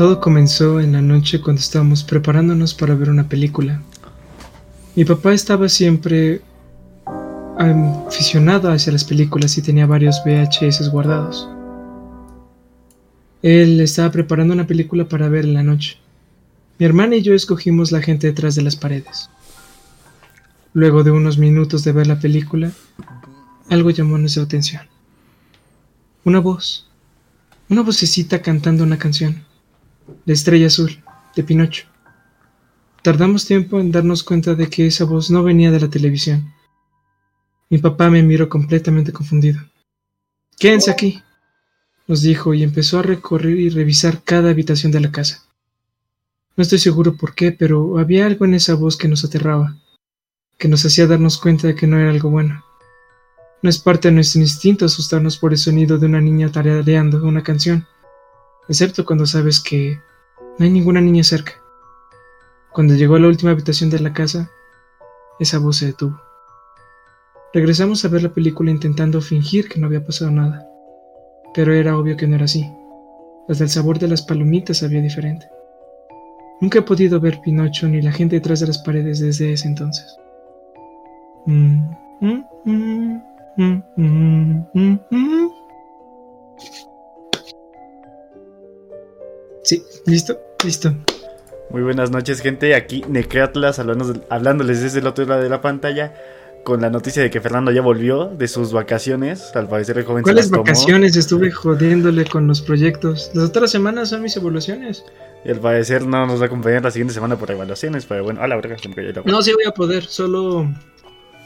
[0.00, 3.82] Todo comenzó en la noche cuando estábamos preparándonos para ver una película.
[4.96, 6.40] Mi papá estaba siempre
[7.58, 11.50] aficionado hacia las películas y tenía varios VHS guardados.
[13.42, 15.98] Él estaba preparando una película para ver en la noche.
[16.78, 19.28] Mi hermana y yo escogimos la gente detrás de las paredes.
[20.72, 22.72] Luego de unos minutos de ver la película,
[23.68, 24.80] algo llamó nuestra atención.
[26.24, 26.88] Una voz.
[27.68, 29.49] Una vocecita cantando una canción.
[30.24, 31.02] La estrella azul,
[31.34, 31.86] de Pinocho.
[33.02, 36.52] Tardamos tiempo en darnos cuenta de que esa voz no venía de la televisión.
[37.70, 39.60] Mi papá me miró completamente confundido.
[40.58, 41.22] Quédense aquí,
[42.06, 45.44] nos dijo y empezó a recorrer y revisar cada habitación de la casa.
[46.56, 49.76] No estoy seguro por qué, pero había algo en esa voz que nos aterraba,
[50.58, 52.64] que nos hacía darnos cuenta de que no era algo bueno.
[53.62, 57.42] No es parte de nuestro instinto asustarnos por el sonido de una niña tarareando una
[57.42, 57.86] canción,
[58.70, 60.00] excepto cuando sabes que
[60.56, 61.54] no hay ninguna niña cerca.
[62.72, 64.48] Cuando llegó a la última habitación de la casa,
[65.40, 66.20] esa voz se detuvo.
[67.52, 70.70] Regresamos a ver la película intentando fingir que no había pasado nada,
[71.52, 72.64] pero era obvio que no era así.
[73.48, 75.48] Hasta el sabor de las palomitas sabía diferente.
[76.60, 80.16] Nunca he podido ver Pinocho ni la gente detrás de las paredes desde ese entonces.
[89.70, 90.92] Sí, listo, listo.
[91.70, 92.74] Muy buenas noches, gente.
[92.74, 96.12] Aquí Necratlas hablándoles desde el otro lado de la pantalla
[96.64, 99.54] con la noticia de que Fernando ya volvió de sus vacaciones.
[99.54, 101.14] Al parecer el joven ¿Cuáles vacaciones?
[101.14, 103.30] Estuve jodiéndole con los proyectos.
[103.32, 105.04] Las otras semanas son mis evaluaciones.
[105.44, 108.42] Y al parecer no nos va a acompañar la siguiente semana por evaluaciones, pero bueno,
[108.42, 108.74] a la verga,
[109.24, 110.68] No, sí voy a poder, solo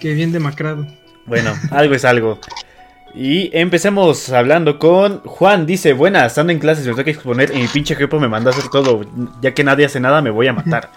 [0.00, 0.86] que bien demacrado.
[1.26, 2.38] Bueno, algo es algo.
[3.14, 5.66] Y empecemos hablando con Juan.
[5.66, 8.50] Dice, buenas, estando en clases me tengo que exponer y mi pinche jefe me manda
[8.50, 9.02] a hacer todo.
[9.40, 10.90] Ya que nadie hace nada, me voy a matar.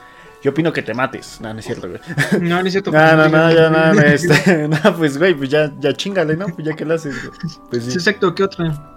[0.44, 1.40] Yo opino que te mates.
[1.42, 2.00] No, no es cierto, güey.
[2.42, 2.92] No, no es cierto.
[2.94, 6.48] no, no, no, ya, no, este, no, pues, güey, pues ya, ya chingale, ¿no?
[6.48, 7.16] Pues ya que lo haces,
[7.70, 7.94] Pues sí.
[7.94, 8.97] exacto, ¿qué otra?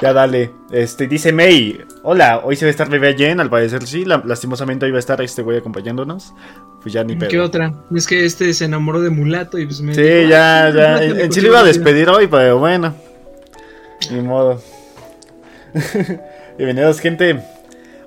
[0.00, 0.52] Ya dale.
[0.70, 1.80] Este, dice May.
[2.02, 4.04] Hola, hoy se va a estar Bebé Jen, al parecer sí.
[4.04, 6.06] lastimosamente hoy va a estar este güey acompañando
[6.82, 7.30] Pues ya ni pedo.
[7.30, 7.72] ¿Qué otra?
[7.94, 9.94] Es que este se enamoró de Mulato y pues me.
[9.94, 11.02] Sí, ya, ya.
[11.02, 12.94] En, sí lo iba a despedir hoy, pero bueno.
[14.10, 14.60] Ni modo.
[16.58, 17.42] Bienvenidos, gente.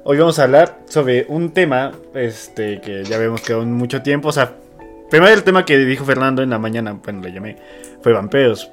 [0.04, 4.30] Hoy vamos a hablar sobre un tema este, que ya vemos que aún mucho tiempo.
[4.30, 4.54] O sea,
[5.10, 7.58] primero el tema que dijo Fernando en la mañana, bueno, le llamé,
[8.02, 8.72] fue vampiros.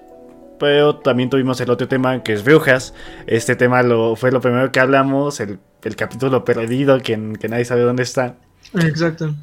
[0.58, 2.94] Pero también tuvimos el otro tema que es brujas.
[3.26, 5.58] Este tema lo, fue lo primero que hablamos, el,
[5.96, 8.36] capítulo perdido que, nadie sabe dónde está.
[8.74, 9.34] Exacto.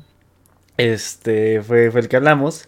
[0.78, 2.68] Este fue, fue el que hablamos.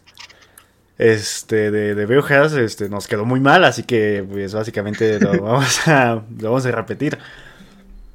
[0.97, 5.87] Este, de, de brujas, este, nos quedó muy mal, así que pues básicamente lo vamos
[5.87, 7.17] a, lo vamos a repetir.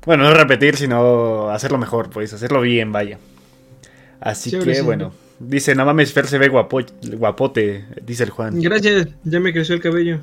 [0.06, 3.18] Bueno, no repetir, sino hacerlo mejor, pues, hacerlo bien, vaya.
[4.20, 5.12] Así que, bueno.
[5.40, 8.61] Dice, no mames, Fer se ve guapote, dice el Juan.
[8.61, 10.20] Gracias, ya me creció el cabello.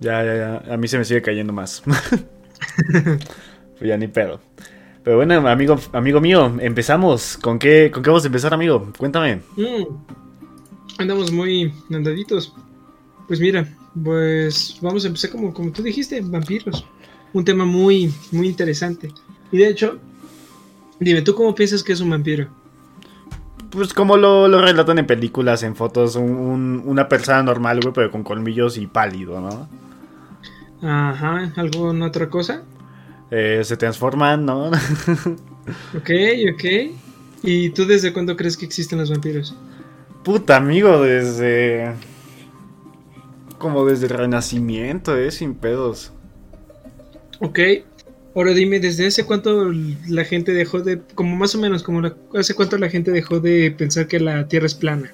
[0.00, 0.74] Ya, ya, ya.
[0.74, 1.82] A mí se me sigue cayendo más.
[1.84, 4.40] pues ya ni pedo.
[5.04, 7.38] Pero bueno, amigo, amigo mío, empezamos.
[7.38, 8.92] ¿Con qué, ¿Con qué vamos a empezar, amigo?
[8.98, 9.36] Cuéntame.
[9.56, 9.84] Mm,
[10.98, 12.52] andamos muy andaditos.
[13.28, 16.84] Pues mira, pues vamos a empezar como, como tú dijiste, vampiros
[17.32, 19.12] un tema muy, muy interesante.
[19.52, 19.98] Y de hecho,
[20.98, 22.48] dime, ¿tú cómo piensas que es un vampiro?
[23.76, 28.78] Pues como lo, relatan en películas, en fotos, una persona normal, güey, pero con colmillos
[28.78, 29.68] y pálido, ¿no?
[30.80, 32.62] Ajá, ¿alguna otra cosa?
[33.30, 34.68] Eh, se transforman, ¿no?
[35.94, 36.10] ok,
[36.54, 36.64] ok.
[37.42, 39.54] ¿Y tú desde cuándo crees que existen los vampiros?
[40.24, 41.92] Puta, amigo, desde...
[43.58, 45.30] Como desde el renacimiento, ¿eh?
[45.30, 46.12] Sin pedos.
[47.40, 47.58] Ok.
[48.36, 49.72] Ahora dime, ¿desde hace cuánto
[50.08, 52.02] la gente dejó de, como más o menos, como
[52.34, 55.10] hace cuánto la gente dejó de pensar que la Tierra es plana?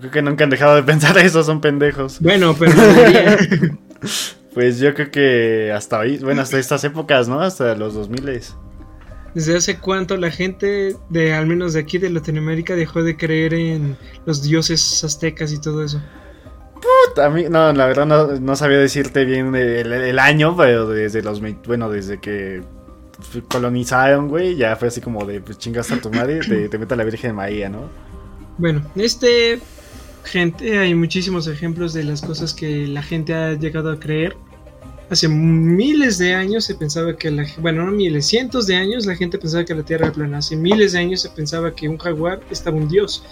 [0.00, 2.18] Creo que nunca han dejado de pensar eso, son pendejos.
[2.18, 2.72] Bueno, pero...
[4.54, 7.40] pues yo creo que hasta hoy, bueno, hasta estas épocas, ¿no?
[7.40, 8.40] Hasta los 2000.
[9.36, 13.54] ¿Desde hace cuánto la gente, de al menos de aquí de Latinoamérica, dejó de creer
[13.54, 16.02] en los dioses aztecas y todo eso?
[17.16, 18.06] A mí, no, la verdad
[18.40, 22.62] no, sabía decirte bien el, año, pero desde los, bueno, desde que
[23.48, 26.96] colonizaron, güey, ya fue así como de, pues chingas a tu madre, te, te mete
[26.96, 27.88] la Virgen María, ¿no?
[28.58, 29.60] Bueno, este,
[30.24, 34.36] gente, hay muchísimos ejemplos de las cosas que la gente ha llegado a creer.
[35.08, 39.14] Hace miles de años se pensaba que la, bueno, no miles, cientos de años la
[39.14, 40.38] gente pensaba que la Tierra era plana.
[40.38, 43.22] Hace miles de años se pensaba que un jaguar estaba un dios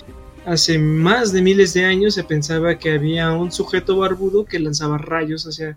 [0.47, 4.99] hace más de miles de años se pensaba que había un sujeto barbudo que lanzaba
[4.99, 5.77] rayos hacia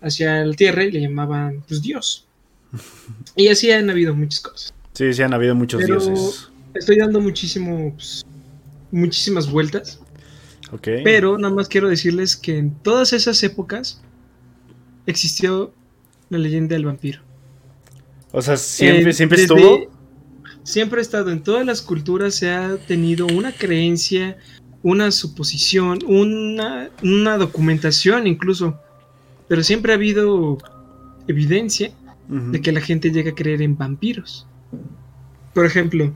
[0.00, 2.26] hacia la tierra y le llamaban pues Dios.
[3.36, 4.74] Y así han habido muchas cosas.
[4.94, 6.48] Sí, sí han habido muchos Pero dioses.
[6.74, 8.24] estoy dando muchísimo, pues,
[8.90, 10.00] muchísimas vueltas.
[10.72, 10.88] Ok.
[11.04, 14.00] Pero nada más quiero decirles que en todas esas épocas
[15.06, 15.72] existió
[16.30, 17.20] la leyenda del vampiro.
[18.34, 19.91] o sea, siempre, Eh, siempre desde- estuvo.
[20.64, 21.30] Siempre ha estado.
[21.30, 24.36] En todas las culturas se ha tenido una creencia,
[24.82, 28.78] una suposición, una, una documentación incluso.
[29.48, 30.58] Pero siempre ha habido
[31.26, 31.92] evidencia
[32.28, 34.46] de que la gente llega a creer en vampiros.
[35.52, 36.12] Por ejemplo,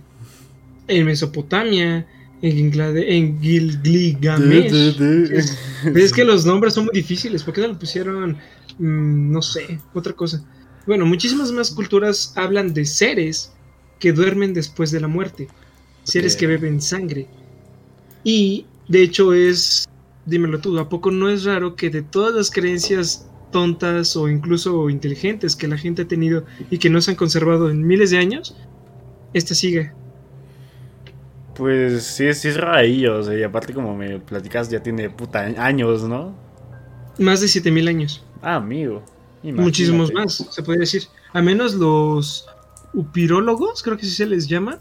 [0.89, 2.07] en Mesopotamia,
[2.43, 5.01] en, Gilgamesh.
[5.33, 5.59] Es,
[5.95, 7.43] es que los nombres son muy difíciles.
[7.43, 8.37] ¿Por qué no le pusieron,
[8.79, 10.45] mm, no sé, otra cosa?
[10.87, 13.53] Bueno, muchísimas más culturas hablan de seres
[13.99, 15.49] que duermen después de la muerte.
[16.05, 17.27] Seres que beben sangre.
[18.23, 19.89] Y, de hecho, es,
[20.25, 24.91] dímelo tú, ¿a poco no es raro que de todas las creencias tontas o incluso
[24.91, 28.19] inteligentes que la gente ha tenido y que no se han conservado en miles de
[28.19, 28.57] años,
[29.33, 29.95] esta siga?
[31.55, 33.19] Pues sí, sí es rarillo.
[33.19, 36.35] O sea, y aparte, como me platicas, ya tiene puta años, ¿no?
[37.19, 38.25] Más de 7000 años.
[38.43, 39.03] Ah, amigo.
[39.43, 41.05] Muchísimos más, se podría decir.
[41.33, 42.47] A menos los
[42.97, 44.81] upirólogos, creo que así se les llama,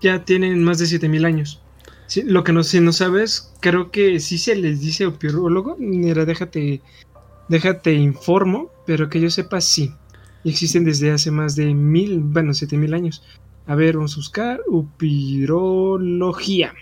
[0.00, 1.60] ya tienen más de 7000 años.
[2.06, 5.76] Sí, lo que no, si no sabes, creo que sí se les dice upirólogo.
[5.78, 6.82] Mira, déjate,
[7.48, 9.92] déjate informo, pero que yo sepa, sí.
[10.44, 13.22] Existen desde hace más de mil, bueno, 7000 años.
[13.66, 16.74] A ver, vamos a buscar upirología.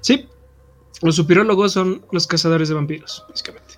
[0.00, 0.28] Sí,
[1.02, 3.74] los upirólogos son los cazadores de vampiros, básicamente.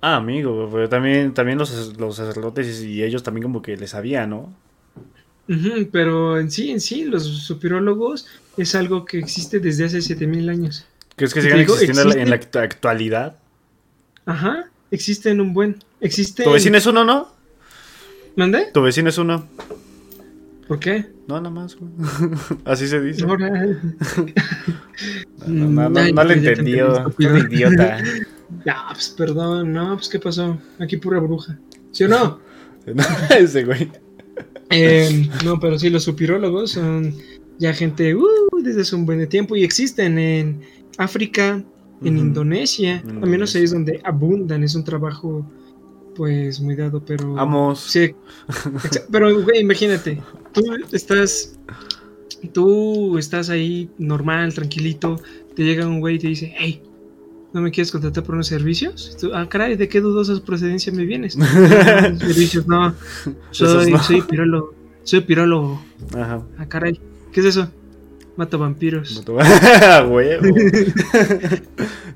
[0.00, 4.30] Ah, amigo, pero también, también los, los sacerdotes y ellos también como que les sabían,
[4.30, 4.54] ¿no?
[5.46, 10.86] Pero en sí, en sí, los supirólogos es algo que existe desde hace 7000 años.
[11.16, 13.36] ¿Crees que sigan digo, existiendo en la actualidad?
[14.24, 15.76] Ajá, existen un buen.
[16.00, 16.44] Existe.
[16.44, 17.32] ¿Tu vecino es uno, no?
[18.36, 18.68] ¿Mande?
[18.72, 19.46] ¿Tu vecino es uno?
[20.68, 21.06] ¿Por qué?
[21.26, 21.92] No, nada más, güey.
[22.64, 23.26] Así se dice.
[25.44, 27.12] No, no, no, Ay, no le entendió.
[27.18, 27.98] Qué idiota.
[28.64, 30.56] Ya, pues perdón, no, pues qué pasó.
[30.78, 31.58] Aquí pura bruja.
[31.90, 32.40] ¿Sí o no?
[33.36, 33.90] Ese güey.
[34.72, 37.14] Eh, no, pero sí, los supirólogos son
[37.58, 38.26] ya gente uh,
[38.62, 40.60] desde hace un buen tiempo y existen en
[40.98, 41.62] África,
[42.02, 42.18] en.
[42.18, 43.02] Indonesia.
[43.06, 44.64] Al menos ahí es donde abundan.
[44.64, 45.48] Es un trabajo,
[46.16, 47.34] pues, muy dado, pero.
[47.34, 47.80] Vamos.
[47.80, 48.14] Sí.
[49.12, 50.20] Pero, güey, imagínate.
[50.52, 51.58] Tú estás.
[52.52, 55.20] Tú estás ahí normal, tranquilito.
[55.54, 56.82] Te llega un güey y te dice, hey,
[57.52, 59.16] ¿no me quieres contratar por unos servicios?
[59.20, 61.36] Tú, ah, caray, ¿de qué dudosa procedencia me vienes?
[61.40, 62.94] "Ah, servicios, no.
[63.50, 64.02] Soy, no.
[64.02, 64.74] soy pirólogo.
[65.04, 65.82] Soy pirólogo.
[66.14, 66.42] Ajá.
[66.58, 67.00] Ah, caray.
[67.32, 67.68] ¿Qué es eso?
[68.36, 69.22] Mato vampiros.
[69.82, 70.54] A huevo.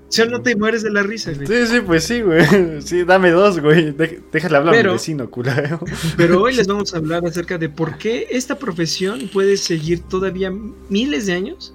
[0.08, 1.46] Si no te mueres de la risa, güey.
[1.46, 2.80] Sí, sí, pues sí, güey.
[2.80, 3.92] Sí, dame dos, güey.
[4.32, 5.80] Déjale hablar a Pero- mi vecino, culero.
[6.16, 10.50] Pero hoy les vamos a hablar acerca de por qué esta profesión puede seguir todavía
[10.88, 11.74] miles de años.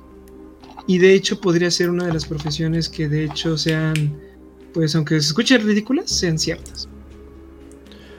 [0.88, 4.18] Y de hecho podría ser una de las profesiones que de hecho sean,
[4.74, 6.90] pues aunque se escuchen ridículas, sean ciertas.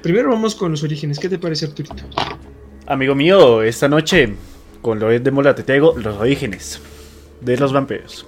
[0.02, 1.18] Primero vamos con los orígenes.
[1.18, 2.02] ¿Qué te parece, Arturito?
[2.86, 4.34] Amigo mío, esta noche
[4.80, 6.80] con Loret de Mola te traigo los orígenes
[7.40, 8.26] de los vampiros.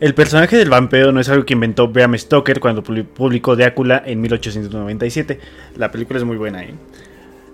[0.00, 4.02] El personaje del vampiro no es algo que inventó Bram Stoker cuando publi- publicó Drácula
[4.04, 5.38] en 1897.
[5.76, 6.74] La película es muy buena, ¿eh?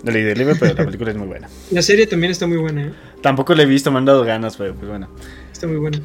[0.03, 1.49] No leí el libro, pero la película es muy buena.
[1.71, 2.93] La serie también está muy buena, ¿eh?
[3.21, 5.09] Tampoco la he visto, me han dado ganas, pero pues bueno.
[5.53, 5.99] Está muy buena.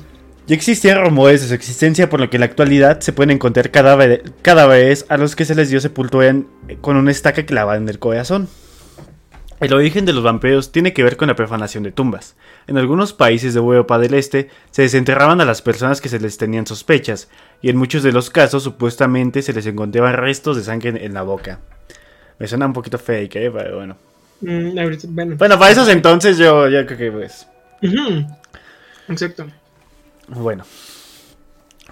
[0.48, 3.72] Ya existían rumores de su existencia, por lo que en la actualidad se pueden encontrar
[3.72, 6.36] cadáver- cadáveres a los que se les dio sepultura
[6.82, 8.50] con una estaca clavada en el corazón.
[9.62, 12.36] El origen de los vampiros tiene que ver con la profanación de tumbas.
[12.68, 16.38] En algunos países de Europa del Este se desenterraban a las personas que se les
[16.38, 17.30] tenían sospechas,
[17.62, 21.22] y en muchos de los casos supuestamente se les encontraban restos de sangre en la
[21.22, 21.62] boca.
[22.44, 23.52] Me suena un poquito fake, ¿eh?
[23.56, 23.96] pero bueno.
[24.42, 24.76] Mm,
[25.16, 25.36] bueno.
[25.38, 27.48] Bueno, para esos entonces yo, yo creo que pues...
[29.08, 29.46] Exacto.
[30.28, 30.66] Bueno.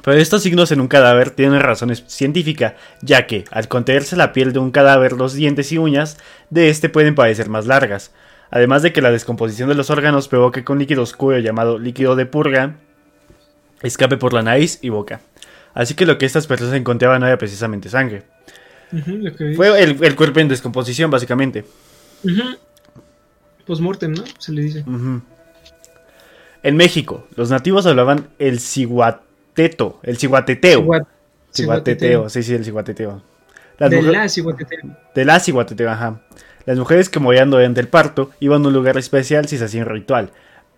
[0.04, 4.52] Pero estos signos en un cadáver tienen razones científicas, ya que al contraerse la piel
[4.52, 6.18] de un cadáver, los dientes y uñas
[6.50, 8.12] de este pueden parecer más largas.
[8.50, 12.18] Además de que la descomposición de los órganos provoca que un líquido oscuro llamado líquido
[12.18, 12.76] de purga
[13.84, 15.22] escape por la nariz y boca.
[15.74, 18.24] Así que lo que estas personas encontraban no era precisamente sangre.
[19.56, 21.66] Fue el, el cuerpo en descomposición, básicamente.
[22.24, 22.42] Ujú.
[23.66, 24.24] Postmortem, ¿no?
[24.38, 24.84] Se le dice.
[26.64, 30.82] En México, los nativos hablaban el ciguateto, el ciguateteo.
[30.84, 31.08] Ciguat-
[31.54, 33.22] Ciguateteo, sí, sí, el ciguateteo.
[33.78, 34.80] Las De la ciguateteo.
[35.16, 36.22] de la ciguateteo, ajá.
[36.66, 39.82] Las mujeres que morían durante el parto iban a un lugar especial si se hacía
[39.84, 40.30] un ritual.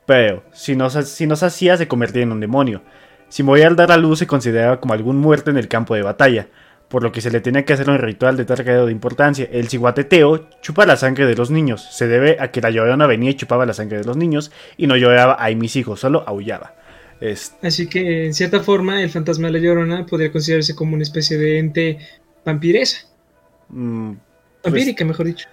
[0.06, 2.82] Pero, si no, se- si no se hacía, se convertía en un demonio.
[3.30, 6.02] Si moría al dar a luz, se consideraba como algún muerto en el campo de
[6.02, 6.48] batalla.
[6.94, 9.50] Por lo que se le tenía que hacer un ritual de tal grado de importancia.
[9.52, 11.88] El ciguateteo chupa la sangre de los niños.
[11.92, 14.86] Se debe a que la llorona venía y chupaba la sangre de los niños y
[14.86, 16.76] no lloraba ay mis hijos, solo aullaba.
[17.64, 21.36] Así que, en cierta forma, el fantasma de la llorona podría considerarse como una especie
[21.36, 21.98] de ente
[22.46, 23.08] vampiresa.
[23.70, 24.12] Mm,
[24.62, 25.48] pues Vampírica, mejor dicho.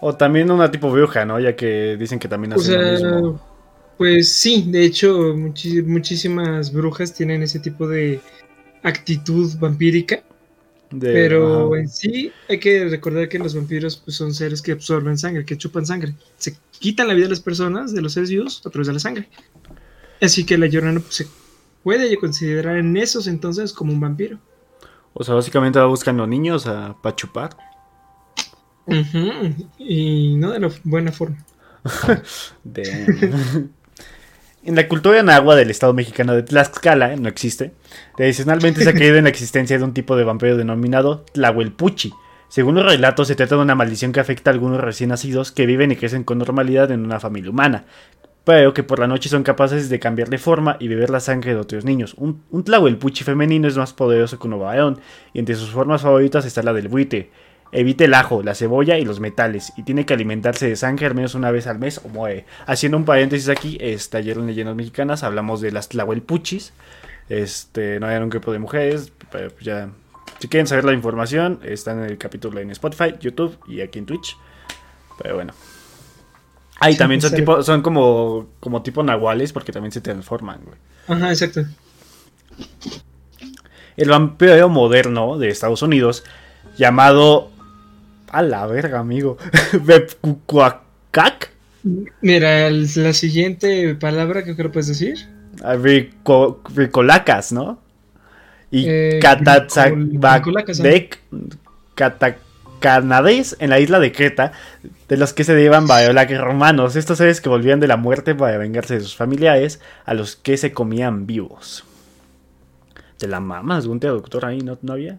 [0.00, 1.38] O también una tipo bruja, ¿no?
[1.38, 3.40] Ya que dicen que también hace lo mismo.
[3.96, 8.18] Pues sí, de hecho, muchísimas brujas tienen ese tipo de
[8.82, 10.24] actitud vampírica.
[10.98, 15.44] Pero en sí hay que recordar que los vampiros pues, son seres que absorben sangre,
[15.44, 16.14] que chupan sangre.
[16.36, 18.98] Se quitan la vida de las personas, de los seres vivos, a través de la
[18.98, 19.28] sangre.
[20.20, 21.26] Así que la llorona pues, se
[21.82, 24.38] puede considerar en esos entonces como un vampiro.
[25.12, 27.56] O sea, básicamente va buscando niños a, para chupar.
[29.78, 31.44] Y no de la buena forma.
[34.62, 37.72] en la cultura en agua del estado mexicano de Tlaxcala, no existe,
[38.16, 42.12] tradicionalmente se ha creído en la existencia de un tipo de vampiro denominado Tlahuelpuchi.
[42.48, 45.66] Según los relatos, se trata de una maldición que afecta a algunos recién nacidos que
[45.66, 47.84] viven y crecen con normalidad en una familia humana,
[48.44, 51.54] pero que por la noche son capaces de cambiar de forma y beber la sangre
[51.54, 52.14] de otros niños.
[52.18, 55.00] Un, un Tlahuelpuchi femenino es más poderoso que un varón,
[55.32, 57.30] y entre sus formas favoritas está la del buitre,
[57.72, 61.14] Evite el ajo, la cebolla y los metales y tiene que alimentarse de sangre al
[61.14, 62.44] menos una vez al mes o muere.
[62.66, 66.72] Haciendo un paréntesis aquí, este, ayer en Leyendas Mexicanas hablamos de las tlahuelpuchis.
[67.28, 69.88] Este, no hay un grupo de mujeres, pero pues ya...
[70.40, 74.06] Si quieren saber la información, está en el capítulo en Spotify, YouTube y aquí en
[74.06, 74.36] Twitch.
[75.22, 75.52] Pero bueno.
[76.80, 80.78] Ah, y también son tipo, son como, como tipo nahuales porque también se transforman, güey.
[81.06, 81.62] Ajá, exacto.
[83.98, 86.24] El vampiro moderno de Estados Unidos,
[86.78, 87.50] llamado
[88.30, 89.36] a la verga, amigo.
[89.82, 91.50] ¿Bepcuacac?
[92.20, 95.28] Mira, la siguiente palabra que creo que puedes decir.
[96.74, 97.80] Ricolacas, ¿no?
[98.70, 99.20] Y eh,
[101.94, 104.52] Catacanades en la isla de Creta,
[105.08, 105.86] de los que se llevan
[106.26, 110.14] que romanos, estos seres que volvían de la muerte para vengarse de sus familiares, a
[110.14, 111.84] los que se comían vivos.
[113.18, 115.18] De la mamá, algún doctor ahí no, no había.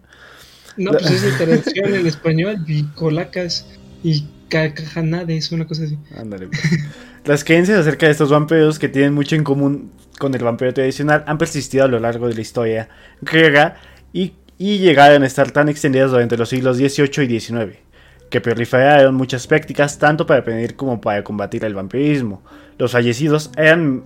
[0.78, 3.66] No, pues es traducción en español, bicolacas
[4.04, 5.98] y cajanades, una cosa así.
[6.18, 6.48] Ándale.
[6.48, 6.62] Pues.
[7.26, 11.24] Las creencias acerca de estos vampiros que tienen mucho en común con el vampiro tradicional
[11.28, 12.90] han persistido a lo largo de la historia
[13.22, 13.78] griega
[14.14, 17.78] y, y llegaron a estar tan extendidas durante los siglos XVIII y XIX,
[18.30, 22.44] que proliferaron muchas prácticas tanto para prevenir como para combatir el vampirismo.
[22.78, 24.04] Los fallecidos eran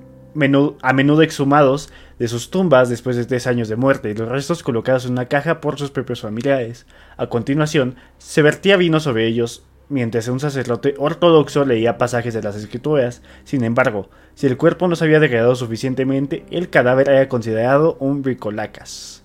[0.82, 4.63] a menudo exhumados de sus tumbas después de tres años de muerte y los restos
[4.63, 6.86] colocados en una caja por sus propios familiares.
[7.17, 12.56] A continuación, se vertía vino sobre ellos mientras un sacerdote ortodoxo leía pasajes de las
[12.56, 13.21] escrituras.
[13.43, 18.21] Sin embargo, si el cuerpo no se había degradado suficientemente, el cadáver era considerado un
[18.21, 19.24] bricolacas.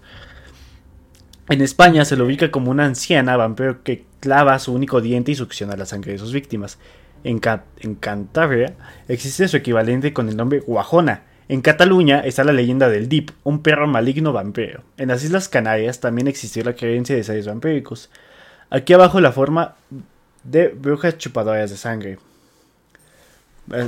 [1.48, 5.34] En España se lo ubica como una anciana vampiro que clava su único diente y
[5.34, 6.78] succiona la sangre de sus víctimas.
[7.24, 7.40] En,
[8.00, 8.74] Cantabria
[9.08, 11.22] existe su equivalente con el nombre Guajona.
[11.48, 14.82] En Cataluña está la leyenda del Dip, un perro maligno vampiro.
[14.96, 18.08] En las Islas Canarias también existió la creencia de seres vampíricos.
[18.70, 19.74] Aquí abajo la forma
[20.44, 22.18] de brujas chupadoras de sangre.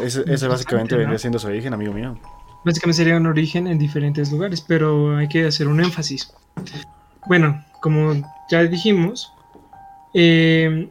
[0.04, 2.18] Eso, básicamente vendría siendo su origen, amigo mío.
[2.64, 6.32] Básicamente sería un origen en diferentes lugares, pero hay que hacer un énfasis.
[7.26, 8.14] Bueno, como
[8.50, 9.32] ya dijimos,
[10.14, 10.88] eh,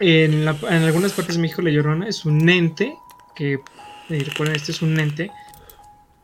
[0.00, 2.96] en, algunas partes de México la llorona es un ente
[3.34, 3.60] que,
[4.08, 5.30] recuerden, este es un ente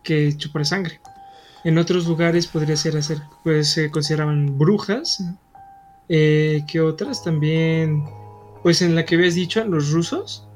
[0.02, 1.00] que chupa sangre.
[1.64, 5.24] En otros lugares podría ser hacer, pues se consideraban brujas,
[6.08, 8.04] eh, que otras también,
[8.62, 10.46] pues en la que habías dicho, los rusos,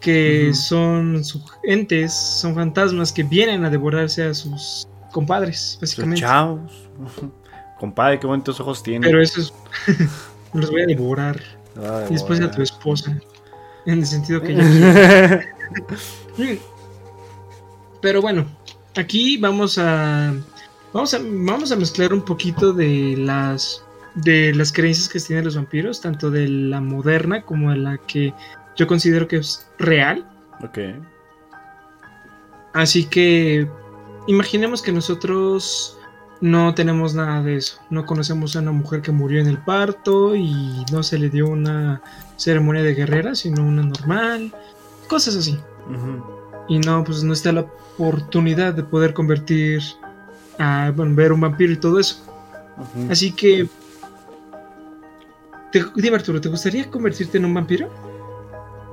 [0.00, 1.22] que son
[1.64, 6.20] entes, son fantasmas que vienen a devorarse a sus compadres, básicamente.
[6.20, 6.60] Chao.
[7.78, 9.04] Compadre, qué bonitos ojos tiene.
[9.04, 9.52] Pero eso es,
[10.54, 11.40] los voy a devorar
[12.08, 13.18] y después a tu esposa.
[13.86, 14.54] En el sentido que
[18.00, 18.46] Pero bueno,
[18.96, 20.34] aquí vamos a,
[20.92, 21.18] vamos a.
[21.22, 23.84] Vamos a mezclar un poquito de las.
[24.14, 28.34] De las creencias que tienen los vampiros, tanto de la moderna como de la que
[28.76, 30.26] yo considero que es real.
[30.62, 30.78] Ok.
[32.74, 33.66] Así que.
[34.26, 35.98] Imaginemos que nosotros
[36.42, 37.78] no tenemos nada de eso.
[37.88, 41.46] No conocemos a una mujer que murió en el parto y no se le dio
[41.46, 42.02] una
[42.36, 44.52] ceremonia de guerrera, sino una normal.
[45.06, 45.56] Cosas así.
[46.68, 49.82] Y no, pues no está la oportunidad de poder convertir
[50.58, 52.20] a bueno, ver un vampiro y todo eso.
[53.08, 53.68] Así que.
[55.70, 57.88] Te, dime Arturo, ¿te gustaría convertirte en un vampiro?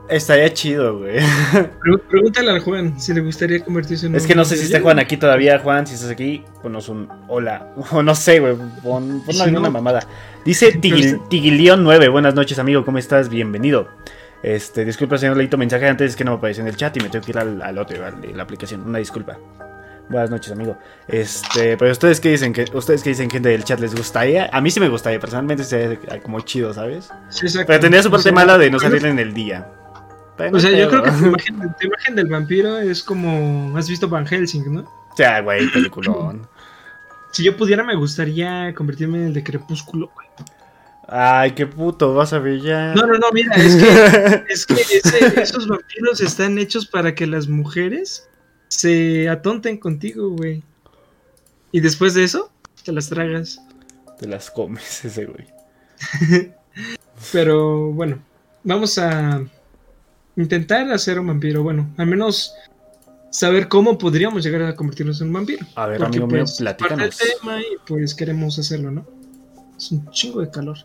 [0.10, 1.18] Estaría chido, güey.
[1.52, 4.66] Pre- Pregúntale a Juan si le gustaría convertirse en Es un que no sé si
[4.66, 5.86] está Juan aquí todavía, Juan.
[5.86, 7.68] Si estás aquí, ponos un hola.
[7.92, 8.56] O no sé, güey.
[8.84, 10.02] Pon, pon Si alguna no- mamada.
[10.46, 12.08] Dice Tigil- Tigilión 9.
[12.10, 12.84] Buenas noches, amigo.
[12.86, 13.30] ¿Cómo estás?
[13.30, 13.88] Bienvenido.
[14.42, 17.02] Este, disculpa, señor Leito, mensaje antes es que no me apareció en el chat y
[17.02, 18.82] me tengo que ir al, al otro, al de la aplicación.
[18.88, 19.38] Una disculpa.
[20.10, 20.76] Buenas noches, amigo.
[21.08, 24.50] Este, pero ustedes qué dicen que ustedes qué dicen gente del chat les gustaría?
[24.52, 27.10] A mí sí me gustaría, personalmente sería como chido, ¿sabes?
[27.30, 27.68] Sí, exacto.
[27.68, 29.68] Pero tendría su parte mala de no salir en el día.
[30.40, 33.78] Pero O sea, yo creo que tu imagen, tu imagen del vampiro es como.
[33.78, 34.82] Has visto Van Helsing, ¿no?
[34.82, 36.48] O sea, güey, peliculón.
[37.32, 40.28] Si yo pudiera, me gustaría convertirme en el de Crepúsculo, güey.
[41.08, 42.96] Ay, qué puto, vas a ver ya.
[42.96, 47.28] No, no, no, mira, es que, es que ese- esos vampiros están hechos para que
[47.28, 48.28] las mujeres
[48.68, 50.64] se atonten contigo, güey.
[51.72, 52.52] Y después de eso,
[52.84, 53.62] te las tragas.
[54.20, 55.46] Te las comes ese güey.
[57.32, 58.18] Pero bueno,
[58.64, 59.44] vamos a
[60.42, 61.64] intentar hacer un vampiro.
[61.64, 62.54] Bueno, al menos
[63.32, 65.66] saber cómo podríamos llegar a convertirnos en un vampiro.
[65.76, 67.18] A ver, Porque, amigo mío, pues, parte platícanos.
[67.18, 69.06] tema y pues queremos hacerlo, ¿no?
[69.78, 70.78] Es un chingo de calor.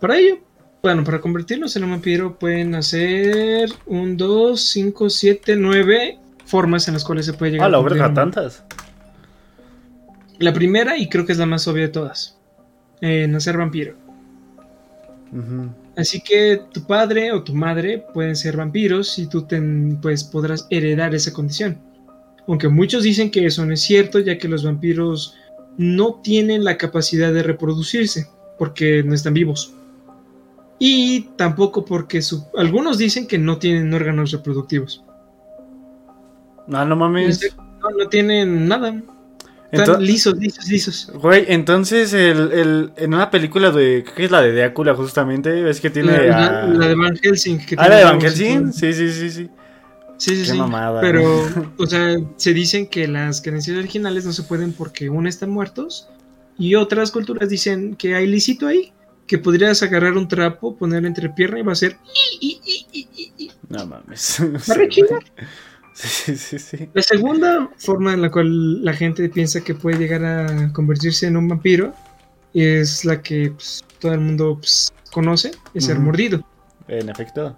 [0.00, 0.38] Para ello,
[0.82, 6.94] bueno, para convertirnos en un vampiro pueden hacer un 2, 5, 7, 9 formas en
[6.94, 8.64] las cuales se puede llegar Ah, la verga, tantas.
[10.38, 12.38] La primera, y creo que es la más obvia de todas,
[13.02, 13.94] en hacer vampiro.
[15.32, 15.68] Ujú.
[16.00, 20.66] Así que tu padre o tu madre pueden ser vampiros y tú ten- pues podrás
[20.70, 21.78] heredar esa condición.
[22.46, 25.36] Aunque muchos dicen que eso no es cierto, ya que los vampiros
[25.76, 28.26] no tienen la capacidad de reproducirse,
[28.58, 29.74] porque no están vivos.
[30.78, 35.04] Y tampoco porque su- algunos dicen que no tienen órganos reproductivos.
[36.72, 37.54] Ah, no mames.
[37.82, 39.00] No, no tienen nada.
[39.72, 41.10] Están Ento- lisos, lisos, lisos.
[41.14, 44.02] Güey, entonces el, el- en una película de.
[44.04, 45.62] Creo que es la de Drácula, justamente.
[45.62, 46.26] ¿Ves que tiene.
[46.28, 47.58] La, a- la de Van Helsing.
[47.64, 48.72] que Ah, la de Van Helsing.
[48.72, 49.48] Sí, sí, sí, sí.
[50.18, 50.58] Sí, sí, Qué sí.
[50.58, 51.00] mamada.
[51.00, 51.46] Pero,
[51.78, 56.08] o sea, se dicen que las creencias originales no se pueden porque una están muertos
[56.58, 58.92] y otras culturas dicen que hay lícito ahí,
[59.26, 61.96] que podrías agarrar un trapo, ponerlo entre pierna y va a ser...
[63.68, 64.42] No mames.
[64.70, 64.88] ¿Va re
[66.00, 66.38] Sí, chida?
[66.38, 66.88] Sí, sí, sí.
[66.94, 71.36] La segunda forma en la cual la gente piensa que puede llegar a convertirse en
[71.36, 71.94] un vampiro
[72.54, 76.44] es la que pues, todo el mundo pues, conoce, es ser mordido.
[76.88, 77.56] En efecto.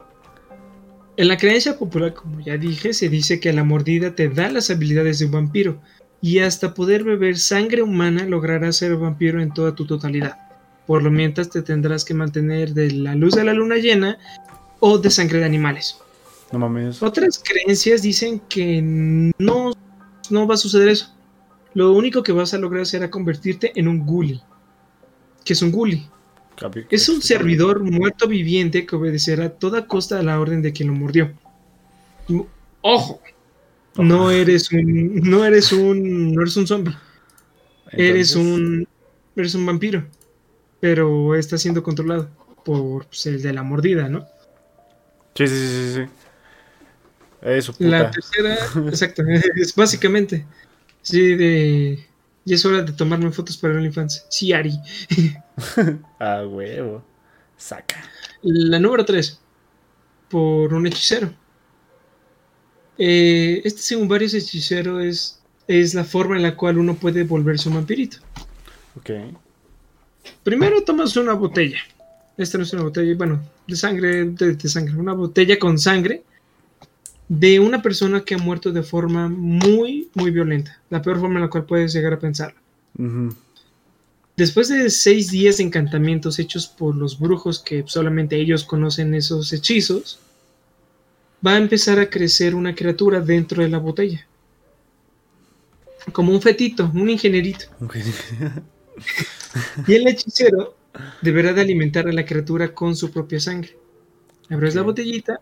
[1.17, 4.71] En la creencia popular, como ya dije, se dice que la mordida te da las
[4.71, 5.81] habilidades de un vampiro
[6.21, 10.39] y hasta poder beber sangre humana lograrás ser vampiro en toda tu totalidad.
[10.87, 14.19] Por lo mientras te tendrás que mantener de la luz de la luna llena
[14.81, 16.02] o de sangre de animales.
[16.53, 17.03] No mames.
[17.03, 19.73] Otras creencias dicen que no,
[20.31, 21.15] no va a suceder eso.
[21.75, 24.41] Lo único que vas a lograr será convertirte en un gully.
[25.45, 25.73] ¿Qué es un?
[25.73, 30.73] Capi- Es un servidor muerto viviente que obedecerá a toda costa a la orden de
[30.73, 31.33] quien lo mordió.
[32.83, 33.21] Ojo,
[33.97, 36.95] no eres un, no eres un, no eres un zombie,
[37.91, 38.87] eres un,
[39.35, 40.05] eres un vampiro,
[40.81, 42.29] pero está siendo controlado
[42.65, 44.27] por pues, el de la mordida, ¿no?
[45.35, 46.01] Sí, sí, sí, sí.
[47.43, 47.85] Puta.
[47.85, 48.57] La tercera,
[48.89, 49.23] exacto,
[49.57, 50.47] es básicamente,
[51.03, 52.07] sí, de,
[52.45, 54.23] y es hora de tomarme fotos para la infancia.
[54.29, 54.79] Sí, Ari.
[56.19, 57.05] Ah, huevo.
[57.57, 58.03] Saca.
[58.43, 59.39] La número 3,
[60.29, 61.33] por un hechicero.
[62.99, 67.69] Eh, este, según varios hechiceros, es, es la forma en la cual uno puede volverse
[67.69, 68.19] un vampirito.
[68.97, 69.11] Ok.
[70.43, 71.79] Primero tomas una botella.
[72.37, 76.23] Esta no es una botella, bueno, de sangre, de, de sangre, una botella con sangre
[77.39, 80.79] de una persona que ha muerto de forma muy, muy violenta.
[80.91, 82.55] La peor forma en la cual puedes llegar a pensar.
[84.37, 89.51] Después de seis días de encantamientos hechos por los brujos que solamente ellos conocen esos
[89.55, 90.19] hechizos,
[91.45, 94.27] va a empezar a crecer una criatura dentro de la botella.
[96.13, 97.65] Como un fetito, un ingenierito.
[99.87, 100.77] Y el hechicero
[101.21, 103.77] deberá de alimentar a la criatura con su propia sangre.
[104.49, 105.41] Abres la botellita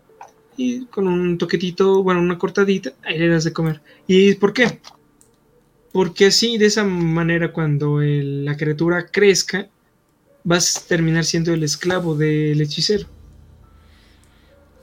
[0.57, 3.81] y con un toquetito, bueno, una cortadita, ahí le das de comer.
[4.07, 4.79] ¿Y por qué?
[5.91, 9.67] Porque así, de esa manera, cuando el- la criatura crezca,
[10.43, 13.07] vas a terminar siendo el esclavo del hechicero.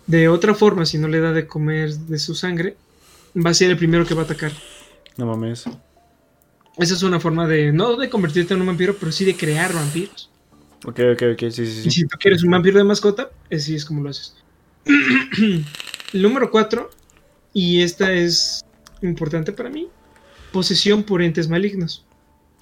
[0.07, 2.77] De otra forma, si no le da de comer de su sangre,
[3.35, 4.53] va a ser el primero que va a atacar.
[5.17, 5.65] No mames.
[6.79, 9.75] Esa es una forma de, no de convertirte en un vampiro, pero sí de crear
[9.75, 10.31] vampiros.
[10.87, 11.41] Ok, ok, ok.
[11.51, 11.91] Sí, sí, Y sí.
[11.91, 14.35] si tú quieres un vampiro de mascota, así es como lo haces.
[16.13, 16.91] El número 4,
[17.53, 18.65] y esta es
[19.03, 19.89] importante para mí,
[20.53, 22.07] posesión por entes malignos.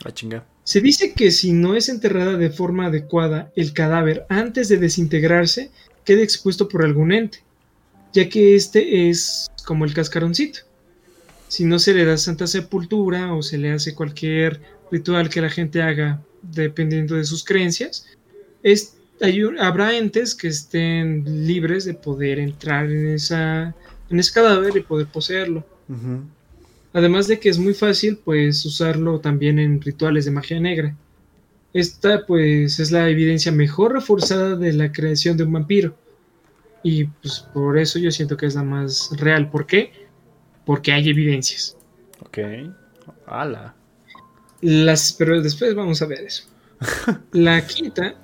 [0.05, 0.45] A chinga.
[0.65, 5.71] Se dice que si no es enterrada de forma adecuada, el cadáver antes de desintegrarse
[6.05, 7.45] queda expuesto por algún ente,
[8.13, 10.61] ya que este es como el cascaroncito.
[11.49, 14.61] Si no se le da santa sepultura o se le hace cualquier
[14.91, 18.07] ritual que la gente haga dependiendo de sus creencias,
[18.65, 18.96] es,
[19.61, 23.75] habrá entes que estén libres de poder entrar en, esa,
[24.11, 25.65] en ese cadáver y poder poseerlo.
[26.93, 30.97] Además de que es muy fácil pues usarlo también en rituales de magia negra.
[31.73, 35.95] Esta pues es la evidencia mejor reforzada de la creación de un vampiro.
[36.83, 39.51] Y pues por eso yo siento que es la más real.
[39.51, 39.93] ¿Por qué?
[40.65, 41.77] Porque hay evidencias.
[42.21, 42.39] Ok.
[43.27, 43.75] Ala.
[44.63, 46.45] Las, pero después vamos a ver eso.
[47.33, 48.15] la quinta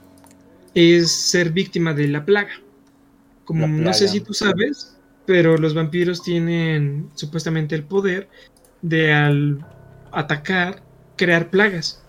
[0.75, 2.53] es ser víctima de la plaga.
[3.45, 8.29] Como no sé si tú sabes, pero los vampiros tienen supuestamente el poder
[8.83, 9.65] de al
[10.13, 10.83] atacar,
[11.17, 12.03] crear plagas.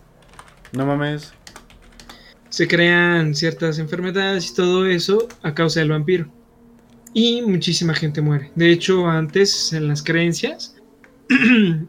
[0.72, 1.34] No mames.
[2.50, 6.28] Se crean ciertas enfermedades y todo eso a causa del vampiro.
[7.14, 8.52] Y muchísima gente muere.
[8.56, 10.76] De hecho, antes en las creencias,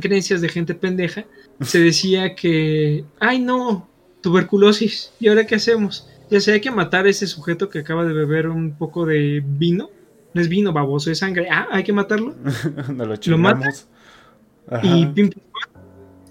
[0.00, 1.24] creencias de gente pendeja,
[1.60, 3.88] se decía que, ay no,
[4.30, 6.08] tuberculosis, ¿y ahora qué hacemos?
[6.30, 9.42] Ya sea hay que matar a ese sujeto que acaba de beber un poco de
[9.44, 9.90] vino.
[10.34, 11.48] No es vino, baboso, es sangre.
[11.50, 12.34] Ah, hay que matarlo.
[12.94, 13.86] no lo, lo matamos
[14.82, 15.30] y pim,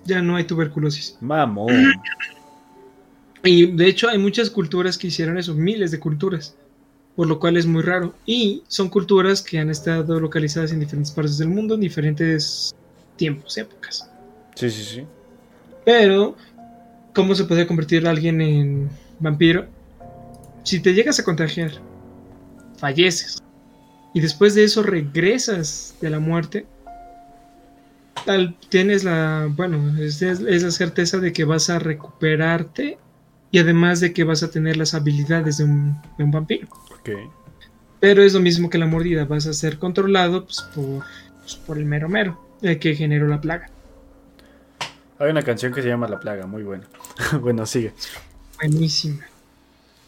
[0.05, 1.17] ya no hay tuberculosis.
[1.19, 1.93] Mamón.
[3.43, 6.55] Y de hecho hay muchas culturas que hicieron eso, miles de culturas,
[7.15, 8.13] por lo cual es muy raro.
[8.25, 12.75] Y son culturas que han estado localizadas en diferentes partes del mundo, en diferentes
[13.15, 14.09] tiempos, épocas.
[14.55, 15.03] Sí, sí, sí.
[15.85, 16.35] Pero,
[17.17, 19.65] ¿cómo se puede convertir a alguien en vampiro?
[20.63, 21.71] Si te llegas a contagiar,
[22.77, 23.41] falleces.
[24.13, 26.67] Y después de eso regresas de la muerte,
[28.69, 32.99] tienes la, bueno, es, la certeza de que vas a recuperarte
[33.49, 36.67] y además de que vas a tener las habilidades de un, vampiro.
[37.99, 41.03] Pero es lo mismo que la mordida, vas a ser controlado pues, por,
[41.39, 43.71] pues, por el mero mero, el que generó la plaga.
[45.19, 46.87] Hay una canción que se llama La Plaga, muy buena.
[47.41, 47.93] bueno, sigue.
[48.57, 49.25] Buenísima.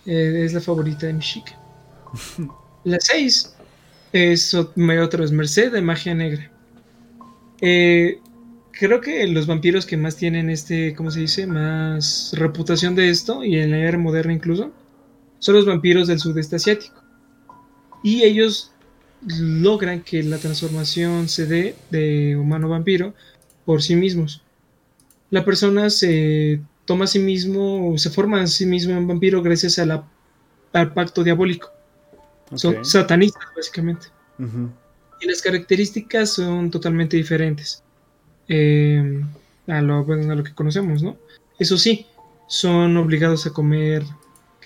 [0.06, 1.58] Eh, es la favorita de mi chica.
[2.84, 3.56] la 6
[4.12, 6.52] es otra es Merced de Magia Negra.
[7.62, 8.19] Eh,
[8.72, 11.45] creo que los vampiros que más tienen este, ¿cómo se dice?
[11.45, 14.72] Más reputación de esto, y en la era moderna incluso,
[15.39, 17.04] son los vampiros del sudeste asiático.
[18.04, 18.72] Y ellos
[19.28, 23.13] logran que la transformación se dé de humano-vampiro
[23.65, 24.41] por sí mismos.
[25.30, 29.80] La persona se toma a sí mismo, se forma a sí mismo en vampiro gracias
[29.80, 30.04] a la,
[30.74, 31.72] al pacto diabólico.
[32.56, 34.08] Son satanistas, básicamente
[35.20, 37.84] y las características son totalmente diferentes
[38.48, 39.22] eh,
[39.68, 41.18] a, lo, a lo que conocemos, ¿no?
[41.60, 42.08] Eso sí,
[42.48, 44.04] son obligados a comer,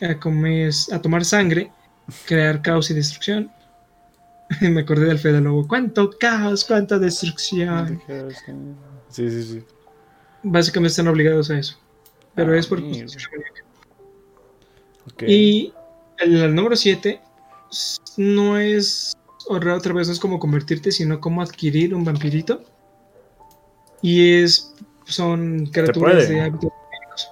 [0.02, 1.72] a comer, a tomar sangre,
[2.26, 3.52] crear caos y destrucción.
[4.62, 5.68] Me acordé del Fede Lobo.
[5.68, 8.02] ¿Cuánto caos, cuánta destrucción?
[9.10, 9.64] Sí, sí, sí.
[10.44, 11.78] Básicamente están obligados a eso.
[12.36, 12.82] Pero es por
[15.28, 15.74] Y
[16.20, 17.22] el número 7
[18.18, 19.16] no es
[19.48, 22.64] otra vez no es como convertirte, sino como adquirir un vampirito.
[24.02, 24.74] Y es
[25.06, 27.32] son criaturas de hábitos vampíricos.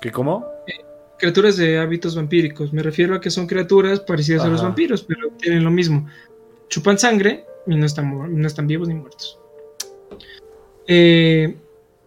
[0.00, 0.46] ¿Qué cómo?
[0.66, 0.84] Eh,
[1.18, 2.72] criaturas de hábitos vampíricos.
[2.72, 6.06] Me refiero a que son criaturas parecidas a los vampiros, pero tienen lo mismo.
[6.68, 9.38] Chupan sangre y no están, no están vivos ni muertos.
[10.86, 11.54] Eh,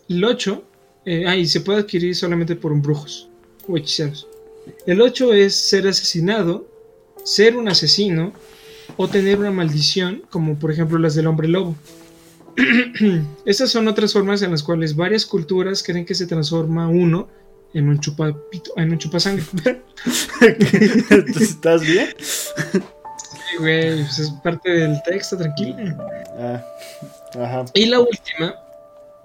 [0.07, 0.63] el 8,
[1.05, 3.29] eh, ah, y se puede adquirir solamente por un brujos
[3.67, 4.27] o hechiceros.
[4.85, 6.69] El 8 es ser asesinado
[7.23, 8.33] ser un asesino
[8.97, 11.75] o tener una maldición, como por ejemplo las del hombre lobo.
[13.45, 17.29] Estas son otras formas en las cuales varias culturas creen que se transforma uno
[17.73, 19.43] en un chupapito, en un chupasangre.
[21.39, 22.09] ¿Estás bien?
[22.17, 25.95] Sí, güey, pues es parte del texto, tranquila.
[26.39, 26.65] Ah,
[27.39, 27.65] ajá.
[27.75, 28.55] Y la última,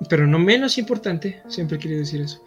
[0.09, 2.43] pero no menos importante, siempre quería decir eso,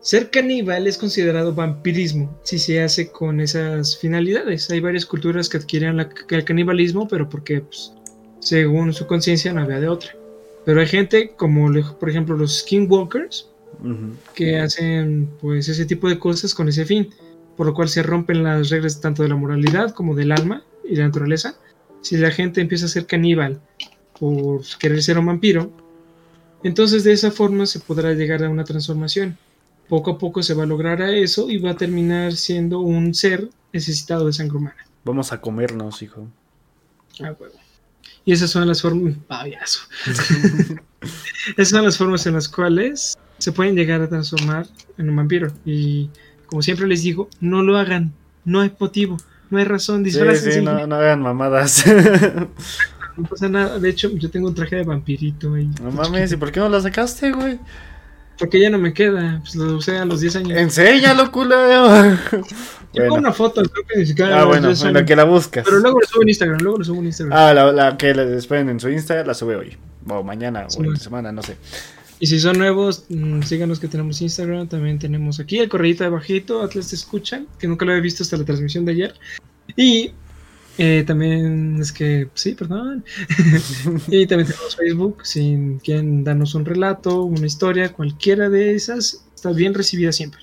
[0.00, 4.70] ser caníbal es considerado vampirismo si se hace con esas finalidades.
[4.70, 7.92] Hay varias culturas que adquieren el canibalismo, pero porque, pues,
[8.38, 10.14] según su conciencia, no había de otra.
[10.64, 13.50] Pero hay gente como, por ejemplo, los skinwalkers,
[14.34, 17.10] que hacen pues ese tipo de cosas con ese fin,
[17.56, 20.94] por lo cual se rompen las reglas tanto de la moralidad como del alma y
[20.96, 21.56] la naturaleza.
[22.00, 23.60] Si la gente empieza a ser caníbal
[24.20, 25.72] por querer ser un vampiro,
[26.62, 29.38] entonces de esa forma se podrá llegar a una transformación
[29.88, 33.14] poco a poco se va a lograr a eso y va a terminar siendo un
[33.14, 34.86] ser necesitado de sangre humana.
[35.04, 36.28] Vamos a comernos, hijo.
[37.20, 37.54] Ah, huevo.
[38.24, 39.14] Y esas son las formas.
[41.56, 44.66] esas son las formas en las cuales se pueden llegar a transformar
[44.98, 45.52] en un vampiro.
[45.64, 46.10] Y
[46.46, 48.12] como siempre les digo, no lo hagan.
[48.44, 49.16] No hay motivo.
[49.48, 50.58] No hay razón, Sí, disfrácense.
[50.58, 51.84] sí, no, no hagan mamadas.
[53.16, 53.78] No pasa nada.
[53.78, 55.70] De hecho, yo tengo un traje de vampirito ahí.
[55.82, 57.58] no mames, ¿y por qué no la sacaste, güey?
[58.38, 59.38] Porque ya no me queda.
[59.40, 60.58] Pues lo usé a los 10 años.
[60.58, 61.56] Enséñalo, culo.
[62.92, 63.14] Tengo bueno.
[63.14, 64.42] una foto, creo que ni siquiera.
[64.42, 65.08] Ah, bueno, 10 en lo años.
[65.08, 65.64] que la buscas.
[65.64, 67.38] Pero luego lo subo en Instagram, luego lo subo en Instagram.
[67.38, 69.76] Ah, la, la que le esperen en su Insta la sube hoy.
[70.08, 71.56] O mañana, Sí, o en semana, no sé.
[72.18, 74.68] Y si son nuevos, mm, síganos que tenemos Instagram.
[74.68, 78.22] También tenemos aquí el correíto de bajito, Atlas te escuchan, que nunca lo había visto
[78.22, 79.14] hasta la transmisión de ayer.
[79.76, 80.12] Y
[80.78, 83.04] eh, también es que, sí, perdón.
[84.08, 85.20] y también tenemos Facebook.
[85.24, 90.40] Si quieren darnos un relato, una historia, cualquiera de esas, está bien recibida siempre.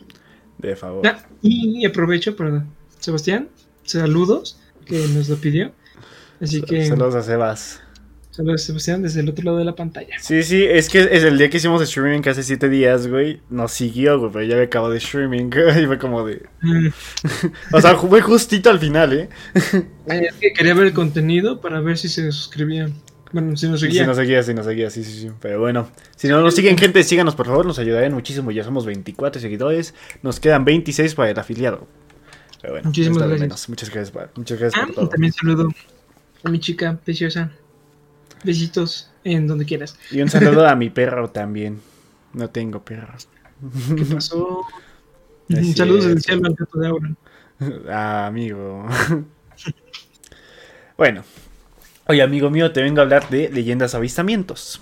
[0.57, 1.05] De favor.
[1.05, 2.65] Ah, y aprovecho para
[2.99, 3.49] Sebastián,
[3.83, 5.71] saludos, que nos lo pidió.
[6.41, 7.81] Así que, Saludos a Sebas.
[8.35, 10.15] Saludos Sebastián desde el otro lado de la pantalla.
[10.19, 13.41] Sí, sí, es que es el día que hicimos streaming que hace siete días, güey,
[13.49, 15.49] nos siguió, güey, pero ya había acabado de streaming,
[15.81, 16.41] y fue como de...
[16.61, 16.87] Mm.
[17.73, 19.29] O sea, fue justito al final, ¿eh?
[20.07, 22.93] Es que quería ver el contenido para ver si se suscribían.
[23.31, 24.07] Bueno, si nos Si seguían.
[24.07, 25.31] nos seguía, si nos seguía, sí, sí, sí.
[25.41, 28.51] Pero bueno, si no nos siguen, gente, síganos, por favor, nos ayudarían muchísimo.
[28.51, 31.87] Ya somos 24 seguidores, nos quedan 26 para el afiliado.
[32.61, 33.39] Pero bueno, Muchísimas gracias.
[33.41, 33.69] menos.
[33.69, 35.09] Muchas gracias, muchas gracias Ah, por todo.
[35.09, 35.69] también saludo
[36.43, 37.51] a mi chica preciosa.
[38.43, 39.97] Besitos en donde quieras.
[40.11, 41.81] Y un saludo a mi perro también.
[42.33, 43.13] No tengo perro.
[43.95, 44.61] ¿Qué pasó?
[45.49, 46.45] Es Saludos del cierto.
[46.45, 47.11] cielo al gato de Aura.
[47.89, 48.85] Ah, amigo.
[50.97, 51.23] bueno.
[52.07, 54.81] Oye, amigo mío, te vengo a hablar de leyendas avistamientos.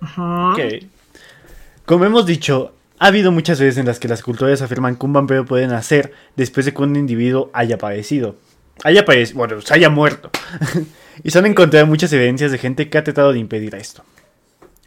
[0.00, 0.52] Ajá.
[0.52, 0.60] Ok.
[1.86, 5.12] Como hemos dicho, ha habido muchas veces en las que las culturas afirman que un
[5.12, 8.36] vampiro puede nacer después de que un individuo haya padecido.
[8.84, 10.30] Haya padecido, bueno, se haya muerto.
[11.22, 14.04] Y se han encontrado muchas evidencias de gente que ha tratado de impedir esto.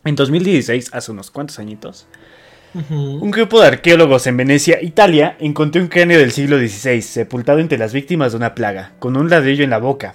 [0.03, 2.07] En 2016, hace unos cuantos añitos,
[2.89, 7.77] un grupo de arqueólogos en Venecia, Italia, encontró un cráneo del siglo XVI sepultado entre
[7.77, 10.13] las víctimas de una plaga, con un ladrillo en la boca.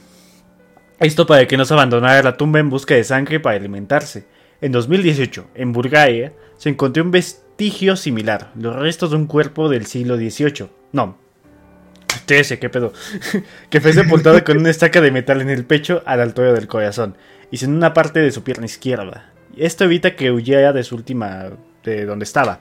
[1.00, 4.26] Esto para que no se abandonara la tumba en busca de sangre para alimentarse.
[4.60, 9.86] En 2018, en Bulgaria, se encontró un vestigio similar, los restos de un cuerpo del
[9.86, 10.68] siglo XVIII.
[10.92, 11.18] No.
[12.26, 12.92] XIII, qué pedo.
[13.70, 16.68] que fue sepultado con una estaca de metal en el pecho a la altura del
[16.68, 17.16] corazón
[17.50, 19.30] y sin una parte de su pierna izquierda.
[19.56, 21.50] Esto evita que huyera de su última.
[21.84, 22.60] de donde estaba.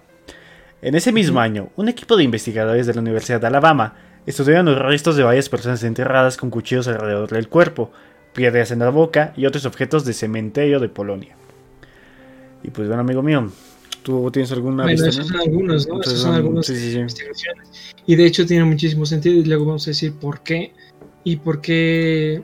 [0.81, 3.93] En ese mismo año, un equipo de investigadores de la Universidad de Alabama
[4.25, 7.91] estudiaron los restos de varias personas enterradas con cuchillos alrededor del cuerpo,
[8.33, 11.35] piedras en la boca y otros objetos de cementerio de Polonia.
[12.63, 13.51] Y pues bueno, amigo mío,
[14.03, 15.95] ¿tú tienes alguna Bueno, esos son algunos, ¿no?
[15.95, 16.97] Entonces Esos son algunos Sí, sí, sí.
[16.99, 17.67] investigaciones.
[18.05, 20.73] Y de hecho tiene muchísimo sentido y luego vamos a decir por qué
[21.23, 22.41] y por qué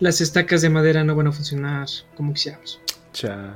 [0.00, 2.80] las estacas de madera no van a funcionar como quisiéramos.
[3.12, 3.54] Cha.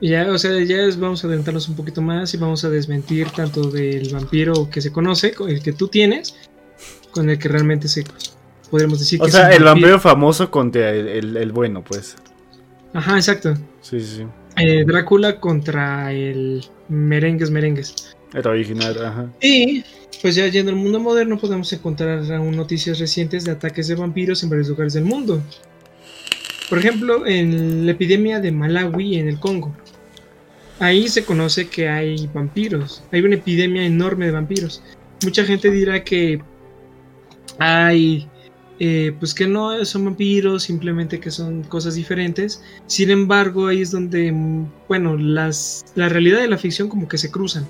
[0.00, 2.70] Y ya, o sea, ya es- vamos a adentrarnos un poquito más y vamos a
[2.70, 6.36] desmentir tanto del vampiro que se conoce, con el que tú tienes,
[7.10, 8.04] con el que realmente se
[8.70, 12.14] podríamos decir O que sea, es el vampiro famoso contra el, el- el bueno, pues.
[12.94, 13.54] Ajá, exacto.
[13.80, 14.26] Sí, sí, sí.
[14.60, 18.16] Eh, Drácula contra el merengues merengues.
[18.34, 19.32] El original, ajá.
[19.40, 19.84] Y
[20.20, 24.42] pues ya yendo al mundo moderno podemos encontrar aún noticias recientes de ataques de vampiros
[24.42, 25.42] en varios lugares del mundo.
[26.68, 29.74] Por ejemplo, en la epidemia de Malawi en el Congo.
[30.80, 33.02] Ahí se conoce que hay vampiros.
[33.10, 34.82] Hay una epidemia enorme de vampiros.
[35.24, 36.40] Mucha gente dirá que
[37.58, 38.28] hay,
[38.80, 42.62] eh, pues que no son vampiros, simplemente que son cosas diferentes.
[42.86, 47.18] Sin embargo, ahí es donde, mm, bueno, las, la realidad y la ficción como que
[47.18, 47.66] se cruzan.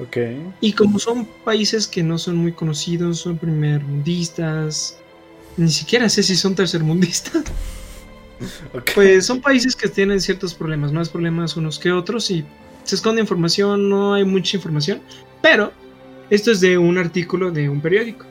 [0.00, 0.16] Ok.
[0.60, 4.98] Y como son países que no son muy conocidos, son primermundistas,
[5.56, 7.44] ni siquiera sé si son tercermundistas,
[8.74, 8.90] ok.
[8.94, 12.44] pues son países que tienen ciertos problemas, más problemas unos que otros y
[12.84, 15.00] se esconde información, no hay mucha información,
[15.42, 15.72] pero
[16.30, 18.24] esto es de un artículo de un periódico.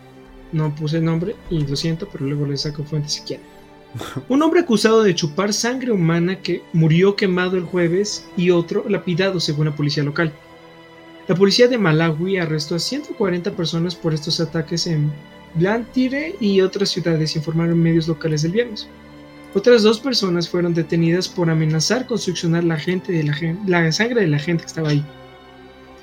[0.52, 3.22] No puse nombre y lo siento, pero luego le saco fuente si.
[4.30, 9.40] Un hombre acusado de chupar sangre humana que murió quemado el jueves y otro lapidado
[9.40, 10.32] según la policía local.
[11.28, 15.12] La policía de Malawi arrestó a 140 personas por estos ataques en
[15.56, 18.88] Blantyre y otras ciudades, informaron medios locales el viernes.
[19.54, 22.80] Otras dos personas fueron detenidas por amenazar con succionar la,
[23.66, 25.04] la sangre de la gente que estaba ahí.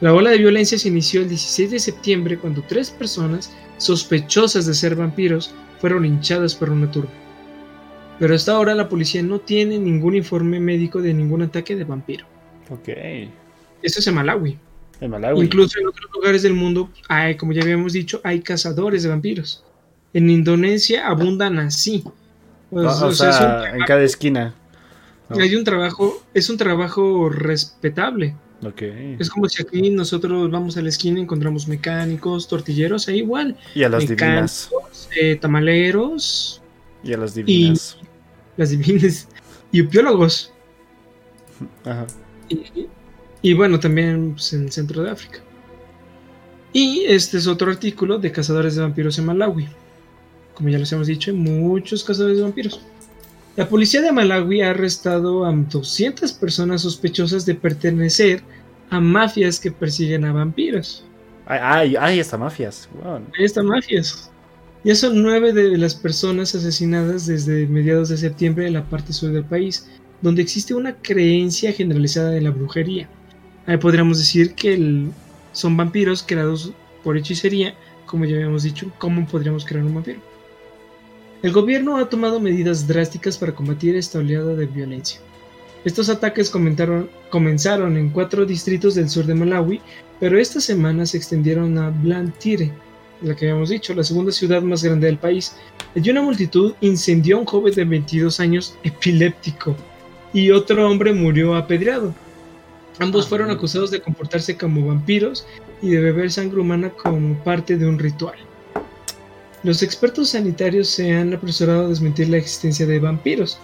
[0.04, 4.74] La ola de violencia se inició el 16 de septiembre cuando tres personas sospechosas de
[4.74, 7.08] ser vampiros fueron hinchadas por una turba.
[8.18, 12.26] Pero hasta ahora la policía no tiene ningún informe médico de ningún ataque de vampiro.
[12.68, 12.86] Ok.
[13.80, 14.58] Esto es en Malawi.
[15.00, 15.40] En Malawi.
[15.40, 19.64] Incluso en otros lugares del mundo, hay, como ya habíamos dicho, hay cazadores de vampiros.
[20.12, 22.04] En Indonesia abundan así.
[22.70, 24.54] O, O- o o sea, en cada esquina.
[25.30, 25.40] ¿no?
[25.40, 28.34] hay un trabajo, es un trabajo respetable.
[29.18, 33.56] Es como si aquí nosotros vamos a la esquina y encontramos mecánicos, tortilleros, ahí igual.
[33.74, 34.70] Y a las divinas.
[35.20, 36.62] Eh, tamaleros,
[37.02, 37.98] Y a las divinas.
[38.56, 39.28] las divinas
[39.72, 40.52] y upiólogos.
[41.84, 42.06] Ajá.
[42.48, 42.88] Y,
[43.42, 45.40] y bueno, también pues, en el centro de África.
[46.72, 49.68] Y este es otro artículo de cazadores de vampiros en Malawi.
[50.54, 52.80] Como ya les hemos dicho, hay muchos cazadores de vampiros.
[53.56, 58.42] La policía de Malawi ha arrestado a 200 personas sospechosas de pertenecer
[58.90, 61.04] a mafias que persiguen a vampiros.
[61.46, 62.88] Ay, ay, ay, hasta mafias.
[63.02, 63.16] Wow.
[63.38, 64.30] Ahí están mafias.
[64.84, 69.30] Ya son nueve de las personas asesinadas desde mediados de septiembre en la parte sur
[69.32, 69.88] del país,
[70.20, 73.08] donde existe una creencia generalizada de la brujería.
[73.66, 75.10] Ahí podríamos decir que el-
[75.52, 76.72] son vampiros creados
[77.02, 77.74] por hechicería,
[78.06, 80.20] como ya habíamos dicho, ¿cómo podríamos crear un vampiro?
[81.42, 85.20] El gobierno ha tomado medidas drásticas para combatir esta oleada de violencia.
[85.84, 89.80] Estos ataques comenzaron en cuatro distritos del sur de Malawi,
[90.18, 92.72] pero esta semana se extendieron a Blantyre,
[93.20, 95.56] la que habíamos dicho, la segunda ciudad más grande del país.
[95.94, 99.76] Allí una multitud incendió a un joven de 22 años epiléptico
[100.32, 102.14] y otro hombre murió apedreado.
[102.98, 105.46] Ambos Ah, fueron acusados de comportarse como vampiros
[105.82, 108.36] y de beber sangre humana como parte de un ritual.
[109.62, 113.58] Los expertos sanitarios se han apresurado a desmentir la existencia de vampiros.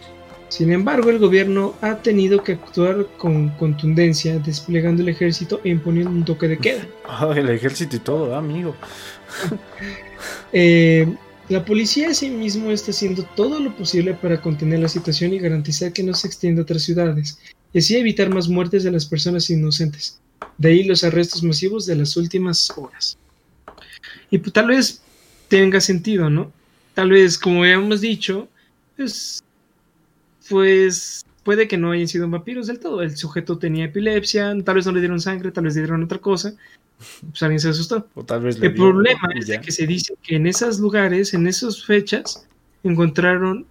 [0.50, 6.10] Sin embargo, el gobierno ha tenido que actuar con contundencia, desplegando el ejército e imponiendo
[6.10, 6.86] un toque de queda.
[7.08, 8.76] Ah, el ejército y todo, ah, amigo.
[10.52, 11.06] Eh,
[11.48, 16.02] la policía asimismo está haciendo todo lo posible para contener la situación y garantizar que
[16.02, 17.38] no se extienda a otras ciudades,
[17.72, 20.20] y así evitar más muertes de las personas inocentes.
[20.58, 23.16] De ahí los arrestos masivos de las últimas horas.
[24.28, 25.00] Y pues, tal vez
[25.48, 26.52] tenga sentido, ¿no?
[26.94, 28.48] Tal vez, como ya hemos dicho,
[28.96, 29.42] pues,
[30.50, 33.00] pues puede que no hayan sido vampiros del todo.
[33.00, 36.18] El sujeto tenía epilepsia, tal vez no le dieron sangre, tal vez le dieron otra
[36.18, 36.52] cosa.
[37.30, 38.06] Pues alguien se asustó.
[38.14, 41.32] O tal vez le El problema es de que se dice que en esos lugares,
[41.32, 42.46] en esas fechas,
[42.82, 43.64] encontraron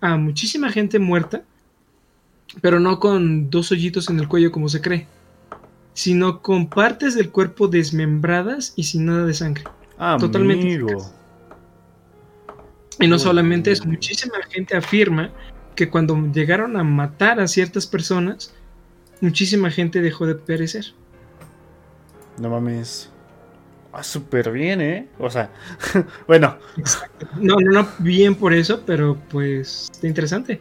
[0.00, 1.42] a muchísima gente muerta,
[2.60, 5.06] pero no con dos hoyitos en el cuello como se cree,
[5.94, 9.64] sino con partes del cuerpo desmembradas y sin nada de sangre.
[9.96, 11.10] Ah, totalmente amigo.
[12.98, 15.30] Y no solamente eso, muchísima gente afirma
[15.76, 18.52] que cuando llegaron a matar a ciertas personas,
[19.20, 20.86] muchísima gente dejó de perecer.
[22.38, 23.10] No mames.
[23.92, 25.08] Ah, súper bien, ¿eh?
[25.18, 25.50] O sea,
[26.26, 26.58] bueno,
[27.40, 30.60] No, no, no bien por eso, pero pues está interesante.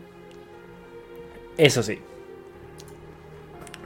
[1.57, 1.99] eso sí.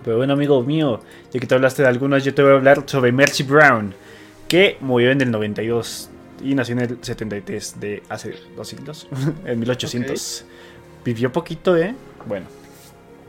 [0.03, 1.01] Pero bueno, amigo mío,
[1.31, 3.93] ya que te hablaste de algunas, yo te voy a hablar sobre Mercy Brown,
[4.47, 6.09] que murió en el 92
[6.41, 9.07] y nació en el 73 de hace dos siglos,
[9.45, 10.45] en 1800.
[11.03, 11.95] Vivió poquito, ¿eh?
[12.25, 12.45] Bueno.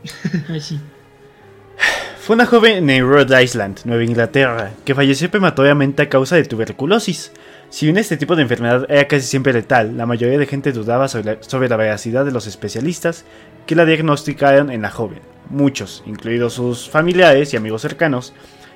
[0.59, 0.79] Sí.
[2.19, 7.31] Fue una joven en Rhode Island, Nueva Inglaterra, que falleció prematuramente a causa de tuberculosis.
[7.69, 11.07] Si bien este tipo de enfermedad era casi siempre letal, la mayoría de gente dudaba
[11.07, 13.25] sobre la, sobre la veracidad de los especialistas
[13.65, 15.19] que la diagnosticaron en la joven.
[15.49, 18.33] Muchos, incluidos sus familiares y amigos cercanos,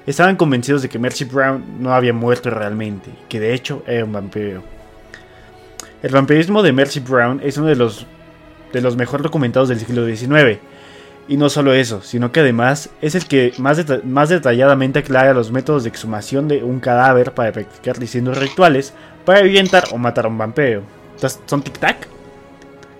[0.08, 4.06] estaban convencidos de que Mercy Brown no había muerto realmente, y que de hecho era
[4.06, 4.64] un vampiro.
[6.02, 8.06] El vampirismo de Mercy Brown es uno de los,
[8.74, 10.60] de los mejor documentados del siglo XIX,
[11.28, 15.34] y no solo eso, sino que además es el que más, deta- más detalladamente aclara
[15.34, 18.94] los métodos de exhumación de un cadáver para practicar distintos rituales
[19.26, 20.84] para ahuyentar o matar a un vampiro.
[21.16, 21.96] ¿Estas ¿Son tic-tac?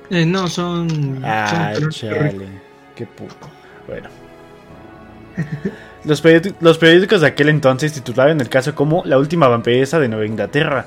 [0.10, 1.20] Eh, no, son.
[1.24, 2.48] Ah, son- chale.
[2.96, 3.36] Qué puto.
[3.88, 4.10] Bueno.
[6.06, 6.24] Los,
[6.62, 10.86] los periódicos de aquel entonces titularon el caso como La última vampiresa de Nueva Inglaterra.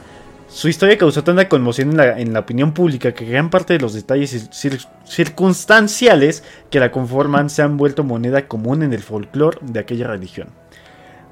[0.49, 4.35] Su historia causó tanta conmoción en la, opinión pública que gran parte de los detalles
[4.35, 9.81] cir- cir- circunstanciales que la conforman se han vuelto moneda común en el folclore de
[9.81, 10.49] aquella religión.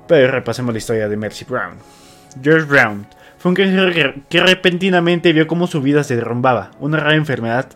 [0.06, 1.76] Pero repasemos la historia de Mercy Brown.
[2.42, 3.06] George Brown
[3.38, 6.70] fue un que, que repentinamente vio cómo su vida se derrumbaba.
[6.78, 7.68] Una rara enfermedad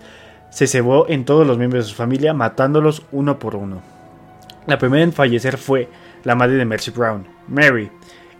[0.50, 3.80] se cebó en todos los miembros de su familia, matándolos uno por uno.
[4.66, 5.88] La primera en fallecer fue
[6.22, 7.90] la madre de Mercy Brown, Mary,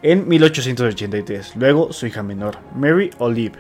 [0.03, 1.57] en 1883.
[1.57, 3.59] Luego su hija menor, Mary Olive.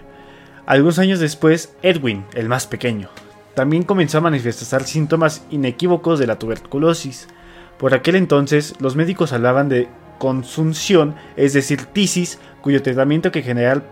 [0.66, 3.09] Algunos años después, Edwin, el más pequeño.
[3.55, 7.28] También comenzó a manifestar síntomas inequívocos de la tuberculosis.
[7.78, 9.88] Por aquel entonces, los médicos hablaban de
[10.18, 13.82] consunción, es decir, tisis, cuyo tratamiento que general,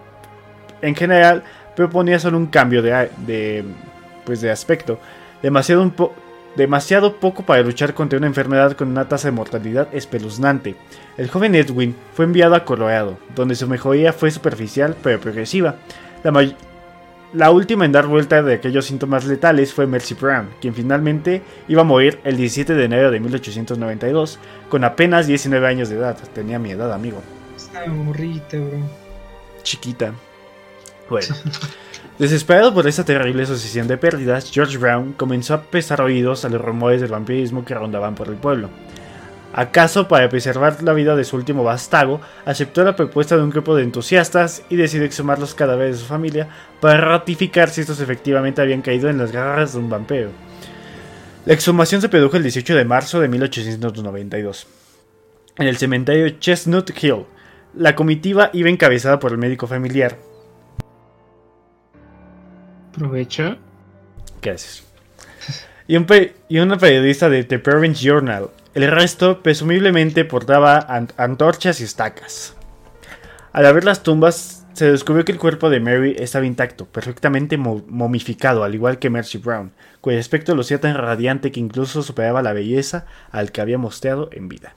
[0.83, 1.43] en general
[1.75, 3.65] proponía solo un cambio de, de,
[4.25, 5.01] pues de aspecto,
[5.43, 5.93] demasiado, un
[6.59, 10.75] demasiado poco para luchar contra una enfermedad con una tasa de mortalidad espeluznante.
[11.17, 15.77] El joven Edwin fue enviado a Colorado, donde su mejoría fue superficial pero progresiva.
[17.33, 21.83] La, última en dar vuelta de aquellos síntomas letales fue Mercy Brown, quien finalmente iba
[21.83, 26.19] a morir el 17 de enero de 1892, con apenas 19 años de edad.
[26.35, 27.23] Tenía mi edad, amigo.
[27.57, 28.81] Está morrita, bro.
[29.63, 30.13] Chiquita.
[31.09, 31.29] Bueno.
[32.19, 36.61] Desesperado por esta terrible sucesión de pérdidas, George Brown comenzó a prestar oídos a los
[36.61, 38.71] rumores del vampirismo que rondaban por el pueblo.
[39.53, 43.77] ¿Acaso para preservar la vida de su último vástago, aceptó la propuesta de un grupo
[43.77, 46.49] de entusiastas y decidió exhumar los cadáveres de su familia
[46.81, 50.31] para ratificar si estos efectivamente habían caído en las garras de un vampiro?
[51.47, 54.67] La exhumación se produjo el 18 de marzo de 1892
[55.57, 57.27] en el cementerio Chestnut Hill.
[57.75, 60.17] La comitiva iba encabezada por el médico familiar.
[62.99, 63.57] Aprovecha.
[64.41, 64.85] ¿Qué haces?
[65.87, 66.07] Y, un
[66.49, 68.51] y una periodista de The Parents Journal.
[68.75, 72.57] El resto, presumiblemente, portaba an- antorchas y estacas.
[73.53, 77.85] Al abrir las tumbas, se descubrió que el cuerpo de Mary estaba intacto, perfectamente mo-
[77.89, 79.71] momificado, al igual que Mercy Brown,
[80.01, 84.49] cuyo aspecto lucía tan radiante que incluso superaba la belleza al que había mostrado en
[84.49, 84.75] vida.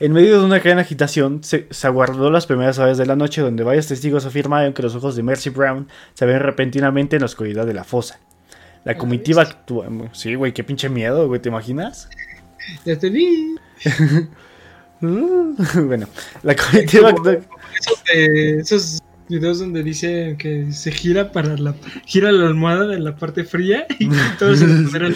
[0.00, 3.40] En medio de una gran agitación, se, se aguardó las primeras horas de la noche
[3.40, 7.26] donde varios testigos afirmaron que los ojos de Mercy Brown se habían repentinamente en la
[7.26, 8.20] oscuridad de la fosa.
[8.84, 9.84] La comitiva actuó...
[10.12, 12.08] Sí, güey, qué pinche miedo, güey, ¿te imaginas?
[12.84, 13.56] Ya te vi.
[15.00, 16.06] bueno,
[16.42, 17.32] la comitiva actuó...
[17.32, 21.74] Esos, de- esos videos donde dice que se gira para la
[22.06, 25.14] gira la almohada de la parte fría y todos se ponen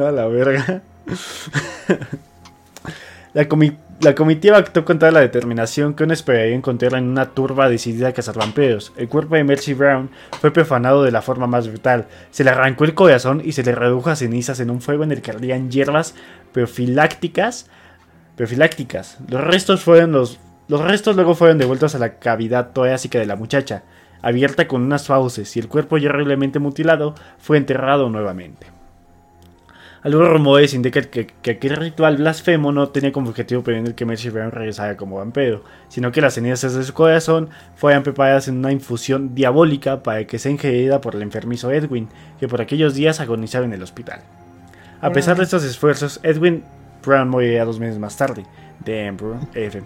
[0.00, 0.82] A la verga.
[3.34, 7.30] La, comi- la comitiva actuó con toda la determinación que uno esperaría encontrar en una
[7.30, 8.92] turba decidida a cazar vampiros.
[8.96, 10.10] El cuerpo de Mercy Brown
[10.40, 12.08] fue profanado de la forma más brutal.
[12.30, 15.12] Se le arrancó el corazón y se le redujo a cenizas en un fuego en
[15.12, 16.14] el que ardían hierbas
[16.52, 17.70] profilácticas.
[18.36, 19.16] profilácticas.
[19.28, 23.36] Los restos fueron los, los restos luego fueron devueltos a la cavidad torácica de la
[23.36, 23.84] muchacha,
[24.20, 28.66] abierta con unas fauces, y el cuerpo ya horriblemente mutilado fue enterrado nuevamente.
[30.02, 34.30] Algunos rumores indican que, que aquel ritual blasfemo no tenía como objetivo prevenir que Mercy
[34.30, 38.72] Brown regresara como vampiro, sino que las cenizas de su corazón fueran preparadas en una
[38.72, 42.08] infusión diabólica para que sea ingerida por el enfermizo Edwin,
[42.40, 44.20] que por aquellos días agonizaba en el hospital.
[45.00, 46.64] A pesar de estos esfuerzos, Edwin
[47.04, 48.44] Brown moriría dos meses más tarde.
[48.84, 49.38] Damn, bro.
[49.54, 49.82] F.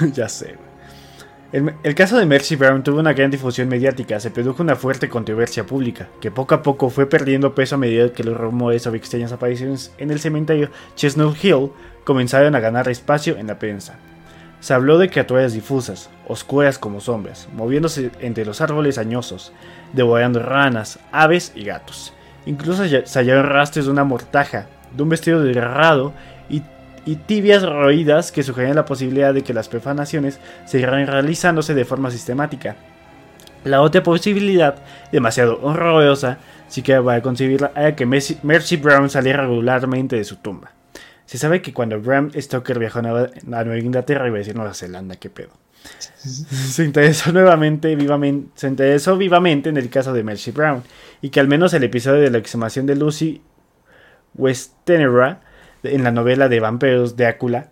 [0.12, 0.69] ya sé.
[1.52, 5.66] El, caso de Mercy Brown tuvo una gran difusión mediática, se produjo una fuerte controversia
[5.66, 9.32] pública, que poco a poco fue perdiendo peso a medida que los rumores sobre extrañas
[9.32, 11.72] apariciones en el cementerio Chestnut Hill
[12.04, 13.98] comenzaron a ganar espacio en la prensa.
[14.60, 19.52] Se habló de criaturas difusas, oscuras como sombras, moviéndose entre los árboles añosos,
[19.92, 22.12] devorando ranas, aves y gatos.
[22.46, 26.12] Incluso se hallaron rastros de una mortaja, de un vestido desgarrado
[27.04, 32.10] y, tibias roídas que sugerían la posibilidad de que las profanaciones seguirán realizándose de forma
[32.10, 32.76] sistemática.
[33.64, 34.76] La otra posibilidad,
[35.12, 36.38] demasiado horrorosa,
[36.68, 40.72] siquiera para concebirla, era que Mercy, Mercy Brown saliera regularmente de su tumba.
[41.26, 44.56] Se sabe que cuando Bram Stoker viajó a Nueva, a Nueva Inglaterra, iba a decir
[44.56, 45.50] Nueva Zelanda, qué pedo.
[46.18, 50.82] Se interesó nuevamente, vivamente, se interesó vivamente en el caso de Mercy Brown,
[51.22, 53.42] y que al menos el episodio de la exhumación de Lucy
[54.34, 55.40] Westenra
[55.82, 57.70] en la novela de vampiros de Ácula,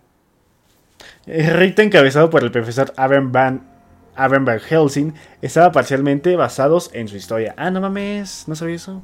[1.25, 3.67] el rito encabezado por el profesor Aaron Van
[4.15, 7.53] Aaron Van Helsing estaba parcialmente basados en su historia.
[7.57, 9.01] Ah, no mames, no sabía eso.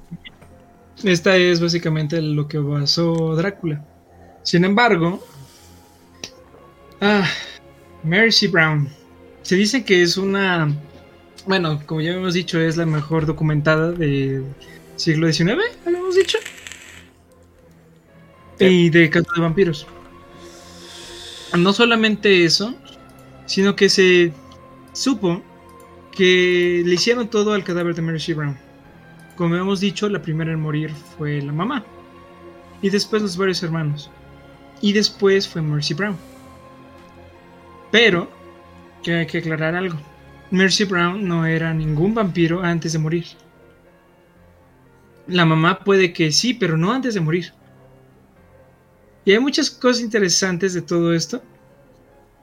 [1.04, 3.84] Esta es básicamente lo que basó Drácula.
[4.44, 5.26] Sin embargo,
[7.02, 7.28] ah,
[8.04, 8.90] Mercy Brown.
[9.42, 10.74] Se dice que es una.
[11.46, 14.44] Bueno, como ya hemos dicho, es la mejor documentada del
[14.96, 16.40] siglo XIX, habíamos dicho.
[18.60, 19.88] Y de casos de vampiros.
[21.58, 22.76] No solamente eso,
[23.46, 24.34] sino que se
[24.94, 25.42] supo
[26.12, 28.58] que le hicieron todo al cadáver de Mercy Brown.
[29.36, 31.84] Como hemos dicho, la primera en morir fue la mamá.
[32.82, 34.10] Y después los varios hermanos.
[34.82, 36.16] Y después fue Mercy Brown.
[37.92, 38.30] Pero,
[39.04, 39.98] que hay que aclarar algo.
[40.52, 43.26] Mercy Brown no era ningún vampiro antes de morir.
[45.28, 47.52] La mamá puede que sí, pero no antes de morir.
[49.26, 51.42] Y hay muchas cosas interesantes de todo esto.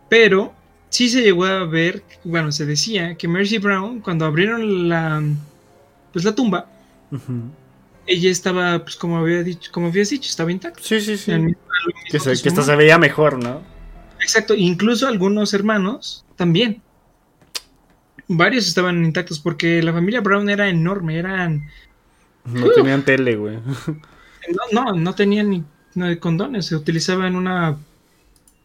[0.09, 0.53] Pero
[0.91, 5.23] sí se llegó a ver, bueno, se decía que Mercy Brown, cuando abrieron la,
[6.13, 6.69] pues la tumba,
[8.07, 10.83] ella estaba, pues como había dicho, como habías dicho, estaba intacta.
[10.83, 11.33] Sí, sí, sí.
[11.33, 11.57] Mismo-
[12.11, 13.63] Que, se, que esta se veía mejor, ¿no?
[14.21, 16.83] Exacto, incluso algunos hermanos también.
[18.29, 21.69] Varios estaban intactos porque la familia Brown era enorme, eran
[22.45, 22.75] No Uf.
[22.75, 23.57] tenían tele, güey.
[23.57, 25.65] no, no, no tenían ni
[25.95, 27.77] no, condones, se utilizaban una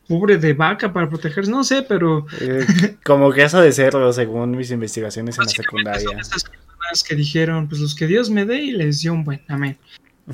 [0.07, 2.25] pobre de vaca para protegerse, no sé, pero...
[2.39, 2.65] Eh,
[3.03, 6.01] como que eso de serlo, según mis investigaciones en la secundaria.
[6.01, 9.23] son estas personas que dijeron, pues los que Dios me dé y les dio un
[9.23, 9.77] buen, amén.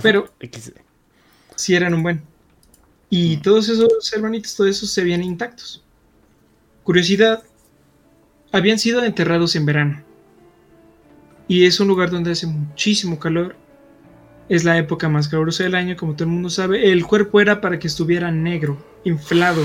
[0.02, 0.32] Pero
[1.56, 2.22] sí eran un buen.
[3.10, 5.84] Y todos esos hermanitos, todos esos se veían intactos.
[6.84, 7.44] Curiosidad,
[8.52, 10.04] habían sido enterrados en verano.
[11.48, 13.56] Y es un lugar donde hace muchísimo calor.
[14.50, 16.92] Es la época más calurosa del año, como todo el mundo sabe.
[16.92, 19.64] El cuerpo era para que estuviera negro, inflado,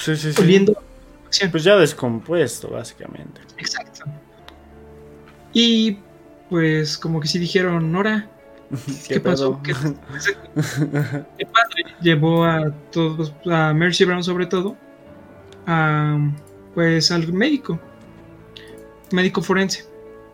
[0.00, 0.42] Sí, sí, sí.
[0.42, 0.74] oliendo.
[1.50, 3.40] Pues ya descompuesto, básicamente.
[3.56, 4.04] Exacto.
[5.52, 5.98] Y
[6.48, 8.28] pues como que sí dijeron, Nora,
[9.08, 9.60] ¿qué, pasó?
[9.62, 9.72] ¿Qué,
[11.38, 14.76] qué padre llevó a todos, a Mercy Brown sobre todo,
[15.66, 16.18] a
[16.74, 17.78] pues al médico,
[19.12, 19.84] médico forense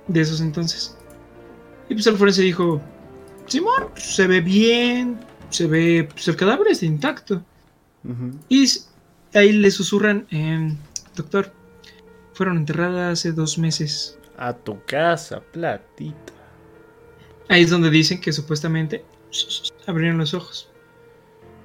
[0.06, 0.96] de esos entonces.
[1.88, 2.80] Y pues el forense dijo,
[3.46, 5.18] Simón, se ve bien,
[5.50, 7.42] se ve, pues el cadáver está intacto.
[8.48, 8.66] Y
[9.34, 10.26] ahí le susurran,
[11.16, 11.52] doctor,
[12.34, 14.18] fueron enterradas hace dos meses.
[14.36, 16.32] A tu casa, platita.
[17.48, 19.04] Ahí es donde dicen que supuestamente
[19.86, 20.70] abrieron los ojos.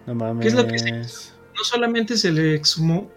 [0.08, 0.42] No mames.
[0.42, 3.12] ¿Qué es lo que se No solamente se le exhumó,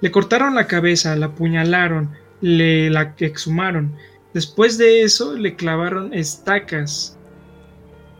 [0.00, 3.96] le cortaron la cabeza, la apuñalaron, le la exhumaron.
[4.32, 7.15] Después de eso le clavaron estacas.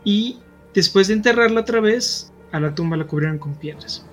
[0.07, 0.39] Y
[0.73, 4.05] después de enterrarla otra vez, a la tumba la cubrieron con piedras.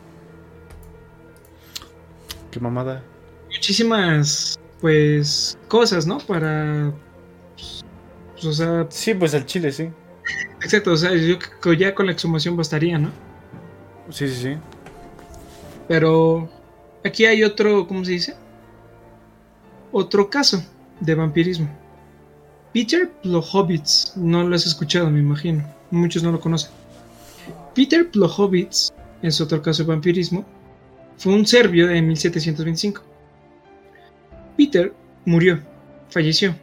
[2.50, 3.00] Qué mamada.
[3.48, 6.18] Muchísimas, pues, cosas, ¿no?
[6.18, 6.92] Para...
[8.32, 9.88] pues, o sea, Sí, pues al chile, sí.
[10.60, 13.12] exacto, o sea, yo creo que ya con la exhumación bastaría, ¿no?
[14.10, 14.56] Sí, sí, sí.
[15.86, 16.50] Pero
[17.04, 18.34] aquí hay otro, ¿cómo se dice?
[19.92, 20.60] Otro caso
[20.98, 21.68] de vampirismo.
[22.72, 25.73] Peter Plohowitz, no lo has escuchado, me imagino.
[25.90, 26.70] Muchos no lo conocen.
[27.74, 30.44] Peter Plohowitz es otro caso de vampirismo.
[31.16, 33.02] Fue un serbio en 1725.
[34.56, 34.92] Peter
[35.24, 35.60] murió,
[36.08, 36.54] falleció.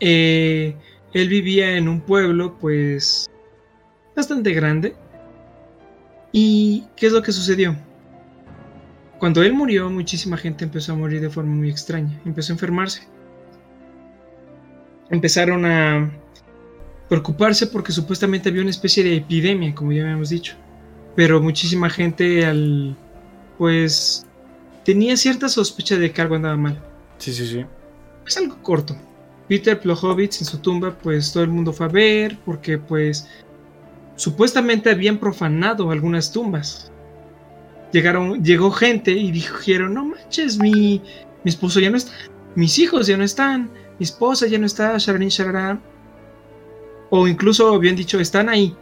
[0.00, 0.74] Eh,
[1.12, 3.28] él vivía en un pueblo, pues,
[4.14, 4.94] bastante grande.
[6.32, 7.76] ¿Y qué es lo que sucedió?
[9.18, 12.20] Cuando él murió, muchísima gente empezó a morir de forma muy extraña.
[12.24, 13.08] Empezó a enfermarse.
[15.10, 16.12] Empezaron a
[17.08, 20.54] preocuparse porque supuestamente había una especie de epidemia, como ya habíamos dicho.
[21.16, 22.96] Pero muchísima gente al
[23.56, 24.24] pues
[24.84, 26.80] tenía cierta sospecha de que algo andaba mal.
[27.18, 27.64] Sí, sí, sí.
[28.26, 28.96] Es algo corto.
[29.48, 33.26] Peter Plohowitz en su tumba, pues todo el mundo fue a ver porque pues
[34.16, 36.92] supuestamente habían profanado algunas tumbas.
[37.92, 41.02] Llegaron, llegó gente y dijeron, no manches, mi,
[41.42, 42.12] mi esposo ya no está,
[42.54, 45.80] mis hijos ya no están, mi esposa ya no está, shararín, shararán.
[47.10, 48.76] O incluso habían dicho, están ahí,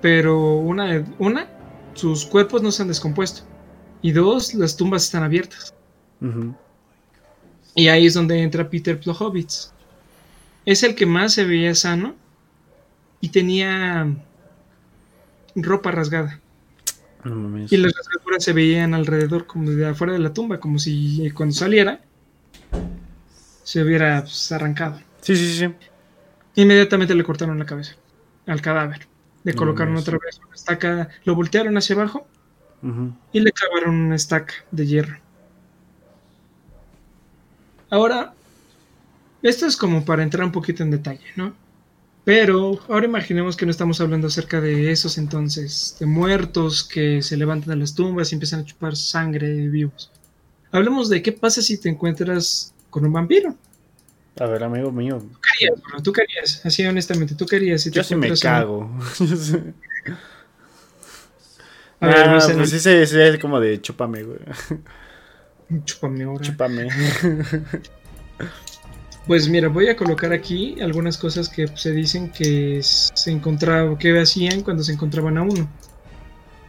[0.00, 1.48] pero una, una,
[1.94, 3.42] sus cuerpos no se han descompuesto.
[4.02, 5.74] Y dos, las tumbas están abiertas.
[7.74, 9.72] Y ahí es donde entra Peter Plohowitz.
[10.64, 12.14] Es el que más se veía sano
[13.20, 14.14] y tenía
[15.54, 16.40] ropa rasgada.
[17.24, 17.58] No.
[17.70, 21.34] Y las rasgaduras se veían alrededor, como de afuera de la tumba, como si eh,
[21.34, 22.00] cuando saliera
[23.62, 25.00] se hubiera pues, arrancado.
[25.20, 25.89] Sí, sí, sí.
[26.54, 27.94] Inmediatamente le cortaron la cabeza
[28.46, 29.06] al cadáver.
[29.44, 32.26] Le colocaron otra vez una estaca, lo voltearon hacia abajo
[33.32, 35.16] y le clavaron una estaca de hierro.
[37.88, 38.34] Ahora,
[39.42, 41.54] esto es como para entrar un poquito en detalle, ¿no?
[42.24, 47.36] Pero ahora imaginemos que no estamos hablando acerca de esos entonces, de muertos que se
[47.36, 50.10] levantan de las tumbas y empiezan a chupar sangre de vivos.
[50.70, 53.56] Hablemos de qué pasa si te encuentras con un vampiro.
[54.40, 55.18] A ver, amigo mío.
[55.42, 56.02] ¿Qué harías, bro?
[56.02, 56.64] ¿Tú qué harías?
[56.64, 58.90] Así honestamente, ¿tú qué harías si te Yo sí me cago.
[62.00, 64.38] A ver, Ah, en pues ese es como de chúpame, güey.
[65.84, 66.42] Chúpame ahora.
[66.42, 66.88] Chúpame.
[69.26, 74.18] Pues mira, voy a colocar aquí algunas cosas que se dicen que se encontraba, que
[74.18, 75.68] hacían cuando se encontraban a uno.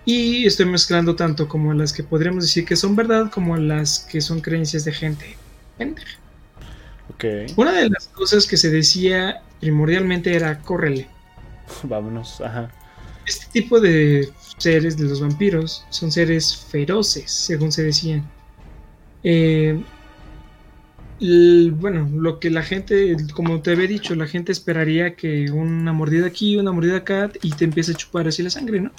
[0.06, 4.20] Y estoy mezclando tanto como las que podríamos decir que son verdad como las que
[4.20, 5.38] son creencias de gente.
[5.78, 6.21] pendeja.
[7.56, 11.08] Una de las cosas que se decía primordialmente era córrele.
[11.84, 12.42] vámonos.
[12.42, 12.72] Ajá.
[13.26, 18.30] Este tipo de seres de los vampiros son seres feroces, según se decían.
[19.24, 19.82] Eh,
[21.20, 26.26] bueno, lo que la gente, como te había dicho, la gente esperaría que una mordida
[26.26, 28.92] aquí, una mordida acá y te empiece a chupar así la sangre, ¿no?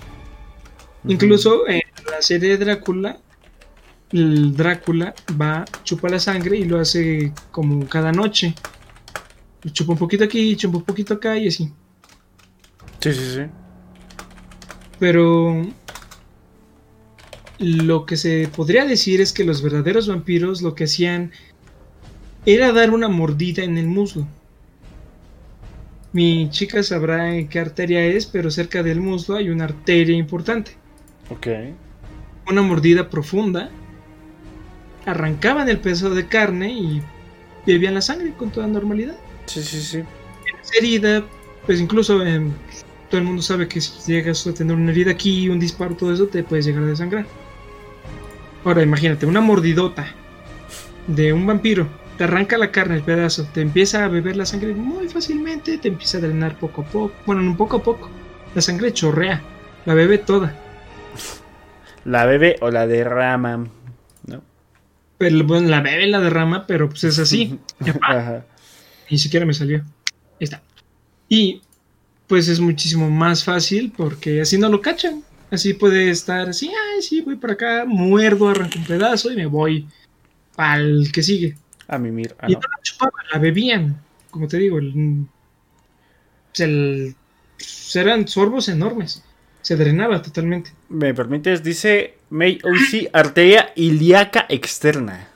[1.05, 3.19] Incluso en la serie de Drácula,
[4.13, 8.55] el Drácula va, chupa la sangre y lo hace como cada noche.
[9.73, 11.73] Chupa un poquito aquí, chupa un poquito acá y así.
[13.01, 13.43] Sí, sí, sí.
[14.99, 15.67] Pero
[17.59, 21.33] lo que se podría decir es que los verdaderos vampiros lo que hacían
[22.45, 24.27] era dar una mordida en el muslo.
[26.13, 30.77] Mi chica sabrá en qué arteria es, pero cerca del muslo hay una arteria importante.
[31.31, 31.47] Ok.
[32.49, 33.71] Una mordida profunda.
[35.07, 37.03] Arrancaban el pedazo de carne y
[37.67, 39.17] bebían la sangre con toda normalidad.
[39.47, 39.99] Sí, sí, sí.
[40.63, 41.25] Esa herida,
[41.67, 42.41] pues incluso eh,
[43.11, 46.13] todo el mundo sabe que si llegas a tener una herida aquí, un disparo, todo
[46.13, 47.27] eso, te puedes llegar a desangrar.
[48.65, 50.07] Ahora imagínate, una mordidota
[51.09, 54.73] de un vampiro, te arranca la carne, el pedazo, te empieza a beber la sangre
[54.73, 58.09] muy fácilmente, te empieza a drenar poco a poco, bueno, un poco a poco,
[58.55, 59.43] la sangre chorrea,
[59.85, 60.55] la bebe toda.
[62.05, 63.67] La bebe o la derrama.
[65.31, 67.59] Pero, bueno, la bebe, la derrama, pero pues es así.
[68.03, 68.45] Ajá.
[69.09, 69.79] Ni siquiera me salió.
[69.79, 69.85] Ahí
[70.41, 70.63] está.
[71.29, 71.63] Y
[72.27, 75.23] pues es muchísimo más fácil porque así no lo cachan.
[75.53, 79.47] Así puede estar así, ay, sí, voy para acá, muerdo, arranco un pedazo y me
[79.47, 79.87] voy
[80.57, 81.57] al que sigue.
[81.87, 82.35] A mimir.
[82.41, 82.61] Ah, y no.
[82.61, 84.01] la chupaban, la bebían.
[84.31, 85.27] Como te digo, el,
[86.59, 87.15] el-
[87.95, 89.23] eran sorbos enormes.
[89.63, 90.73] Se drenaba totalmente.
[90.89, 91.63] ¿Me permites?
[91.63, 95.29] Dice May OC, arteria ilíaca externa.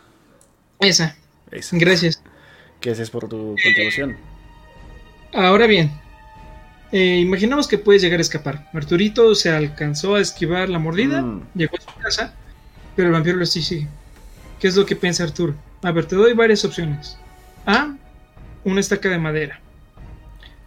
[0.81, 1.17] Esa,
[1.51, 1.77] Esa.
[1.79, 2.23] gracias.
[2.83, 4.17] Gracias por tu contribución.
[5.33, 5.91] Ahora bien,
[6.93, 8.69] eh, imaginamos que puedes llegar a escapar.
[8.73, 11.43] Arturito se alcanzó a esquivar la mordida, Mm.
[11.55, 12.35] llegó a su casa,
[12.95, 13.87] pero el vampiro lo sigue.
[14.61, 15.55] ¿Qué es lo que piensa Arturo?
[15.83, 17.17] A ver, te doy varias opciones.
[17.67, 17.95] A,
[18.65, 19.61] una estaca de madera.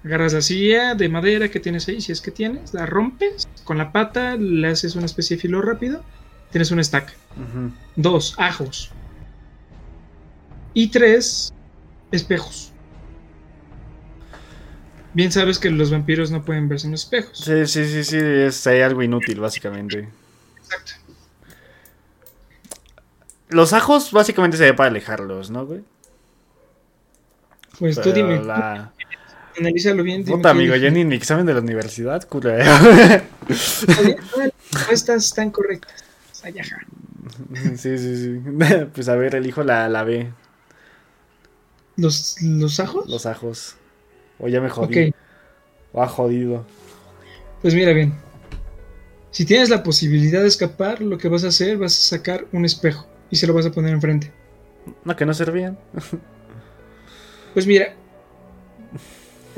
[0.03, 3.77] Agarras la silla de madera que tienes ahí, si es que tienes, la rompes, con
[3.77, 6.03] la pata le haces una especie de filo rápido,
[6.51, 7.13] tienes una estaca.
[7.35, 7.71] Ujú.
[7.97, 8.91] Dos, ajos.
[10.73, 11.53] Y tres,
[12.11, 12.71] espejos.
[15.13, 17.39] Bien sabes que los vampiros no pueden verse en los espejos.
[17.39, 20.07] Sí, sí, sí, sí, es hay algo inútil, básicamente.
[20.57, 20.91] Exacto.
[23.49, 25.81] Los ajos básicamente se ve para alejarlos, ¿no, güey?
[27.79, 28.93] Pues tú dime, la-
[29.57, 30.23] analízalo bien.
[30.25, 30.93] Puta, amigo, ya elegir.
[30.93, 32.63] ni mi examen de la universidad, culero.
[33.85, 34.05] Todas
[34.37, 36.03] las respuestas están correctas.
[37.77, 38.41] Sí, sí, sí.
[38.93, 40.31] Pues a ver, elijo la, la B,
[41.97, 43.07] ¿Los, los ajos?
[43.09, 43.75] los ajos.
[44.39, 45.09] O ya me jodí.
[45.09, 45.15] ok,
[45.93, 46.65] O ha jodido.
[47.61, 48.13] pues mira bien.
[49.31, 52.65] Si tienes la posibilidad de escapar, lo que vas a hacer, vas a sacar un
[52.65, 54.31] espejo y se lo vas a poner enfrente.
[55.03, 55.77] No, que no servían.
[57.53, 57.95] Pues mira,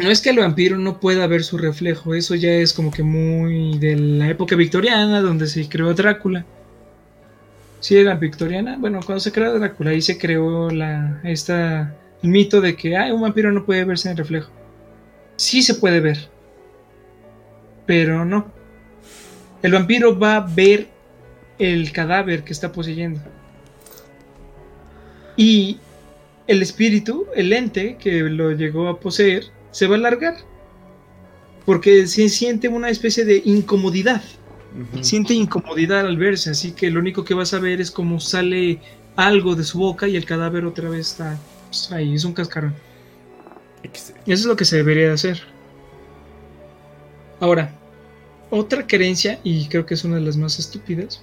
[0.02, 3.04] no es que el vampiro no pueda ver su reflejo, eso ya es como que
[3.04, 6.45] muy de la época victoriana, donde se creó Drácula.
[7.80, 8.78] Sí, era victoriana.
[8.80, 13.22] Bueno, cuando se creó Drácula, ahí se creó la, esta, mito de que "Ay, un
[13.22, 14.52] vampiro no puede verse en el reflejo.
[15.36, 16.30] Sí se puede ver,
[17.86, 18.52] pero no.
[19.62, 20.88] El vampiro va a ver
[21.60, 23.22] el cadáver que está poseyendo.
[25.38, 25.80] Y
[26.47, 30.36] el espíritu, el ente que lo llegó a poseer, se va a largar.
[31.66, 34.22] Porque se siente una especie de incomodidad.
[35.02, 38.80] Siente incomodidad al verse, así que lo único que vas a ver es cómo sale
[39.18, 42.74] algo de su boca y el cadáver otra vez está pues, ahí, es un cascarón.
[43.84, 45.42] Eso es lo que se debería de hacer.
[47.42, 47.76] Ahora,
[48.50, 51.22] otra creencia, y creo que es una de las más estúpidas,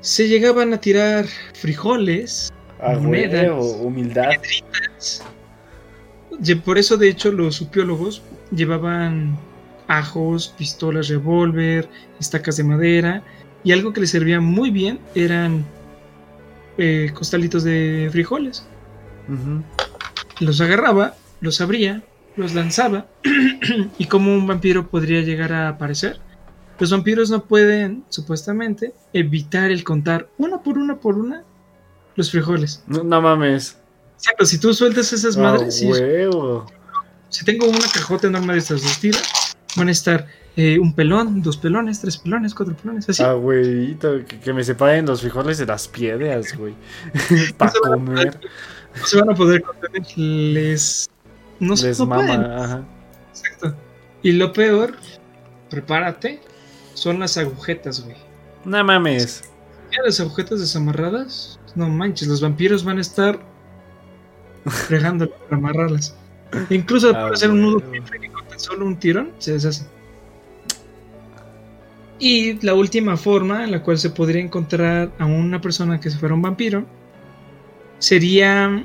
[0.00, 3.44] se llegaban a tirar frijoles Ah, Monedas.
[3.44, 4.30] huevo, humildad.
[6.64, 9.38] Por eso, de hecho, los supiólogos llevaban
[9.88, 13.22] ajos, pistolas, revólver, estacas de madera,
[13.64, 15.64] y algo que les servía muy bien eran
[16.78, 18.66] eh, costalitos de frijoles.
[20.40, 22.02] Los agarraba, los abría,
[22.36, 23.06] los lanzaba,
[23.98, 26.20] y como un vampiro podría llegar a aparecer.
[26.78, 31.44] Los vampiros no pueden, supuestamente, evitar el contar una por una por una
[32.16, 32.82] los frijoles.
[32.86, 33.78] No, no mames.
[34.44, 36.66] Si tú sueltas esas Ah, madres, huevo.
[37.28, 41.42] si tengo una cajota enorme de estas dos tiras, van a estar eh, un pelón,
[41.42, 43.22] dos pelones, tres pelones, cuatro pelones, así.
[43.22, 46.74] Ah, güeyito, que, que me separen los frijoles de las piedras, güey.
[47.58, 48.38] Para comer.
[48.98, 51.08] No se van a poder contener, les...
[51.58, 52.44] No se Les no mama, pueden.
[52.44, 52.84] ajá.
[53.30, 53.74] Exacto.
[54.22, 54.94] Y lo peor,
[55.70, 56.40] prepárate,
[56.94, 58.16] son las agujetas, güey.
[58.64, 59.42] No mames.
[59.90, 63.40] Ya las agujetas desamarradas, no manches, los vampiros van a estar
[64.66, 66.16] fregando para amarrarlas.
[66.70, 69.86] Incluso Ah, para hacer un nudo con tan solo un tirón se deshace.
[72.18, 76.18] Y la última forma en la cual se podría encontrar a una persona que se
[76.18, 76.84] fuera un vampiro
[77.98, 78.84] sería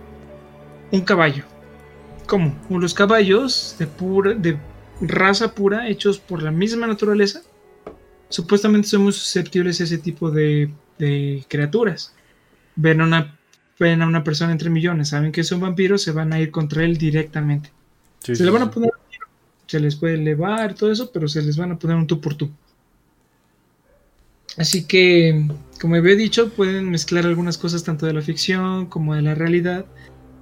[0.92, 1.44] un caballo.
[2.26, 2.56] ¿Cómo?
[2.70, 4.58] Los caballos de pura, de
[5.02, 7.42] raza pura, hechos por la misma naturaleza,
[8.30, 12.16] supuestamente somos susceptibles a ese tipo de, de criaturas.
[12.76, 13.37] Ven a, una,
[13.80, 16.52] ven a una persona entre millones, saben que es un vampiro, se van a ir
[16.52, 17.72] contra él directamente.
[18.20, 18.92] Sí, se sí, le van a poner
[19.68, 22.36] se les puede elevar, todo eso, pero se les van a poner un tú por
[22.36, 22.50] tú.
[24.58, 25.48] Así que,
[25.80, 29.86] como había dicho, pueden mezclar algunas cosas tanto de la ficción como de la realidad.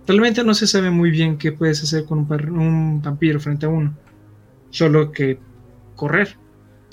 [0.07, 3.69] Realmente no se sabe muy bien qué puedes hacer con un, un vampiro frente a
[3.69, 3.97] uno.
[4.69, 5.39] Solo que
[5.95, 6.38] correr.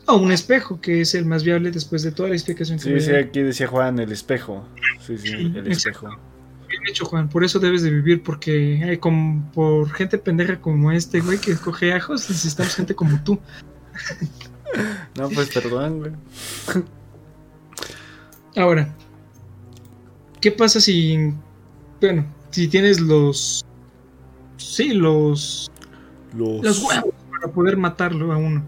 [0.06, 3.06] O un espejo, que es el más viable después de toda la explicación que Sí,
[3.06, 4.66] sí, aquí decía Juan, el espejo.
[5.06, 6.08] Sí, sí, el espejo.
[6.72, 7.28] Bien hecho, Juan.
[7.28, 11.52] Por eso debes de vivir, porque eh, con- por gente pendeja como este, güey, que
[11.52, 13.38] escoge ajos, necesitamos gente como tú.
[15.18, 16.12] No, pues perdón, güey.
[18.56, 18.88] Ahora,
[20.40, 21.34] ¿qué pasa si,
[22.00, 23.66] bueno, si tienes los,
[24.56, 25.70] sí, los,
[26.34, 26.62] Los...
[26.64, 28.64] los huevos para poder matarlo a uno?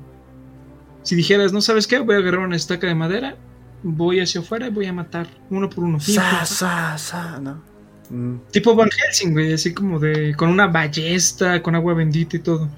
[1.02, 3.36] Si dijeras, no sabes qué, voy a agarrar una estaca de madera,
[3.82, 6.00] voy hacia afuera y voy a matar uno por uno.
[6.00, 7.62] Sa, sa, sa, ¿no?
[8.10, 12.40] Mm, Tipo Van Helsing, güey, así como de, con una ballesta, con agua bendita y
[12.40, 12.68] todo.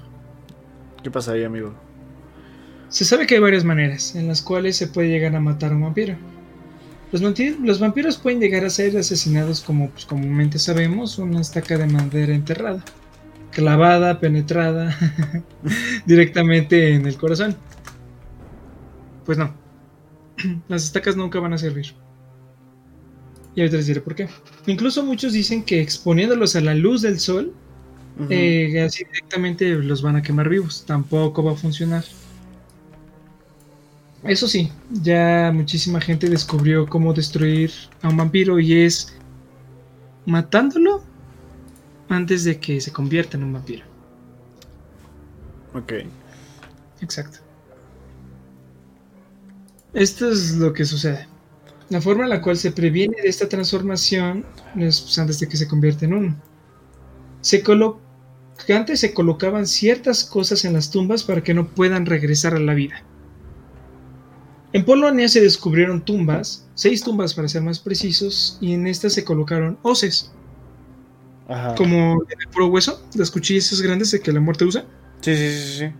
[1.03, 1.73] ¿Qué pasa ahí, amigo?
[2.89, 5.75] Se sabe que hay varias maneras en las cuales se puede llegar a matar a
[5.75, 6.15] un vampiro.
[7.11, 12.33] Los, vampiros pueden llegar a ser asesinados como pues, comúnmente sabemos, una estaca de madera
[12.33, 12.83] enterrada,
[13.51, 14.97] clavada, penetrada
[16.05, 17.55] directamente en el corazón.
[19.25, 19.53] Pues no,
[20.67, 21.93] las estacas nunca van a servir.
[23.57, 24.29] Y ahorita les diré por qué.
[24.67, 27.55] Incluso muchos dicen que exponiéndolos a la luz del sol,
[28.29, 30.83] eh, así directamente los van a quemar vivos.
[30.85, 32.03] Tampoco va a funcionar.
[34.23, 37.71] Eso sí, ya muchísima gente descubrió cómo destruir
[38.03, 39.17] a un vampiro y es
[40.27, 41.01] matándolo
[42.09, 43.85] antes de que se convierta en un vampiro.
[45.73, 45.93] Ok.
[47.01, 47.39] Exacto.
[49.95, 51.27] Esto es lo que sucede.
[51.89, 55.55] La forma en la cual se previene de esta transformación es pues, antes de que
[55.57, 56.35] se convierta en uno.
[57.41, 57.99] Se colo-
[58.75, 62.73] antes se colocaban ciertas cosas en las tumbas para que no puedan regresar a la
[62.73, 63.03] vida.
[64.73, 69.23] En Polonia se descubrieron tumbas, seis tumbas para ser más precisos, y en estas se
[69.23, 70.33] colocaron hoces,
[71.47, 71.73] Ajá.
[71.75, 74.85] como de puro hueso, las cuchillas esas grandes de que la muerte usa.
[75.21, 75.91] Sí, sí, sí, sí.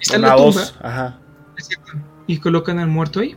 [0.00, 0.62] Está en la tumba.
[0.82, 1.20] Ajá.
[2.26, 3.36] Y colocan al muerto ahí.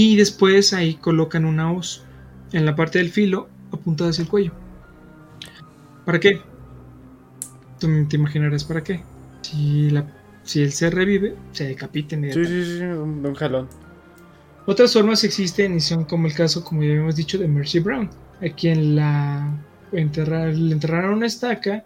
[0.00, 2.04] Y después ahí colocan una hoz
[2.52, 4.52] en la parte del filo apuntada hacia el cuello.
[6.04, 6.40] ¿Para qué?
[7.80, 9.02] Tú te imaginarás para qué.
[9.42, 10.06] Si, la,
[10.44, 12.64] si él se revive, se decapita Sí, inmediatamente.
[12.64, 13.68] sí, sí, un, un jalón.
[14.66, 18.08] Otras formas existen y son como el caso, como ya habíamos dicho, de Mercy Brown,
[18.40, 19.52] a quien la
[19.90, 21.82] enterrar- le enterraron una estaca,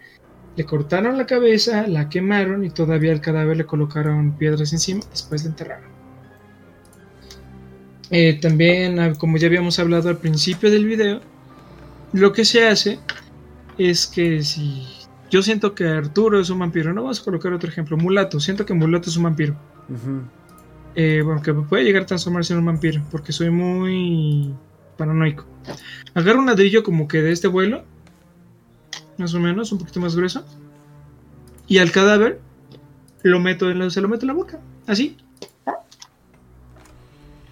[0.54, 5.44] le cortaron la cabeza, la quemaron y todavía al cadáver le colocaron piedras encima, después
[5.44, 5.91] la enterraron.
[8.14, 11.22] Eh, también, ah, como ya habíamos hablado al principio del video,
[12.12, 12.98] lo que se hace
[13.78, 14.86] es que si
[15.30, 18.66] yo siento que Arturo es un vampiro, no vamos a colocar otro ejemplo, Mulato, siento
[18.66, 19.56] que Mulato es un vampiro.
[20.94, 24.54] Eh, bueno, que puede llegar a transformarse en un vampiro, porque soy muy
[24.98, 25.46] paranoico.
[26.12, 27.82] Agarro un ladrillo como que de este vuelo,
[29.16, 30.44] más o menos, un poquito más grueso,
[31.66, 32.40] y al cadáver
[33.22, 35.16] lo meto en la, se lo meto en la boca, así.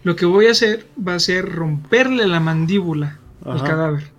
[0.03, 4.11] Lo que voy a hacer va a ser romperle la mandíbula al cadáver.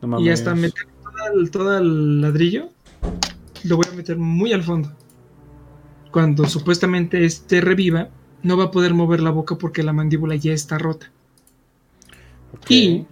[0.00, 2.70] No Y hasta meter todo el, todo el ladrillo,
[3.64, 4.90] lo voy a meter muy al fondo.
[6.10, 8.08] Cuando supuestamente este reviva,
[8.42, 11.10] no va a poder mover la boca porque la mandíbula ya está rota.
[12.68, 13.06] Y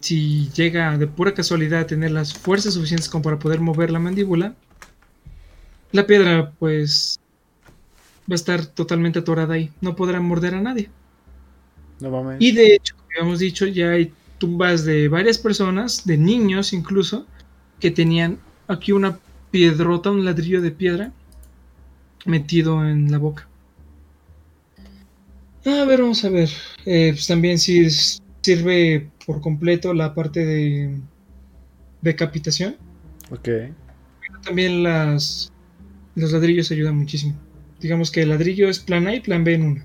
[0.00, 3.98] si llega de pura casualidad a tener las fuerzas suficientes como para poder mover la
[3.98, 4.54] mandíbula,
[5.92, 7.20] la piedra pues
[8.22, 9.70] va a estar totalmente atorada ahí.
[9.80, 10.90] No podrá morder a nadie.
[12.00, 12.36] No mames.
[12.40, 17.26] Y de hecho, como habíamos dicho, ya hay tumbas de varias personas, de niños incluso,
[17.78, 18.38] que tenían
[18.68, 19.18] aquí una
[19.50, 21.12] piedrota, un ladrillo de piedra
[22.24, 23.48] metido en la boca.
[25.64, 26.48] A ver, vamos a ver.
[26.86, 30.98] Eh, pues también es- sirve por completo la parte de
[32.00, 32.76] decapitación.
[33.30, 33.48] Ok.
[34.42, 35.52] También las
[36.14, 37.34] los ladrillos ayudan muchísimo.
[37.80, 39.84] Digamos que el ladrillo es plan A y plan B en uno.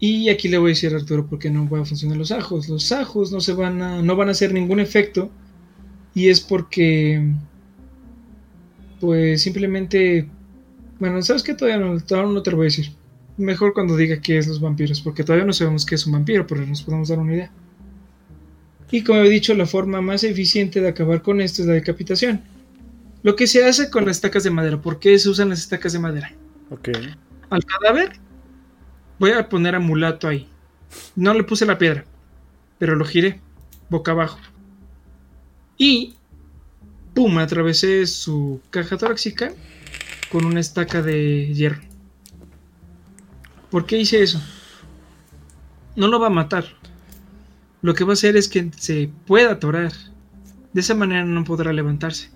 [0.00, 2.30] Y aquí le voy a decir a Arturo por qué no van a funcionar los
[2.30, 2.68] ajos.
[2.68, 5.30] Los ajos no se van a no van a hacer ningún efecto
[6.14, 7.32] y es porque
[9.00, 10.28] pues simplemente
[10.98, 11.54] bueno, ¿sabes qué?
[11.54, 12.92] Todavía no, todavía no te lo voy a decir.
[13.36, 16.46] Mejor cuando diga qué es los vampiros, porque todavía no sabemos qué es un vampiro,
[16.46, 17.50] pero nos podemos dar una idea.
[18.90, 22.42] Y como he dicho, la forma más eficiente de acabar con esto es la decapitación.
[23.22, 24.80] Lo que se hace con las estacas de madera.
[24.80, 26.32] ¿Por qué se usan las estacas de madera?
[26.70, 26.88] Ok.
[27.50, 28.12] al cadáver,
[29.18, 30.48] voy a poner a mulato ahí.
[31.16, 32.04] No le puse la piedra,
[32.78, 33.40] pero lo giré
[33.88, 34.38] boca abajo.
[35.76, 36.16] Y,
[37.14, 39.52] pum, atravesé su caja torácica
[40.30, 41.80] con una estaca de hierro.
[43.70, 44.40] ¿Por qué hice eso?
[45.94, 46.64] No lo va a matar.
[47.82, 49.92] Lo que va a hacer es que se pueda atorar.
[50.72, 52.30] De esa manera no podrá levantarse.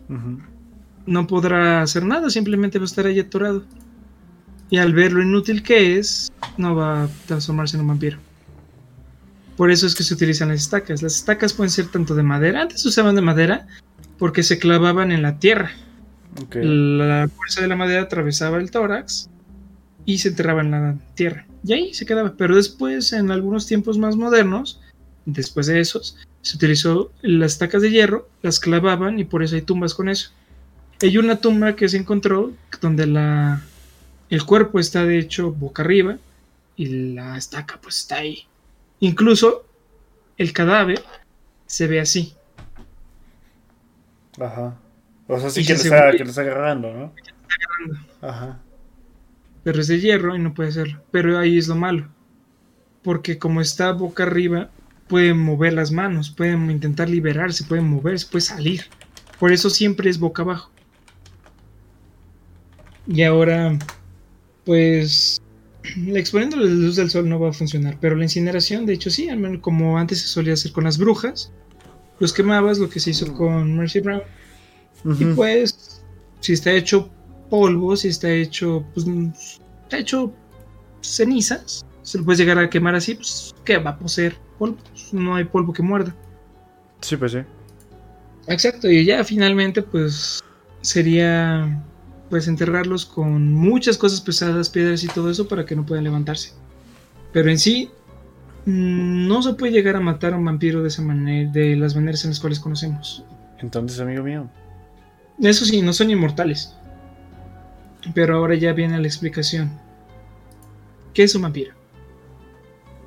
[1.06, 3.64] No podrá hacer nada, simplemente va a estar ahí atorado.
[4.72, 8.16] Y al ver lo inútil que es, no va a transformarse en un vampiro.
[9.54, 11.02] Por eso es que se utilizan las estacas.
[11.02, 12.62] Las estacas pueden ser tanto de madera.
[12.62, 13.66] Antes usaban de madera
[14.18, 15.72] porque se clavaban en la tierra.
[16.54, 19.28] La fuerza de la madera atravesaba el tórax
[20.06, 21.44] y se enterraba en la tierra.
[21.62, 22.32] Y ahí se quedaba.
[22.38, 24.80] Pero después, en algunos tiempos más modernos,
[25.26, 29.60] después de esos, se utilizó las estacas de hierro, las clavaban y por eso hay
[29.60, 30.30] tumbas con eso.
[31.02, 33.60] Hay una tumba que se encontró donde la,
[34.32, 36.16] el cuerpo está de hecho boca arriba
[36.74, 38.46] y la estaca pues está ahí.
[39.00, 39.66] Incluso
[40.38, 41.02] el cadáver
[41.66, 42.32] se ve así.
[44.40, 44.74] Ajá.
[45.28, 47.12] O sea, sí que, lo está, que está agarrando, ¿no?
[48.26, 48.58] Ajá.
[49.64, 51.02] Pero es de hierro y no puede hacerlo.
[51.10, 52.08] Pero ahí es lo malo.
[53.02, 54.70] Porque como está boca arriba,
[55.08, 58.86] puede mover las manos, puede intentar liberarse, puede moverse, puede salir.
[59.38, 60.70] Por eso siempre es boca abajo.
[63.06, 63.78] Y ahora,
[64.64, 65.40] pues
[66.14, 69.28] exponiendo la luz del sol no va a funcionar, pero la incineración, de hecho, sí,
[69.28, 71.52] al menos como antes se solía hacer con las brujas,
[72.18, 74.22] los quemabas, lo que se hizo con Mercy Brown.
[75.18, 76.04] Y pues,
[76.40, 77.10] si está hecho
[77.50, 79.06] polvo, si está hecho, pues,
[79.82, 80.32] está hecho
[81.00, 84.76] cenizas, se lo puedes llegar a quemar así, pues, ¿qué va a poseer polvo?
[84.90, 86.14] Pues, no hay polvo que muerda.
[87.00, 87.38] Sí, pues sí.
[88.46, 90.42] Exacto, y ya finalmente, pues,
[90.82, 91.82] sería
[92.32, 96.54] pues enterrarlos con muchas cosas pesadas, piedras y todo eso para que no puedan levantarse.
[97.30, 97.90] Pero en sí,
[98.64, 101.94] mm, no se puede llegar a matar a un vampiro de esa manera, de las
[101.94, 103.22] maneras en las cuales conocemos.
[103.58, 104.48] Entonces, amigo mío.
[105.42, 106.74] Eso sí, no son inmortales.
[108.14, 109.70] Pero ahora ya viene la explicación.
[111.12, 111.74] ¿Qué es un vampiro?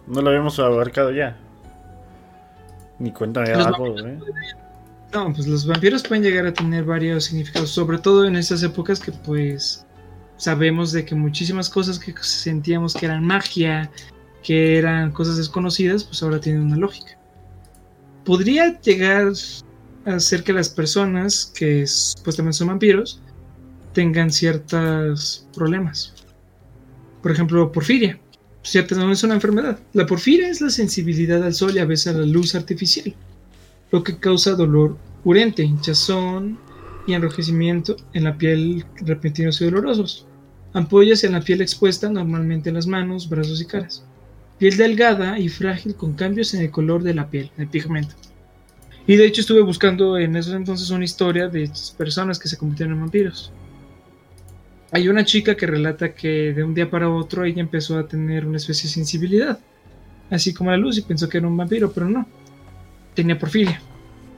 [0.05, 1.35] No lo habíamos abarcado ya.
[2.99, 4.19] Ni cuéntame algo, ¿eh?
[5.13, 8.99] No, pues los vampiros pueden llegar a tener varios significados, sobre todo en estas épocas
[8.99, 9.85] que pues
[10.37, 13.89] sabemos de que muchísimas cosas que sentíamos que eran magia,
[14.43, 17.17] que eran cosas desconocidas, pues ahora tienen una lógica.
[18.25, 19.31] Podría llegar
[20.05, 23.21] a ser que las personas que supuestamente son vampiros
[23.93, 26.13] tengan ciertos problemas.
[27.21, 28.19] Por ejemplo, porfiria.
[28.61, 29.79] Cierta no es una enfermedad.
[29.93, 33.15] La porfiria es la sensibilidad al sol y a veces a la luz artificial
[33.95, 36.59] lo que causa dolor urente, hinchazón
[37.07, 40.27] y enrojecimiento en la piel repentinos y dolorosos.
[40.73, 44.03] Ampollas en la piel expuesta, normalmente en las manos, brazos y caras.
[44.57, 48.15] Piel delgada y frágil con cambios en el color de la piel, el pigmento.
[49.07, 52.95] Y de hecho estuve buscando en esos entonces una historia de personas que se convirtieron
[52.95, 53.53] en vampiros.
[54.91, 58.45] Hay una chica que relata que de un día para otro ella empezó a tener
[58.45, 59.57] una especie de sensibilidad,
[60.29, 62.27] así como la luz y pensó que era un vampiro, pero no
[63.15, 63.81] tenía porfiria.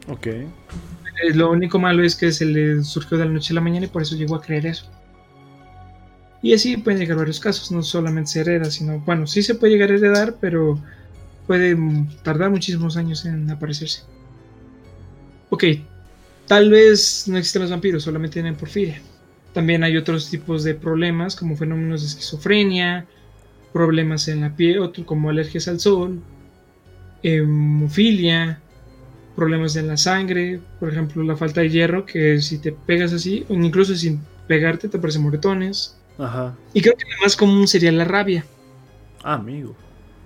[0.07, 0.27] Ok.
[0.27, 3.85] Eh, lo único malo es que se le surgió de la noche a la mañana
[3.85, 4.89] y por eso llegó a creer eso.
[6.41, 9.73] Y así pueden llegar varios casos, no solamente se hereda, sino, bueno, sí se puede
[9.73, 10.79] llegar a heredar, pero
[11.47, 11.75] puede
[12.23, 14.03] tardar muchísimos años en aparecerse.
[15.49, 15.63] Ok,
[16.45, 19.01] tal vez no existen los vampiros, solamente tienen porfiria.
[19.53, 23.07] También hay otros tipos de problemas, como fenómenos de esquizofrenia,
[23.73, 26.21] problemas en la piel, otro como alergias al sol,
[27.23, 28.61] hemofilia,
[29.37, 33.45] problemas en la sangre, por ejemplo, la falta de hierro, que si te pegas así,
[33.47, 35.95] o incluso sin pegarte, te aparecen moretones.
[36.17, 36.57] Ajá.
[36.73, 38.43] Y creo que lo más común sería la rabia.
[39.23, 39.75] Ah, amigo.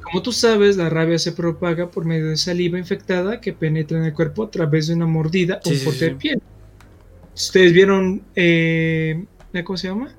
[0.02, 4.06] Como tú sabes, la rabia se propaga por medio de saliva infectada que penetra en
[4.06, 6.42] el cuerpo a través de una mordida o un corte de piel.
[7.36, 9.26] Ustedes vieron, eh,
[9.66, 10.16] ¿cómo se llama?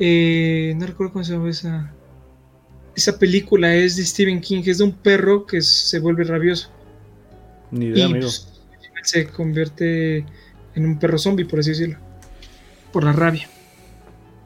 [0.00, 1.92] Eh, no recuerdo cómo se llama esa.
[2.96, 6.70] Esa película es de Stephen King, es de un perro que se vuelve rabioso.
[7.72, 8.20] Ni idea, amigo.
[8.20, 8.48] Pues,
[9.02, 10.24] se convierte
[10.74, 11.98] en un perro zombie, por así decirlo.
[12.92, 13.48] Por la rabia.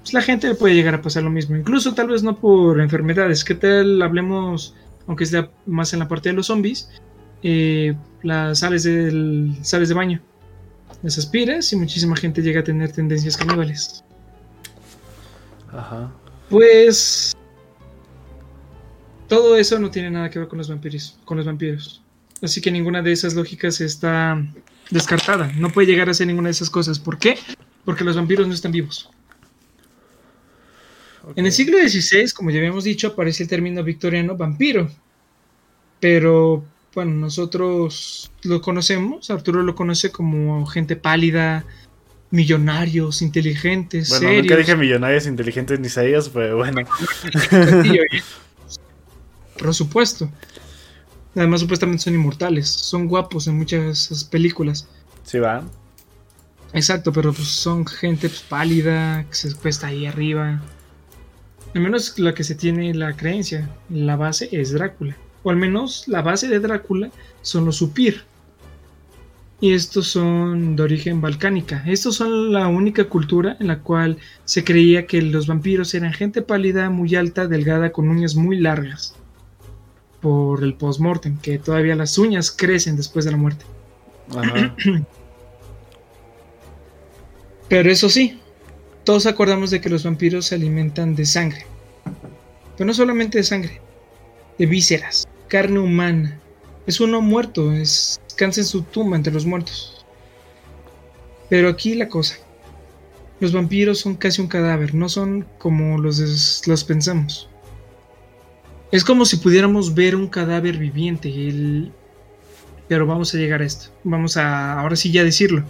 [0.00, 1.56] Pues la gente le puede llegar a pasar lo mismo.
[1.56, 3.44] Incluso tal vez no por enfermedades.
[3.44, 4.74] ¿Qué tal hablemos,
[5.06, 6.88] aunque sea más en la parte de los zombies?
[7.42, 10.22] Eh, las sales, del, sales de baño.
[11.02, 14.04] Las aspiras y muchísima gente llega a tener tendencias caníbales.
[15.72, 16.12] Ajá.
[16.48, 17.34] Pues
[19.28, 22.02] todo eso no tiene nada que ver con los vampiros, con los vampiros.
[22.46, 24.40] Así que ninguna de esas lógicas está
[24.90, 25.52] descartada.
[25.56, 27.00] No puede llegar a ser ninguna de esas cosas.
[27.00, 27.36] ¿Por qué?
[27.84, 29.10] Porque los vampiros no están vivos.
[31.34, 34.88] En el siglo XVI, como ya habíamos dicho, aparece el término victoriano vampiro.
[35.98, 41.64] Pero, bueno, nosotros lo conocemos, Arturo lo conoce como gente pálida,
[42.30, 46.82] millonarios, inteligentes, bueno, nunca dije millonarios, inteligentes ni serios, pero bueno.
[49.58, 50.30] Por supuesto.
[51.36, 52.66] Además, supuestamente son inmortales.
[52.68, 54.88] Son guapos en muchas películas.
[55.22, 55.62] Sí, va.
[56.72, 60.62] Exacto, pero pues son gente pues, pálida, que se cuesta ahí arriba.
[61.74, 63.68] Al menos la que se tiene la creencia.
[63.90, 65.16] La base es Drácula.
[65.42, 67.10] O al menos la base de Drácula
[67.42, 68.24] son los Supir.
[69.60, 71.82] Y estos son de origen balcánica.
[71.86, 76.42] Estos son la única cultura en la cual se creía que los vampiros eran gente
[76.42, 79.14] pálida, muy alta, delgada, con uñas muy largas.
[80.20, 83.64] Por el post-mortem, que todavía las uñas crecen después de la muerte.
[87.68, 88.40] Pero eso sí,
[89.04, 91.66] todos acordamos de que los vampiros se alimentan de sangre.
[92.76, 93.80] Pero no solamente de sangre,
[94.58, 96.40] de vísceras, carne humana.
[96.86, 100.04] Es uno muerto, es, descansa en su tumba entre los muertos.
[101.48, 102.36] Pero aquí la cosa.
[103.40, 107.48] Los vampiros son casi un cadáver, no son como los, los pensamos.
[108.92, 111.90] Es como si pudiéramos ver un cadáver viviente,
[112.88, 113.90] pero vamos a llegar a esto.
[114.04, 115.64] Vamos a ahora sí ya decirlo.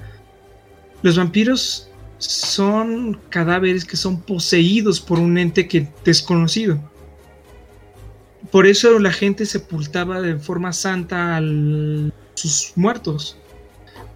[1.02, 6.78] Los vampiros son cadáveres que son poseídos por un ente que desconocido.
[8.50, 11.40] Por eso la gente sepultaba de forma santa a
[12.34, 13.36] sus muertos.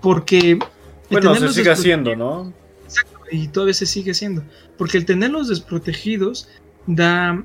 [0.01, 0.59] Porque...
[1.11, 2.53] Bueno, se sigue haciendo, ¿no?
[2.85, 4.45] Exacto, y todavía se sigue haciendo.
[4.79, 6.49] Porque el tenerlos desprotegidos
[6.87, 7.45] da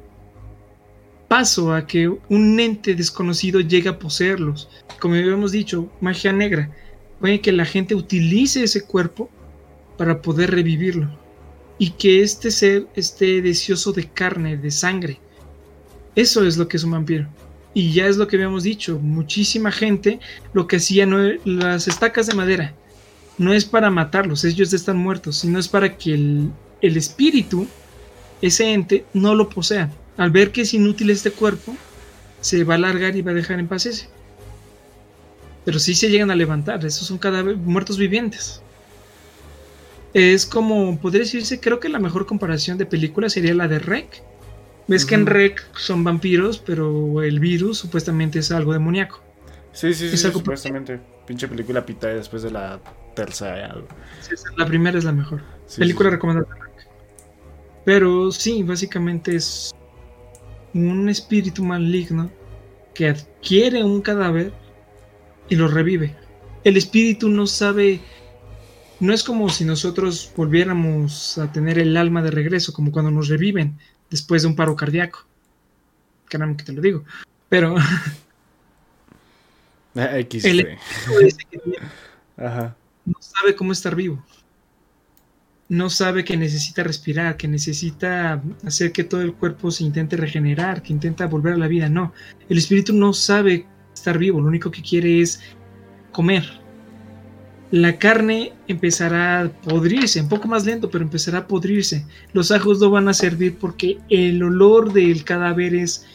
[1.28, 4.70] paso a que un ente desconocido llegue a poseerlos.
[5.00, 6.72] Como habíamos dicho, magia negra.
[7.20, 9.30] Puede que la gente utilice ese cuerpo
[9.98, 11.10] para poder revivirlo.
[11.78, 15.20] Y que este ser esté deseoso de carne, de sangre.
[16.16, 17.28] Eso es lo que es un vampiro.
[17.74, 20.20] Y ya es lo que habíamos dicho, muchísima gente
[20.54, 22.74] lo que hacía no las estacas de madera
[23.38, 26.52] no es para matarlos, ellos están muertos, sino es para que el,
[26.82, 27.68] el espíritu,
[28.42, 29.92] ese ente, no lo posea.
[30.18, 31.76] Al ver que es inútil este cuerpo,
[32.42, 34.08] se va a alargar y va a dejar en paz ese.
[35.66, 38.62] Pero si se llegan a levantar, esos son cadáveres muertos vivientes.
[40.14, 44.24] Es como, podría decirse, creo que la mejor comparación de película sería la de Rec.
[44.88, 49.22] Ves que en Rec son vampiros, pero el virus supuestamente es algo demoníaco.
[49.74, 51.02] Sí, sí, sí, supuestamente.
[51.26, 52.80] Pinche película pita después de la
[53.16, 53.76] tercera.
[54.22, 55.42] Sí, la primera es la mejor.
[55.78, 56.48] película recomendada.
[57.84, 59.74] Pero sí, básicamente es
[60.76, 62.30] un espíritu maligno
[62.94, 64.54] que adquiere un cadáver
[65.50, 66.16] y lo revive.
[66.64, 68.02] El espíritu no sabe
[69.00, 73.28] no es como si nosotros volviéramos a tener el alma de regreso, como cuando nos
[73.28, 73.78] reviven
[74.10, 75.26] después de un paro cardíaco.
[76.30, 77.04] Caramba, que te lo digo.
[77.50, 77.76] Pero.
[79.96, 80.46] X.
[82.38, 82.76] Ajá.
[83.06, 84.24] No sabe cómo estar vivo.
[85.68, 90.82] No sabe que necesita respirar, que necesita hacer que todo el cuerpo se intente regenerar,
[90.82, 91.90] que intenta volver a la vida.
[91.90, 92.14] No.
[92.50, 94.40] El espíritu no sabe estar vivo.
[94.40, 95.42] Lo único que quiere es
[96.12, 96.44] comer
[97.72, 102.06] la carne empezará a podrirse, un poco más lento, pero empezará a podrirse.
[102.32, 106.06] Los ajos no van a servir porque el olor del cadáver es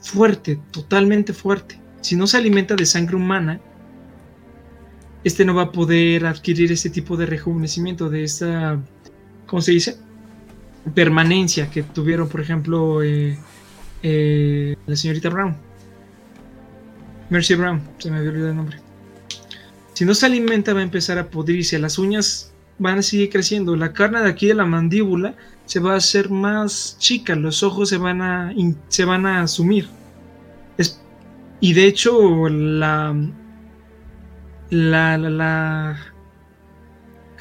[0.00, 1.80] fuerte, totalmente fuerte.
[2.02, 3.60] Si no se alimenta de sangre humana,
[5.24, 8.80] este no va a poder adquirir ese tipo de rejuvenecimiento, de esta,
[9.46, 9.96] ¿cómo se dice?
[10.94, 13.38] Permanencia que tuvieron, por ejemplo, eh,
[14.02, 15.56] eh, la señorita Brown.
[17.30, 18.78] Mercy Brown, se me había olvidado el nombre.
[19.92, 23.74] Si no se alimenta va a empezar a podrirse, las uñas van a seguir creciendo,
[23.74, 25.34] la carne de aquí de la mandíbula
[25.66, 28.54] se va a hacer más chica, los ojos se van a,
[28.88, 29.88] se van a sumir.
[31.60, 33.14] y de hecho la
[34.70, 35.96] la, la,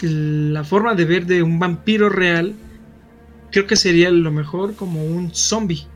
[0.01, 2.55] la, forma de ver de un vampiro real
[3.51, 5.87] creo que sería lo mejor como un zombie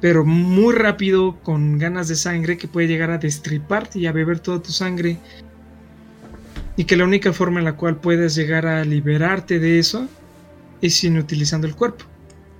[0.00, 4.38] pero muy rápido con ganas de sangre que puede llegar a destriparte y a beber
[4.38, 5.18] toda tu sangre
[6.76, 10.08] y que la única forma en la cual puedes llegar a liberarte de eso
[10.82, 12.04] es inutilizando el cuerpo.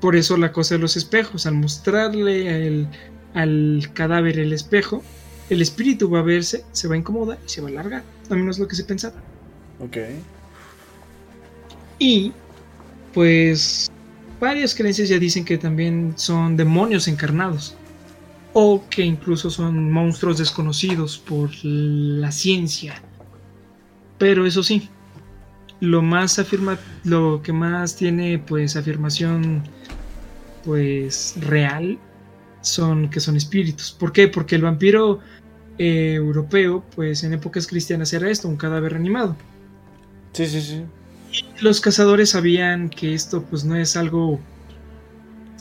[0.01, 2.89] Por eso la cosa de los espejos, al mostrarle
[3.35, 5.02] al cadáver el espejo,
[5.50, 8.02] el espíritu va a verse, se va a incomodar y se va a alargar.
[8.30, 9.16] A menos lo que se pensaba.
[9.80, 9.96] Ok.
[11.98, 12.32] Y
[13.12, 13.90] pues
[14.40, 17.76] varias creencias ya dicen que también son demonios encarnados.
[18.52, 23.02] O que incluso son monstruos desconocidos por la ciencia
[24.18, 24.88] pero eso sí,
[25.80, 29.62] lo más afirma, lo que más tiene pues afirmación
[30.64, 31.98] pues real
[32.62, 33.92] son que son espíritus.
[33.92, 34.28] ¿Por qué?
[34.28, 35.20] Porque el vampiro
[35.78, 39.36] eh, europeo, pues en épocas cristianas era esto, un cadáver animado.
[40.32, 40.84] Sí, sí, sí.
[41.32, 44.40] Y los cazadores sabían que esto pues no es algo,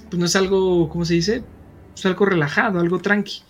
[0.09, 1.43] pues no es algo, ¿cómo se dice?
[1.95, 3.41] Es algo relajado, algo tranqui.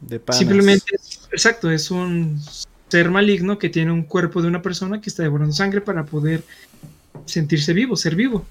[0.00, 0.38] De panas.
[0.38, 0.96] Simplemente,
[1.30, 2.40] exacto, es un
[2.88, 6.42] ser maligno que tiene un cuerpo de una persona que está devorando sangre para poder
[7.26, 8.44] sentirse vivo, ser vivo.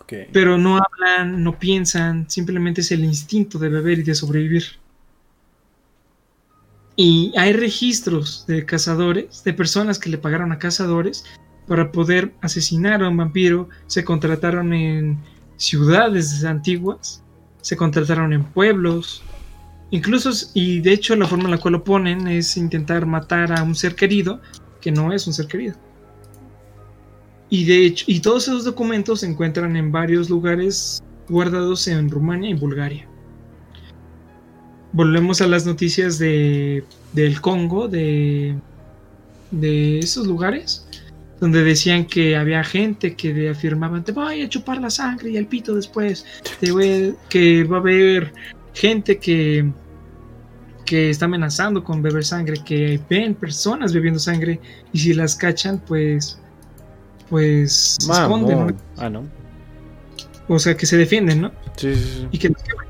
[0.00, 0.12] Ok.
[0.32, 4.64] Pero no hablan, no piensan, simplemente es el instinto de beber y de sobrevivir.
[6.96, 11.24] Y hay registros de cazadores, de personas que le pagaron a cazadores
[11.66, 13.68] para poder asesinar a un vampiro.
[13.86, 15.18] Se contrataron en
[15.56, 17.22] ciudades antiguas,
[17.60, 19.22] se contrataron en pueblos.
[19.90, 23.62] Incluso, y de hecho la forma en la cual lo ponen es intentar matar a
[23.62, 24.40] un ser querido
[24.80, 25.74] que no es un ser querido.
[27.50, 32.50] Y de hecho, y todos esos documentos se encuentran en varios lugares guardados en Rumania
[32.50, 33.08] y Bulgaria.
[34.92, 38.54] Volvemos a las noticias de, del Congo, de,
[39.50, 40.86] de esos lugares,
[41.40, 45.46] donde decían que había gente que afirmaban, te voy a chupar la sangre y el
[45.46, 46.24] pito después,
[46.60, 46.88] te voy
[47.18, 48.32] a- que va a haber
[48.72, 49.70] gente que,
[50.86, 54.60] que está amenazando con beber sangre, que ven personas bebiendo sangre
[54.92, 56.38] y si las cachan, pues,
[57.28, 58.74] pues se esconden.
[58.96, 59.24] Ah, no.
[60.48, 61.52] o sea, que se defienden, ¿no?
[61.76, 62.28] Sí, sí, sí.
[62.30, 62.85] y que nos queman.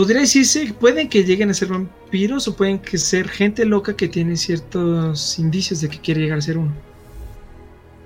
[0.00, 3.94] Podría decirse que pueden que lleguen a ser vampiros o pueden que ser gente loca
[3.94, 6.72] que tiene ciertos indicios de que quiere llegar a ser uno.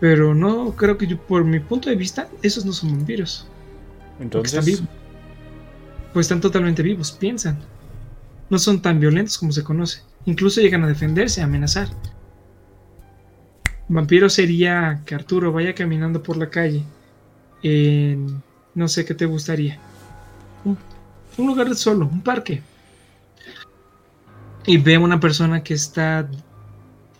[0.00, 3.46] Pero no creo que yo, por mi punto de vista, esos no son vampiros.
[4.18, 4.54] Entonces.
[4.54, 4.88] están vivos.
[6.12, 7.60] Pues están totalmente vivos, piensan.
[8.50, 10.02] No son tan violentos como se conoce.
[10.26, 11.86] Incluso llegan a defenderse, a amenazar.
[13.86, 16.82] Vampiro sería que Arturo vaya caminando por la calle.
[17.62, 18.42] En,
[18.74, 19.78] no sé qué te gustaría.
[20.64, 20.76] Un,
[21.36, 22.62] un lugar solo, un parque.
[24.66, 26.28] Y ve a una persona que está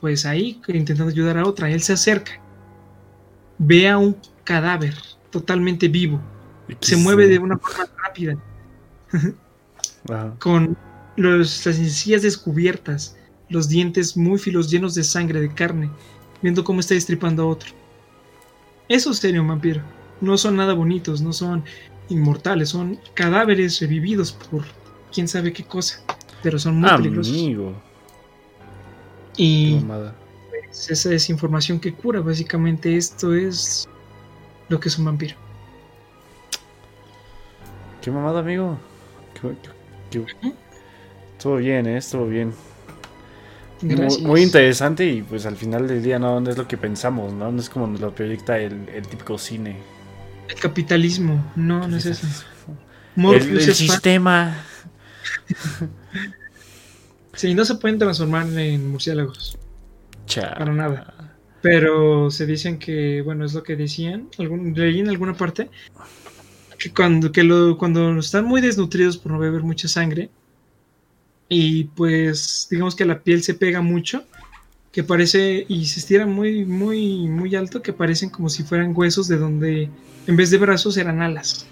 [0.01, 1.71] pues ahí intentando ayudar a otra.
[1.71, 2.33] Él se acerca.
[3.59, 4.95] Ve a un cadáver
[5.31, 6.21] totalmente vivo
[6.81, 8.37] se mueve de una forma rápida,
[10.39, 10.77] con
[11.17, 13.17] los- las encías descubiertas,
[13.49, 15.91] los dientes muy filos llenos de sangre, de carne,
[16.43, 17.71] viendo cómo está destripando a otro.
[18.89, 19.83] Eso sería un vampiro.
[20.21, 21.65] No son nada bonitos, no son
[22.09, 24.65] inmortales, son cadáveres revividos por
[25.13, 26.03] quién sabe qué cosa,
[26.43, 27.33] pero son muy peligrosos.
[27.33, 27.73] Amigo.
[29.37, 29.85] Qué Y
[30.51, 33.89] pues, esa es información que cura, básicamente esto es
[34.69, 35.37] lo que es un vampiro.
[38.03, 38.79] Qué mamada, amigo.
[39.41, 39.57] Qué-
[40.11, 40.53] qué- qué-
[41.37, 41.97] Estuvo bien, eh.
[41.99, 42.53] Estuvo bien.
[43.83, 47.53] Muy, interesante y pues al final del día no, no es lo que pensamos, ¿no?
[47.53, 49.77] No es como nos lo proyecta el, el típico cine.
[50.49, 52.27] El capitalismo, no, no es eso.
[53.17, 54.57] El, el sistema.
[57.37, 59.59] Sí, no se pueden transformar en murciélagos,
[60.27, 60.55] Cha.
[60.55, 61.37] para nada.
[61.63, 65.71] Pero se dicen que, bueno, es lo que decían, algún, leí en alguna parte,
[66.79, 70.31] que cuando, que lo, cuando están muy desnutridos por no beber mucha sangre,
[71.49, 74.25] y pues digamos que la piel se pega mucho,
[74.93, 79.27] que parece, y se estira muy, muy, muy alto, que parecen como si fueran huesos
[79.27, 79.91] de donde,
[80.27, 81.67] en vez de brazos, eran alas.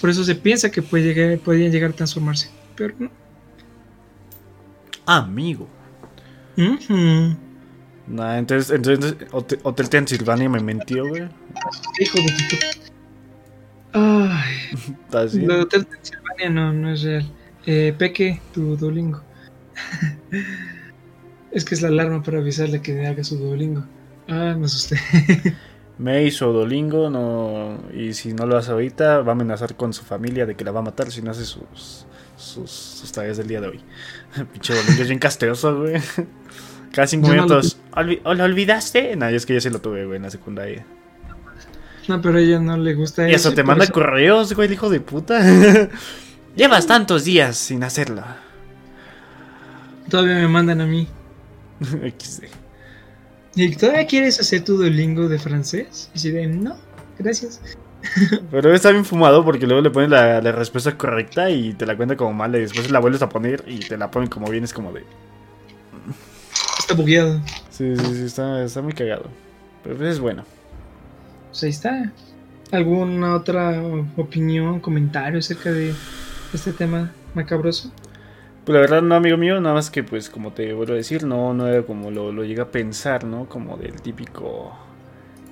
[0.00, 3.10] Por eso se piensa que puede llegar, podían llegar a transformarse, pero no.
[5.06, 5.68] Amigo.
[6.56, 7.36] Ujú.
[8.08, 11.28] Nah, entonces, entonces Hotel, Hotel Transilvania me mintió, güey.
[12.00, 12.58] Hijo de.
[13.92, 14.54] Ay,
[15.46, 17.32] lo de Hotel Transilvania no, no es real.
[17.66, 19.22] Eh, Peque, tu Duolingo.
[21.50, 23.84] es que es la alarma para avisarle que haga su Duolingo.
[24.28, 24.96] Ah, me asusté.
[25.98, 30.04] Me hizo Dolingo, no, y si no lo hace ahorita, va a amenazar con su
[30.04, 32.04] familia de que la va a matar si no hace sus,
[32.36, 33.80] sus, sus tareas del día de hoy.
[34.52, 35.94] Pinche Dolingo es bien castroso, güey.
[36.92, 37.78] Cada cinco Yo no lo minutos.
[37.92, 39.16] "Olvi- ¿O lo olvidaste?
[39.16, 40.84] No, yo es que yo sí lo tuve, güey, en la secundaria.
[42.08, 44.74] No, pero a ella no le gusta Y eso te manda eso- correos, güey, el
[44.74, 45.40] hijo de puta.
[46.56, 48.22] Llevas tantos días sin hacerlo.
[50.10, 51.08] Todavía me mandan a mí.
[51.82, 52.44] XD.
[53.56, 56.10] ¿Y todavía quieres hacer tu Duolingo de francés?
[56.14, 56.76] Y si de no,
[57.18, 57.60] gracias.
[58.50, 61.96] Pero está bien fumado porque luego le pones la, la respuesta correcta y te la
[61.96, 64.62] cuenta como mal y después la vuelves a poner y te la ponen como bien,
[64.62, 65.04] es como de...
[66.78, 67.40] Está bugueado.
[67.70, 69.24] Sí, sí, sí, está, está muy cagado.
[69.82, 70.44] Pero pues es bueno.
[71.48, 72.12] Pues ahí está.
[72.72, 73.80] ¿Alguna otra
[74.16, 75.94] opinión, comentario acerca de
[76.52, 77.90] este tema macabroso?
[78.66, 81.22] Pues la verdad no, amigo mío, nada más que pues como te vuelvo a decir,
[81.22, 83.48] no, no era como lo, lo llegué a pensar, ¿no?
[83.48, 84.76] Como del típico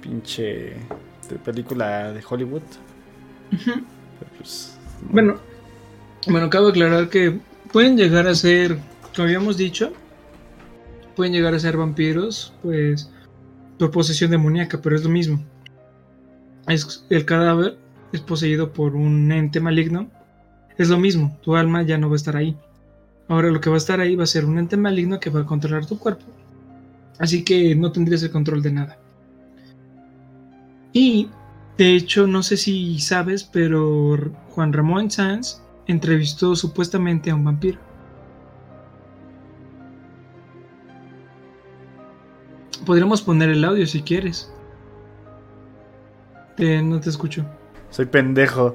[0.03, 0.73] pinche
[1.28, 2.62] de película de Hollywood.
[4.36, 4.77] Pues,
[5.11, 5.36] bueno,
[6.27, 7.39] bueno, cabe aclarar que
[7.73, 8.78] pueden llegar a ser,
[9.15, 9.93] como habíamos dicho,
[11.15, 13.12] pueden llegar a ser vampiros, pues,
[13.78, 15.41] por posesión demoníaca, pero es lo mismo.
[16.66, 17.78] Es, el cadáver
[18.12, 20.11] es poseído por un ente maligno.
[20.78, 22.57] Es lo mismo, tu alma ya no va a estar ahí.
[23.28, 25.40] Ahora lo que va a estar ahí va a ser un ente maligno que va
[25.40, 26.24] a controlar tu cuerpo.
[27.18, 28.98] Así que no tendrías el control de nada.
[30.92, 31.28] Y,
[31.78, 37.78] de hecho, no sé si sabes, pero Juan Ramón Sanz entrevistó supuestamente a un vampiro.
[42.84, 44.52] Podríamos poner el audio si quieres.
[46.59, 47.44] no te escucho.
[47.94, 48.74] Soy pendejo.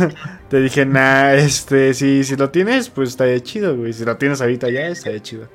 [0.48, 3.92] te dije, nah, este, si, si lo tienes, pues está chido, güey.
[3.92, 5.48] Si lo tienes ahorita ya, está chido.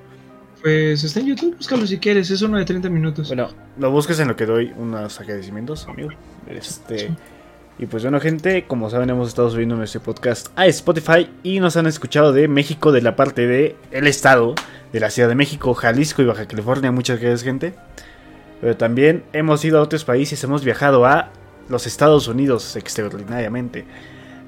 [0.61, 3.29] Pues está en YouTube, búscalo si quieres, es uno de 30 minutos.
[3.29, 6.09] Bueno, lo busques en lo que doy unos agradecimientos, amigo.
[6.49, 7.15] Este.
[7.79, 11.77] Y pues bueno, gente, como saben, hemos estado subiendo nuestro podcast a Spotify y nos
[11.77, 14.55] han escuchado de México, de la parte de el estado,
[14.91, 16.91] de la Ciudad de México, Jalisco y Baja California.
[16.91, 17.75] Muchas gracias, gente.
[18.59, 21.31] Pero también hemos ido a otros países, hemos viajado a
[21.69, 23.85] los Estados Unidos extraordinariamente.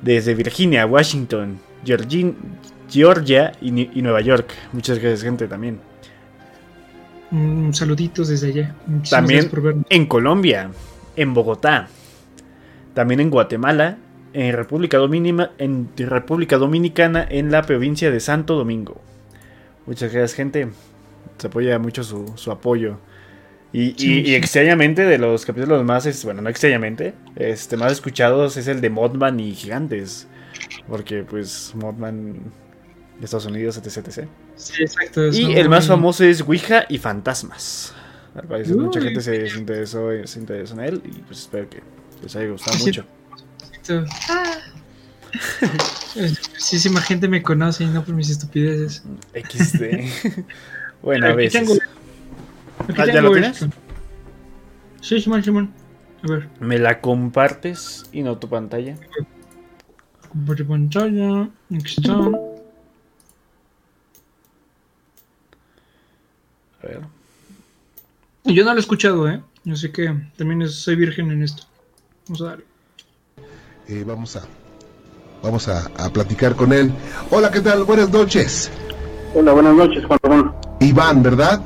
[0.01, 1.59] Desde Virginia, Washington,
[2.89, 3.71] Georgia y,
[4.01, 4.53] Nueva York.
[4.73, 5.79] Muchas gracias, gente, también.
[7.31, 8.75] Un saluditos desde allá.
[9.09, 9.49] también
[9.89, 10.71] en Colombia,
[11.15, 11.89] en Bogotá,
[12.93, 13.97] también en Guatemala,
[14.33, 14.97] en República,
[15.57, 19.01] en República Dominicana, en la provincia de Santo Domingo.
[19.85, 20.69] Muchas gracias, gente.
[21.37, 22.97] Se apoya mucho su, apoyo.
[23.73, 28.89] Y, extrañamente, de los capítulos más, bueno, no extrañamente, este, más escuchados es el de
[28.89, 30.27] Modman y Gigantes.
[30.87, 32.33] Porque, pues, Modman
[33.19, 34.27] de Estados Unidos, etc.
[34.55, 35.27] Sí, exacto.
[35.27, 37.93] Y el más famoso es Ouija y Fantasmas.
[38.35, 41.81] Al parecer, mucha gente se, se, interesó, se interesó en él y pues espero que
[42.21, 43.03] les haya gustado mucho.
[46.15, 49.03] Muchísima gente me conoce y no por mis estupideces.
[49.33, 50.43] XD.
[51.01, 51.79] bueno, a veces.
[52.79, 53.65] Ah, ¿Ya lo tienes?
[55.01, 55.73] Sí, Simón, Simón.
[56.23, 56.49] A ver.
[56.59, 58.95] ¿Me la compartes y no tu pantalla?
[60.29, 61.49] Comparte pantalla.
[61.73, 62.13] Aquí está.
[62.13, 62.27] A
[66.83, 67.01] ver.
[68.45, 69.41] Yo no lo he escuchado, ¿eh?
[69.71, 71.63] Así que también soy virgen en esto.
[72.27, 72.65] Vamos a darle.
[73.87, 74.41] Eh, vamos a,
[75.43, 76.91] vamos a, platicar con él.
[77.29, 77.83] Hola, ¿qué tal?
[77.83, 78.71] Buenas noches.
[79.33, 80.55] Hola, buenas noches, Juan Ramón.
[80.79, 81.61] Iván, ¿verdad?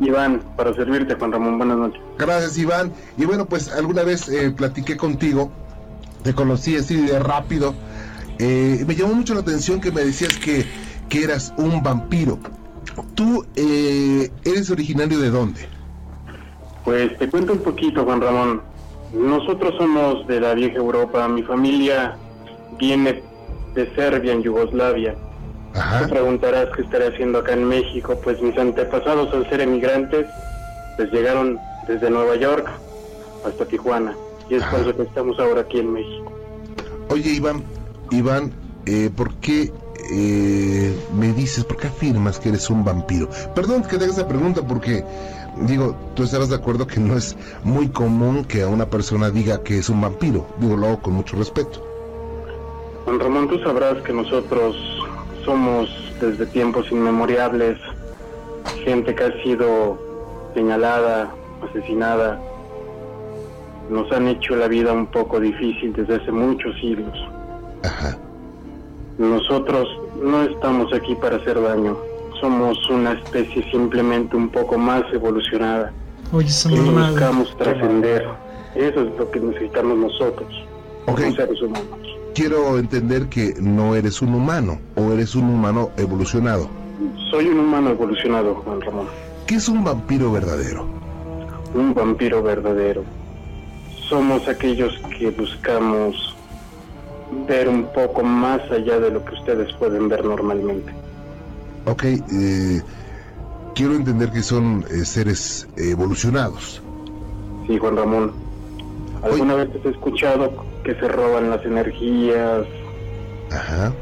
[0.00, 1.58] Iván, para servirte, Juan Ramón.
[1.58, 2.00] Buenas noches.
[2.18, 2.92] Gracias, Iván.
[3.16, 5.50] Y bueno, pues alguna vez eh, platiqué contigo,
[6.22, 7.74] te conocí así de rápido.
[8.38, 10.66] Eh, me llamó mucho la atención que me decías que,
[11.08, 12.38] que eras un vampiro.
[13.14, 15.68] ¿Tú eres originario de dónde?
[16.84, 18.62] Pues te cuento un poquito, Juan Ramón.
[19.12, 21.26] Nosotros somos de la vieja Europa.
[21.28, 22.16] Mi familia
[22.78, 23.22] viene
[23.74, 25.14] de Serbia, en Yugoslavia.
[26.00, 28.18] Te preguntarás qué estaré haciendo acá en México.
[28.22, 30.26] Pues mis antepasados, al ser emigrantes,
[30.96, 32.68] pues llegaron desde Nueva York
[33.44, 34.16] hasta Tijuana.
[34.48, 36.32] Y es por eso que estamos ahora aquí en México.
[37.10, 37.62] Oye, Iván,
[38.10, 38.52] Iván,
[38.86, 39.72] eh, ¿por qué
[40.12, 43.28] eh, me dices, por qué afirmas que eres un vampiro?
[43.54, 45.04] Perdón que te haga esa pregunta porque
[45.62, 49.62] digo, tú estarás de acuerdo que no es muy común que a una persona diga
[49.62, 50.46] que es un vampiro.
[50.58, 51.84] Digo, lo hago con mucho respeto.
[53.04, 54.76] Juan Ramón, tú sabrás que nosotros
[55.46, 55.88] somos
[56.20, 57.78] desde tiempos inmemoriales
[58.84, 59.98] gente que ha sido
[60.54, 61.32] señalada,
[61.66, 62.38] asesinada.
[63.88, 67.16] Nos han hecho la vida un poco difícil desde hace muchos siglos.
[67.82, 68.18] Ajá.
[69.16, 69.88] Nosotros
[70.22, 71.96] no estamos aquí para hacer daño
[72.40, 75.92] somos una especie simplemente un poco más evolucionada.
[76.32, 78.26] Oye, y buscamos trascender.
[78.74, 80.48] Eso es lo que necesitamos nosotros,
[81.06, 81.34] okay.
[81.34, 81.88] seres humanos.
[82.34, 86.68] Quiero entender que no eres un humano o eres un humano evolucionado.
[87.30, 89.06] Soy un humano evolucionado, Juan Ramón.
[89.46, 90.86] ¿Qué es un vampiro verdadero?
[91.74, 93.04] Un vampiro verdadero.
[94.08, 96.36] Somos aquellos que buscamos
[97.48, 100.92] ver un poco más allá de lo que ustedes pueden ver normalmente.
[101.86, 102.82] Ok, eh,
[103.74, 106.82] quiero entender que son eh, seres evolucionados.
[107.66, 108.45] Sí, Juan Ramón.
[109.26, 110.52] ¿Alguna vez has escuchado
[110.84, 112.66] que se roban las energías?
[113.50, 113.92] Ajá.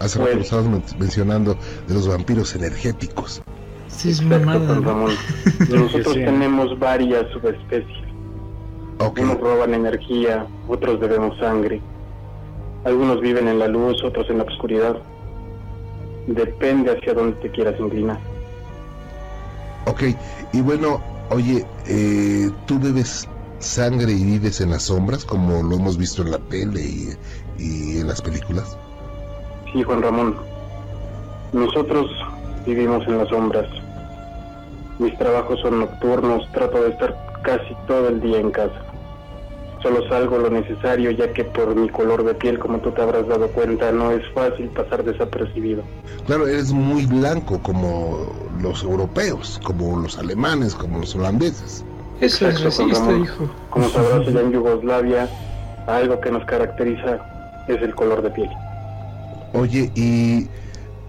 [0.00, 0.66] Hace rato pues- estabas
[0.98, 1.56] mencionando
[1.86, 3.42] de los vampiros energéticos.
[3.88, 5.12] Sí, es Exacto, Ramón.
[5.70, 8.04] Nosotros tenemos varias subespecies.
[8.98, 9.24] Okay.
[9.24, 11.80] Unos roban energía, otros bebemos sangre.
[12.84, 14.96] Algunos viven en la luz, otros en la oscuridad
[16.26, 18.18] depende hacia dónde te quieras inclinar.
[19.86, 20.02] Ok,
[20.52, 23.28] y bueno, oye, eh, ¿tú bebes
[23.64, 26.80] sangre y vives en las sombras, como lo hemos visto en la tele
[27.58, 28.76] y, en las películas?
[29.72, 30.36] Sí, Juan Ramón.
[31.52, 32.10] Nosotros
[32.66, 33.66] vivimos en las sombras.
[34.98, 38.80] Mis trabajos son nocturnos, trato de estar casi todo el día en casa.
[39.82, 43.28] Solo salgo lo necesario ya que por mi color de piel, como tú te habrás
[43.28, 45.82] dado cuenta, no es fácil pasar desapercibido.
[46.26, 48.32] Claro, eres muy blanco como
[48.62, 51.84] los europeos, como los alemanes, como los holandeses.
[52.20, 53.50] Eso es racista, hijo.
[53.70, 55.28] Como sabrás, allá en Yugoslavia,
[55.86, 58.50] algo que nos caracteriza es el color de piel.
[59.52, 60.48] Oye, y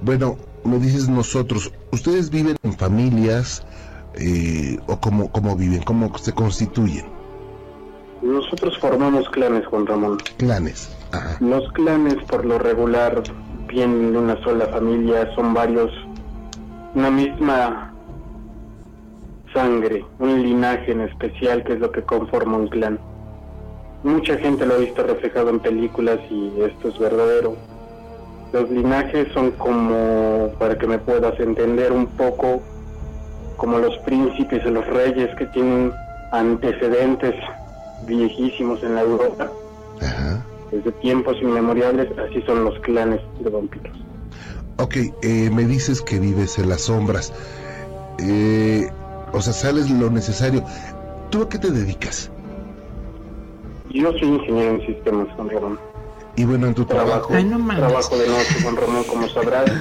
[0.02, 3.66] bueno, me dices nosotros, ¿ustedes viven en familias
[4.16, 7.06] eh, o cómo, cómo viven, cómo se constituyen?
[8.22, 10.18] Nosotros formamos clanes, Juan Ramón.
[10.38, 10.90] Clanes.
[11.40, 13.22] Los clanes, por lo regular,
[13.68, 15.92] vienen de una sola familia, son varios,
[16.94, 17.95] una misma
[19.56, 23.00] sangre, un linaje en especial que es lo que conforma un clan.
[24.04, 27.56] Mucha gente lo ha visto reflejado en películas y esto es verdadero.
[28.54, 32.62] Los linajes son como, para que me puedas entender un poco,
[33.58, 35.92] como los príncipes o los reyes que tienen
[36.32, 37.34] antecedentes
[38.06, 39.50] viejísimos en la Europa.
[40.72, 43.98] Desde tiempos inmemoriales, así son los clanes de vampiros.
[44.78, 47.32] Ok, eh, me dices que vives en las sombras.
[48.20, 48.90] Eh,
[49.32, 50.64] o sea, sales lo necesario.
[51.30, 52.30] ¿Tú a qué te dedicas?
[53.90, 55.80] Yo soy ingeniero en sistemas, Juan Ramón.
[56.36, 57.30] Y bueno, en tu trabajo.
[57.30, 59.72] trabajo de noche, Juan Ramón, como sabrás.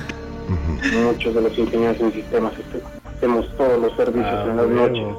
[0.92, 2.52] Muchos de los ingenieros en sistemas
[3.16, 5.16] hacemos todos los servicios ah, en las noches.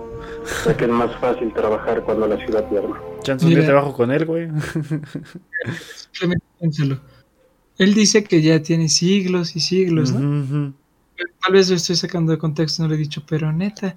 [0.65, 2.95] Ya que es más fácil trabajar cuando la ciudad duerme.
[3.23, 4.49] Chance de trabajo con él, güey.
[6.11, 7.01] Simplemente
[7.79, 10.73] Él dice que ya tiene siglos y siglos, ¿no?
[11.41, 13.95] Tal vez lo estoy sacando de contexto, no lo he dicho, pero neta,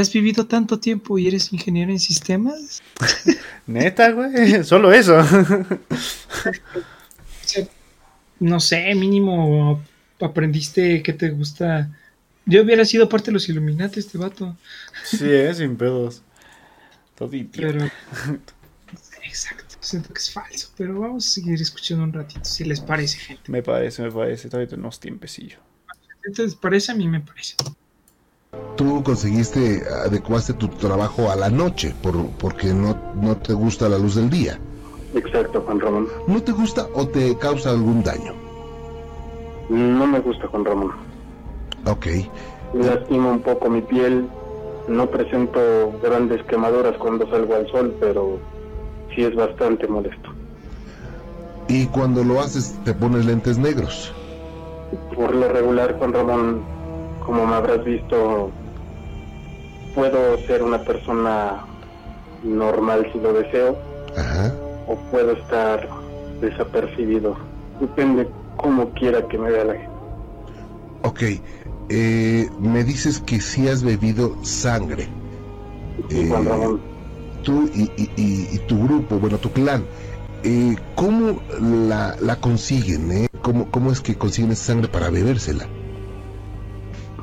[0.00, 2.82] has vivido tanto tiempo y eres ingeniero en sistemas?
[3.66, 5.16] Neta, güey, solo eso.
[8.40, 9.82] no sé, mínimo
[10.20, 11.90] aprendiste que te gusta.
[12.46, 14.56] Yo hubiera sido parte de los Illuminati, este vato.
[15.04, 16.22] Sí, eh, sin pedos.
[17.14, 17.88] Todo pero,
[19.22, 23.18] Exacto, siento que es falso, pero vamos a seguir escuchando un ratito, si les parece,
[23.18, 23.50] gente.
[23.50, 25.58] Me parece, me parece, todavía tenemos tiempecillo.
[26.24, 26.92] Entonces, parece?
[26.92, 27.56] A mí me parece
[28.76, 33.98] tú conseguiste, adecuaste tu trabajo a la noche por, porque no, no te gusta la
[33.98, 34.58] luz del día.
[35.14, 36.08] Exacto, Juan Ramón.
[36.26, 38.34] ¿No te gusta o te causa algún daño?
[39.68, 40.92] No me gusta, Juan Ramón.
[41.86, 42.06] Ok.
[42.74, 44.26] Lastima un poco mi piel.
[44.88, 48.38] No presento grandes quemaduras cuando salgo al sol, pero
[49.14, 50.30] sí es bastante molesto.
[51.68, 54.12] ¿Y cuando lo haces te pones lentes negros?
[55.14, 56.73] Por lo regular, Juan Ramón,
[57.24, 58.50] como me habrás visto,
[59.94, 61.64] puedo ser una persona
[62.42, 63.76] normal si lo deseo,
[64.86, 65.88] o puedo estar
[66.40, 67.36] desapercibido.
[67.80, 69.88] Depende cómo quiera que me vea la gente.
[71.02, 71.22] Ok,
[71.88, 75.08] eh, me dices que si has bebido sangre.
[76.08, 76.78] Sí, eh.
[77.42, 79.84] Tú y, tu grupo, bueno, tu clan,
[80.44, 83.12] eh, ¿cómo la, la consiguen?
[83.12, 83.28] Eh?
[83.42, 85.66] ¿Cómo, ¿Cómo es que consiguen sangre para bebérsela?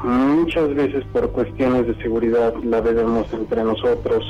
[0.04, 4.24] Muchas veces por cuestiones de seguridad la bebemos entre nosotros,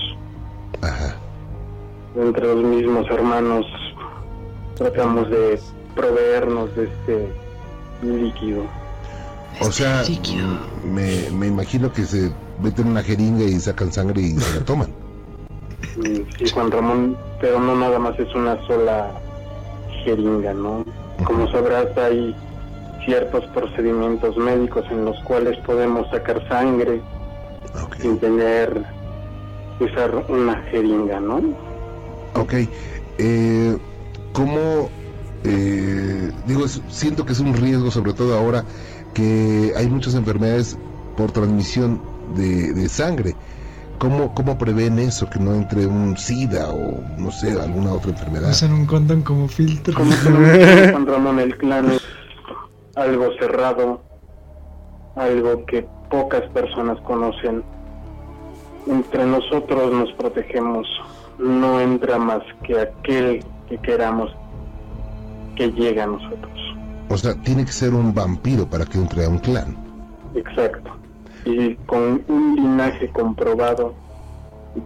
[2.15, 3.65] entre los mismos hermanos,
[4.75, 5.59] tratamos de
[5.95, 7.27] proveernos de este
[8.03, 8.63] líquido.
[9.61, 10.03] O sea,
[10.83, 12.31] me, me imagino que se
[12.61, 14.89] meten una jeringa y sacan sangre y se la toman.
[16.03, 19.11] Sí, Juan Ramón, pero no nada más es una sola
[20.03, 20.85] jeringa, ¿no?
[21.23, 22.35] Como sabrás, hay
[23.05, 27.01] ciertos procedimientos médicos en los cuales podemos sacar sangre
[27.99, 28.85] sin tener
[29.79, 31.41] usar una jeringa, ¿no?
[32.35, 32.53] Ok.
[33.17, 33.77] Eh,
[34.33, 34.89] ¿Cómo,
[35.43, 38.63] eh, digo, siento que es un riesgo, sobre todo ahora
[39.13, 40.77] que hay muchas enfermedades
[41.17, 42.01] por transmisión
[42.35, 43.35] de, sangre?
[43.97, 45.29] ¿Cómo, ¿Cómo prevén eso?
[45.29, 48.49] Que no entre un SIDA o no sé, alguna otra enfermedad.
[48.49, 49.93] Usan un condón como filtro.
[49.93, 51.91] Como Juan Ramón, el clan
[52.95, 54.01] algo cerrado,
[55.15, 57.63] algo que pocas personas conocen.
[58.87, 60.87] Entre nosotros nos protegemos,
[61.37, 64.31] no entra más que aquel que queramos
[65.55, 66.51] que llegue a nosotros.
[67.09, 69.75] O sea, tiene que ser un vampiro para que entre a un clan.
[70.33, 70.91] Exacto.
[71.45, 73.93] Y con un linaje comprobado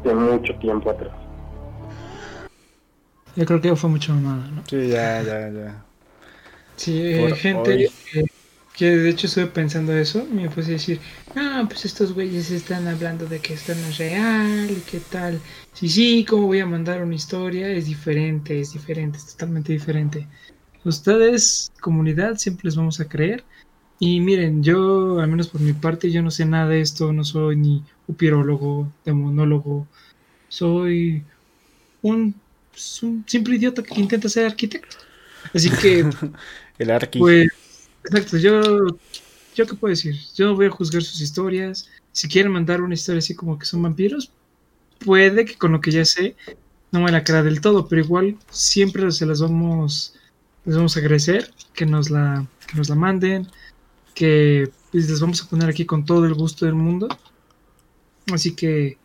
[0.04, 1.14] de mucho tiempo atrás.
[3.36, 4.62] Yo creo que fue mucho mamada, ¿no?
[4.66, 5.86] Sí, ya, ya, ya.
[6.76, 7.90] Sí, gente,
[8.76, 11.00] Que de hecho estuve pensando eso, me puse a decir,
[11.36, 15.40] ah, pues estos güeyes están hablando de que esto no es real y qué tal.
[15.74, 17.70] Sí, sí, ¿cómo voy a mandar una historia?
[17.70, 20.28] Es diferente, es diferente, es totalmente diferente.
[20.84, 23.46] Ustedes, comunidad, siempre les vamos a creer.
[23.98, 27.24] Y miren, yo, al menos por mi parte, yo no sé nada de esto, no
[27.24, 29.88] soy ni upirólogo, demonólogo,
[30.50, 31.24] soy
[32.02, 32.36] un,
[32.72, 34.98] pues, un simple idiota que intenta ser arquitecto.
[35.54, 36.06] Así que...
[36.78, 37.20] El arqui.
[37.20, 37.48] Pues,
[38.04, 38.88] exacto, yo,
[39.56, 41.90] yo qué puedo decir, yo no voy a juzgar sus historias.
[42.12, 44.32] Si quieren mandar una historia así como que son vampiros,
[45.00, 46.36] puede que con lo que ya sé
[46.92, 50.14] no me la crea del todo, pero igual siempre se las vamos,
[50.64, 53.48] les vamos a agradecer que nos la, que nos la manden,
[54.14, 57.08] que pues, les vamos a poner aquí con todo el gusto del mundo.
[58.32, 58.98] Así que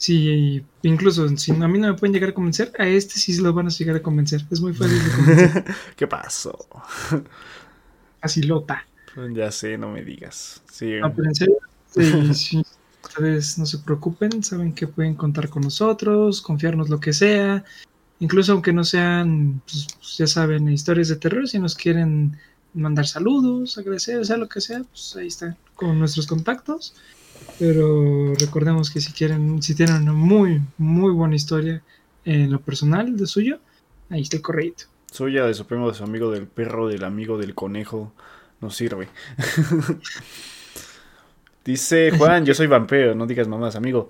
[0.00, 3.42] Sí, incluso si a mí no me pueden llegar a convencer, a este sí se
[3.42, 4.46] lo van a llegar a convencer.
[4.50, 5.64] Es muy fácil de convencer.
[5.96, 6.58] ¿Qué pasó?
[8.22, 8.86] Así lota.
[9.14, 10.62] Pues ya sé, no me digas.
[10.72, 10.94] Sí.
[10.98, 11.58] No, pero en serio,
[12.32, 12.62] sí,
[13.04, 17.62] ustedes no se preocupen, saben que pueden contar con nosotros, confiarnos lo que sea.
[18.20, 22.38] Incluso aunque no sean, pues, ya saben, historias de terror, si nos quieren
[22.72, 26.94] mandar saludos, agradecer, o sea, lo que sea, pues ahí está, con nuestros contactos.
[27.58, 31.82] Pero recordemos que si quieren, si tienen una muy, muy buena historia
[32.24, 33.58] en lo personal de suyo,
[34.08, 34.84] ahí está el correíto.
[35.10, 38.12] Suya, de su primo, de su amigo, del perro, del amigo, del conejo,
[38.60, 39.08] no sirve.
[41.64, 44.08] Dice Juan, yo soy vampiro, no digas mamás, amigo.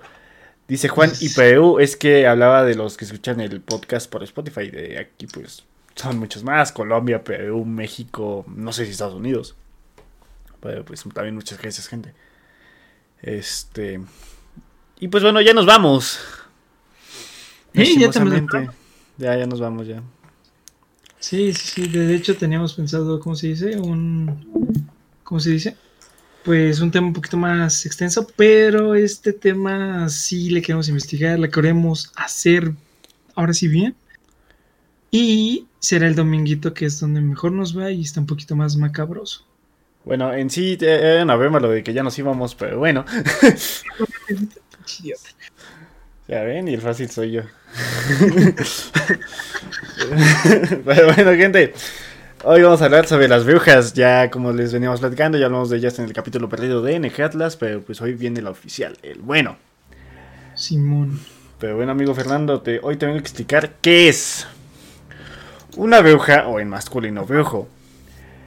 [0.68, 4.70] Dice Juan, y Perú es que hablaba de los que escuchan el podcast por Spotify.
[4.70, 5.64] De aquí, pues,
[5.96, 6.70] son muchos más.
[6.70, 9.56] Colombia, Perú, México, no sé si Estados Unidos.
[10.60, 12.14] Pero pues también muchas gracias, gente.
[13.22, 14.01] Este.
[14.98, 16.18] Y pues bueno, ya nos vamos.
[17.74, 18.10] Sí, ya,
[19.18, 20.02] ya, ya nos vamos ya.
[21.18, 21.88] Sí, sí, sí.
[21.88, 23.78] De hecho teníamos pensado, ¿cómo se dice?
[23.78, 24.86] Un.
[25.22, 25.76] ¿Cómo se dice?
[26.44, 31.51] Pues un tema un poquito más extenso, pero este tema sí le queremos investigar, le
[31.51, 32.72] queremos hacer
[33.34, 33.94] ahora sí bien.
[35.10, 38.76] Y será el dominguito que es donde mejor nos va y está un poquito más
[38.76, 39.44] macabroso.
[40.05, 43.05] Bueno, en sí era una broma lo de que ya nos íbamos, pero bueno.
[46.28, 47.43] ya ven, y el fácil soy yo.
[50.85, 51.74] pero bueno, gente.
[52.43, 55.77] Hoy vamos a hablar sobre las brujas, ya como les veníamos platicando, ya hablamos de
[55.77, 59.18] ellas en el capítulo perdido de NG Atlas, pero pues hoy viene la oficial, el
[59.18, 59.59] bueno.
[60.55, 61.20] Simón.
[61.59, 64.47] Pero bueno, amigo Fernando, te, hoy te vengo a explicar qué es
[65.77, 67.68] una bruja, o en masculino, brujo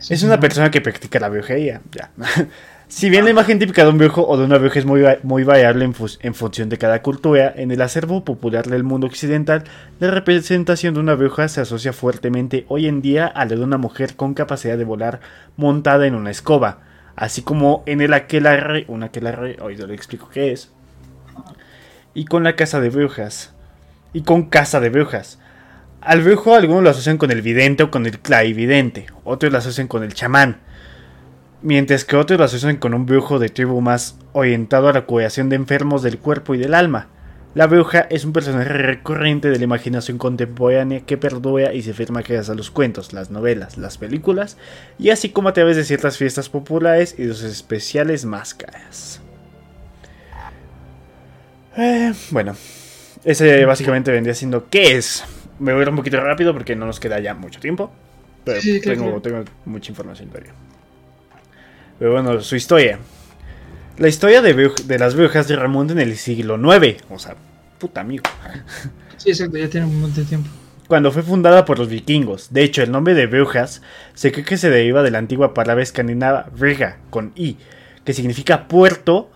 [0.10, 1.82] es una persona que practica la brujería.
[1.92, 2.12] Ya.
[2.88, 5.44] si bien la imagen típica de un brujo o de una bruja es muy, muy
[5.44, 9.64] variable en, función de cada cultura, en el acervo popular del mundo occidental,
[10.00, 13.78] la representación de una bruja se asocia fuertemente hoy en día a la de una
[13.78, 15.22] mujer con capacidad de volar
[15.58, 16.80] montada en una escoba,
[17.16, 20.72] así como en el aquelarre, un aquelarre, hoy te lo explico qué es,
[22.14, 23.54] y con la casa de brujas,
[24.14, 25.40] y con casa de brujas.
[26.06, 29.88] Al brujo algunos lo asocian con el vidente o con el clarividente, otros lo asocian
[29.88, 30.58] con el chamán,
[31.62, 35.48] mientras que otros lo asocian con un brujo de tribu más orientado a la curación
[35.48, 37.08] de enfermos del cuerpo y del alma.
[37.56, 42.20] La bruja es un personaje recurrente de la imaginación contemporánea que perdura y se firma
[42.20, 44.58] gracias a los cuentos, las novelas, las películas
[45.00, 49.22] y así como a través de ciertas fiestas populares y sus especiales máscaras.
[51.78, 52.58] Eh, bueno,
[53.24, 55.24] ese básicamente vendría siendo ¿qué es?
[55.64, 57.92] Me voy a ir un poquito rápido porque no nos queda ya mucho tiempo.
[58.44, 58.60] Pero
[59.22, 60.52] tengo, mucha información todavía.
[61.98, 63.00] Pero bueno, su historia.
[63.98, 67.02] La historia de, de las brujas de remonta en el siglo IX.
[67.10, 67.36] O sea,
[67.80, 68.24] puta amigo.
[69.16, 70.50] Sí, exacto, ya tiene un montón de tiempo.
[70.90, 72.52] Cuando fue fundada por los vikingos.
[72.52, 73.82] De hecho, el nombre de brujas
[74.16, 77.56] se cree que se deriva de la antigua palabra escandinava Vriga, con I,
[78.04, 79.32] que significa puerto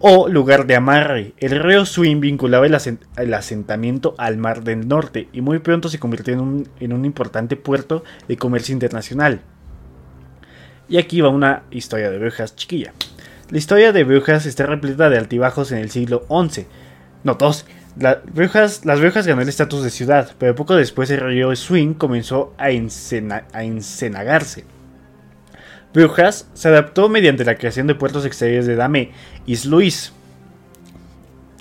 [0.00, 1.32] o lugar de amarre.
[1.38, 6.34] El río Swin vinculaba el, asentamiento al Mar del Norte y muy pronto se convirtió
[6.34, 9.40] en un, importante puerto de comercio internacional.
[10.88, 12.92] Y aquí va una historia de brujas chiquilla.
[13.50, 16.66] La historia de brujas está repleta de altibajos en el siglo XI.
[17.24, 17.66] No, dos.
[17.96, 18.22] las
[19.00, 23.64] brujas ganó el estatus de ciudad, pero poco después el río Swin comenzó a, a
[23.64, 24.64] encenagarse.
[25.96, 29.12] Brujas se adaptó mediante la creación de puertos exteriores de Dame
[29.46, 30.12] y Sluis.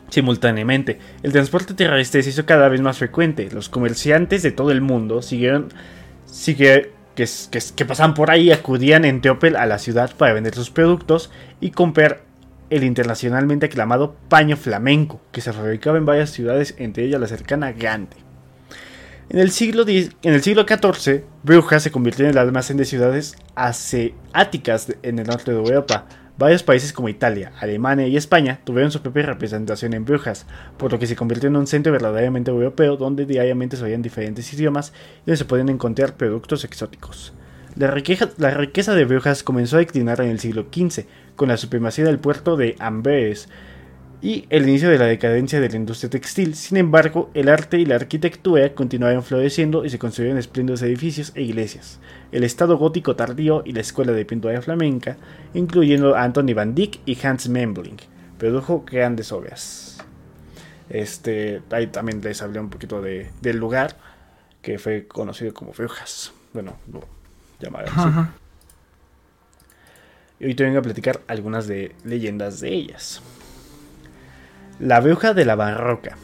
[0.10, 3.50] Simultáneamente, el transporte terrestre se hizo cada vez más frecuente.
[3.54, 5.70] Los comerciantes de todo el mundo siguieron,
[6.26, 7.26] sigue, que,
[7.78, 11.32] que, pasaban por ahí acudían en Teopel a la ciudad para vender sus productos
[11.62, 12.24] y comprar
[12.70, 17.72] el internacionalmente aclamado paño flamenco, que se fabricaba en varias ciudades, entre ellas la cercana
[17.72, 18.25] Gante.
[19.28, 25.26] En el siglo, XIV, Brujas se convirtió en el almacén de ciudades asiáticas en el
[25.26, 26.06] norte de Europa.
[26.38, 30.46] Varios países como Italia, Alemania y España tuvieron su propia representación en Brujas,
[30.78, 34.54] por lo que se convirtió en un centro verdaderamente europeo donde diariamente se oían diferentes
[34.54, 34.94] idiomas
[35.24, 37.34] y donde se podían encontrar productos exóticos.
[37.76, 41.58] La riqueza, la riqueza de Brujas comenzó a declinar en el siglo XV, con la
[41.58, 43.50] supremacía del puerto de Amberes,
[44.26, 46.56] y el inicio de la decadencia de la industria textil.
[46.56, 51.44] Sin embargo, el arte y la arquitectura continuaron floreciendo y se construyeron espléndidos edificios e
[51.44, 52.00] iglesias.
[52.32, 55.16] El estado gótico tardío y la escuela de pintura flamenca,
[55.54, 57.98] incluyendo a Anthony van Dyck y Hans Memling,
[58.40, 60.04] produjo grandes obras.
[60.90, 63.96] Este, ahí también les hablé un poquito de, del lugar
[64.64, 66.34] que fue conocido como Brujas.
[66.52, 67.04] Bueno, lo
[67.60, 68.32] llamaron así.
[70.40, 73.22] Y hoy te vengo a platicar algunas de leyendas de ellas.
[74.80, 76.18] La bruja de la barroca.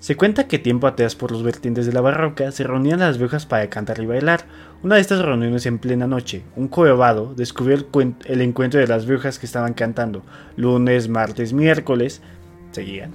[0.00, 3.44] Se cuenta que tiempo atrás por los vertientes de la barroca se reunían las brujas
[3.44, 4.46] para cantar y bailar.
[4.82, 7.86] Una de estas reuniones en plena noche, un jorobado descubrió
[8.24, 10.22] el, encuentro de las brujas que estaban cantando
[10.56, 12.22] lunes, martes, miércoles,
[12.72, 13.12] seguían.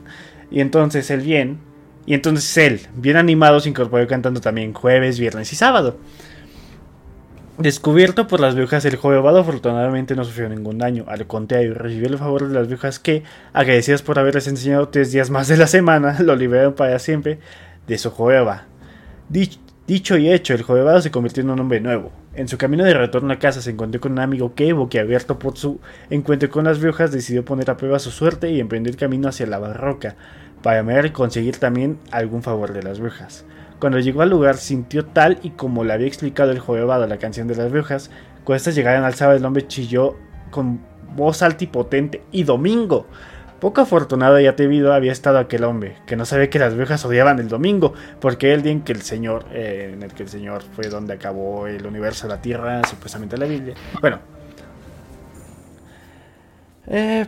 [0.51, 1.57] Y entonces él bien,
[2.05, 5.97] y entonces él, bien animado, se incorporó cantando también jueves, viernes y sábado.
[7.59, 11.03] Descubierto por las brujas, el jorobado afortunadamente no sufrió ningún daño.
[11.09, 15.29] Al contrario, recibió el favor de las brujas que, agradecidas por haberles enseñado tres días
[15.29, 17.39] más de la semana, lo liberaron para siempre
[17.85, 18.63] de su joroba.
[19.27, 22.13] dicho y hecho, el jorobado se convirtió en un hombre nuevo.
[22.33, 25.57] En su camino de retorno a casa se encontró con un amigo que, boquiabierto por
[25.57, 29.47] su encuentro con las brujas, decidió poner a prueba su suerte y emprender camino hacia
[29.47, 30.15] la barroca,
[30.63, 33.43] para y conseguir también algún favor de las brujas.
[33.79, 37.47] Cuando llegó al lugar sintió tal y como le había explicado el jorobado la canción
[37.47, 38.11] de las brujas,
[38.43, 40.15] cuando estas llegaron al sábado el hombre chilló
[40.51, 40.81] con
[41.15, 43.07] voz alta y potente y domingo.
[43.59, 47.39] Poco afortunado y atrevido había estado aquel hombre, que no sabía que las brujas odiaban
[47.39, 50.29] el domingo, porque era el día en que el Señor, eh, en el que el
[50.29, 53.75] Señor fue donde acabó el universo, la tierra, supuestamente la Biblia.
[53.99, 54.19] Bueno.
[56.87, 57.27] Eh,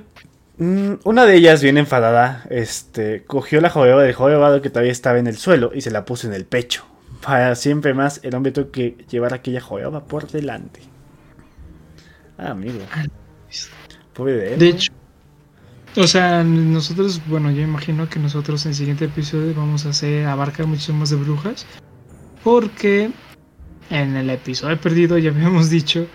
[0.61, 5.27] una de ellas, bien enfadada, este, cogió la jodeba del jorobado que todavía estaba en
[5.27, 6.85] el suelo y se la puso en el pecho.
[7.21, 10.81] Para siempre más, el hombre tuvo que llevar aquella jodeba por delante.
[12.37, 12.79] Ah, amigo.
[14.13, 14.59] Pobre de él.
[14.59, 14.91] De hecho,
[15.97, 20.27] o sea, nosotros, bueno, yo imagino que nosotros en el siguiente episodio vamos a hacer,
[20.27, 21.65] abarcar muchísimo más de brujas.
[22.43, 23.11] Porque
[23.89, 26.07] en el episodio perdido ya habíamos dicho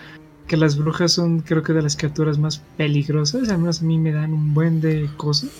[0.46, 3.98] que las brujas son creo que de las criaturas más peligrosas, al menos a mí
[3.98, 5.50] me dan un buen de cosas.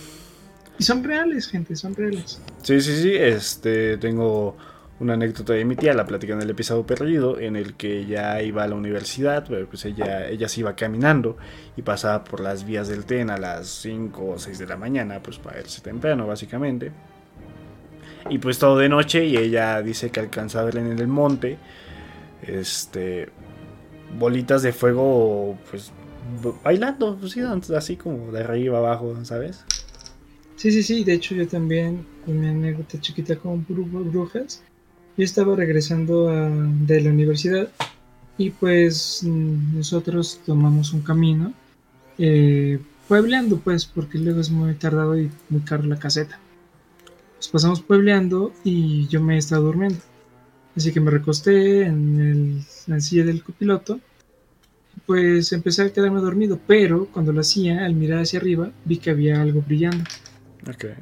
[0.79, 2.41] Y son reales, gente, son reales.
[2.63, 4.57] Sí, sí, sí, este, tengo
[4.99, 8.41] una anécdota de mi tía, la platicé en el episodio perdido, en el que ella
[8.43, 11.37] iba a la universidad, pues ella, ella se iba caminando
[11.77, 15.21] y pasaba por las vías del tren a las 5 o 6 de la mañana,
[15.23, 16.93] pues para irse temprano, básicamente.
[18.31, 21.59] Y pues todo de noche, y ella dice que alcanzaba a ver en el monte,
[22.43, 23.29] este,
[24.19, 25.93] bolitas de fuego, pues
[26.65, 27.37] bailando, pues,
[27.71, 29.65] así como de arriba abajo, ¿sabes?
[30.57, 34.63] Sí, sí, sí, de hecho yo también, con mi anécdota chiquita con brujas,
[35.17, 37.69] yo estaba regresando de la universidad
[38.39, 41.55] y pues mm, nosotros tomamos un camino
[42.19, 42.79] eh,
[43.09, 46.39] puebleando pues porque luego es muy tardado y muy caro la caseta.
[47.37, 49.99] Pues pasamos puebleando y yo me estaba durmiendo.
[50.75, 54.01] Así que me recosté en, el, la silla del copiloto.
[55.05, 59.11] Pues empecé a quedarme dormido, pero cuando lo hacía, al mirar hacia arriba, vi que
[59.11, 60.05] había algo brillando.
[60.69, 60.95] Okay.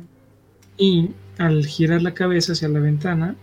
[0.77, 3.37] Y al girar la cabeza hacia la ventana,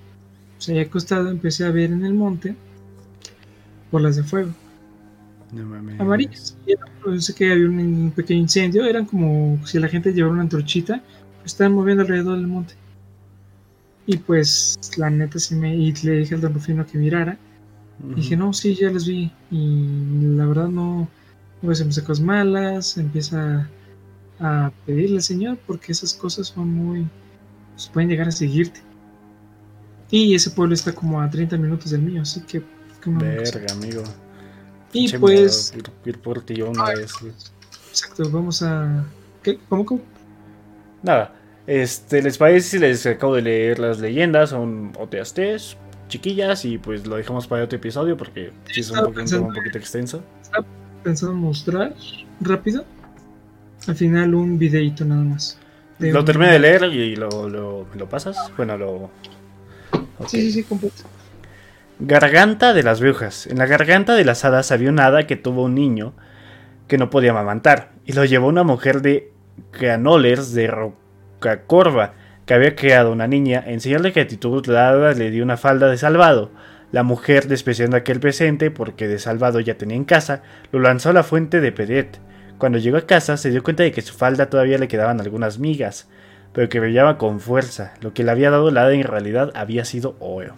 [0.58, 2.56] pues ahí acostado, empecé a ver en el monte
[3.92, 4.52] bolas de fuego.
[5.52, 6.00] No mames.
[6.00, 6.58] Amarillas.
[7.04, 8.86] Pensé que había un, pequeño incendio.
[8.86, 11.04] Eran como si la gente llevara una antorchita.
[11.46, 12.74] Estaban moviendo alrededor del monte.
[14.06, 15.76] Y pues la neta sí me...
[15.76, 17.38] Y le dije al don Rufino que mirara.
[18.16, 19.32] Dije, no, sí, ya les vi.
[19.50, 21.08] Y la verdad no...
[21.62, 23.70] Pues empieza cosas malas, empieza
[24.40, 27.08] a pedirle al Señor porque esas cosas son muy...
[27.74, 28.82] Pues, pueden llegar a seguirte.
[30.10, 32.64] Y ese pueblo está como a 30 minutos del mío, así que...
[33.06, 34.04] Verga, amigo.
[34.94, 35.74] Y pues...
[36.06, 37.14] Ir, por ti una vez.
[37.90, 39.06] Exacto, vamos a...
[39.42, 39.60] ¿Qué?
[39.70, 40.02] ¿Cómo, cómo?
[41.02, 41.34] Nada.
[41.68, 44.50] Este, ¿les parece si les acabo de leer las leyendas?
[44.50, 45.78] Son OTSTs,
[46.12, 49.80] chiquillas, y pues lo dejamos para otro episodio porque sí es un poquito, un poquito
[49.80, 50.24] extenso.
[50.42, 50.66] Estaba
[51.04, 51.96] pensando mostrar
[52.40, 52.86] rápido
[53.88, 55.58] al final un videito nada más.
[56.00, 58.38] Lo terminé de leer y lo, lo, lo pasas.
[58.58, 59.10] Bueno, lo.
[60.28, 61.04] Sí, sí, sí, completo.
[62.00, 63.46] Garganta de las brujas.
[63.48, 66.14] En la garganta de las hadas había una hada que tuvo un niño
[66.88, 69.32] que no podía amamantar y lo llevó una mujer de
[69.72, 70.96] Canolers de Rock
[71.68, 72.14] corva,
[72.52, 75.96] que había creado una niña, en señal de gratitud la le dio una falda de
[75.96, 76.52] salvado.
[76.92, 81.14] La mujer, despreciando aquel presente porque de salvado ya tenía en casa, lo lanzó a
[81.14, 82.20] la fuente de Peret.
[82.58, 85.60] Cuando llegó a casa se dio cuenta de que su falda todavía le quedaban algunas
[85.60, 86.10] migas,
[86.52, 87.94] pero que brillaba con fuerza.
[88.02, 90.56] Lo que le había dado la hada en realidad había sido oro.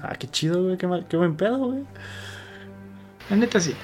[0.00, 1.82] Ah, qué chido, güey, qué, qué buen pedo, güey.
[3.28, 3.74] La neta sí.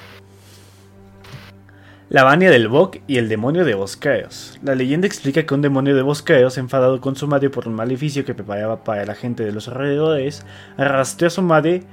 [2.09, 4.57] La Vania del Bok y el demonio de Bosqueos.
[4.63, 8.23] La leyenda explica que un demonio de Bosqueos, enfadado con su madre por un maleficio
[8.23, 10.45] que preparaba para la gente de los alrededores,
[10.77, 11.83] arrastró a su madre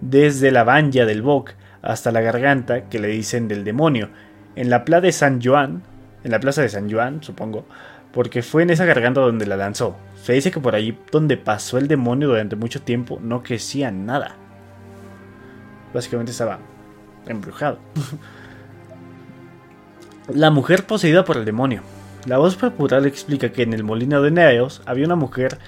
[0.00, 4.10] desde la Vanya del Bok hasta la garganta que le dicen del demonio,
[4.54, 5.82] en la plaza de San Juan,
[6.22, 7.66] en la plaza de San Juan, supongo,
[8.12, 9.96] porque fue en esa garganta donde la lanzó.
[10.22, 14.36] Se dice que por allí donde pasó el demonio durante mucho tiempo no crecía nada.
[15.92, 16.60] Básicamente estaba
[17.26, 17.80] embrujado.
[20.32, 21.82] La mujer poseída por el demonio.
[22.24, 25.58] La voz popular explica que en el molino de Neos había una mujer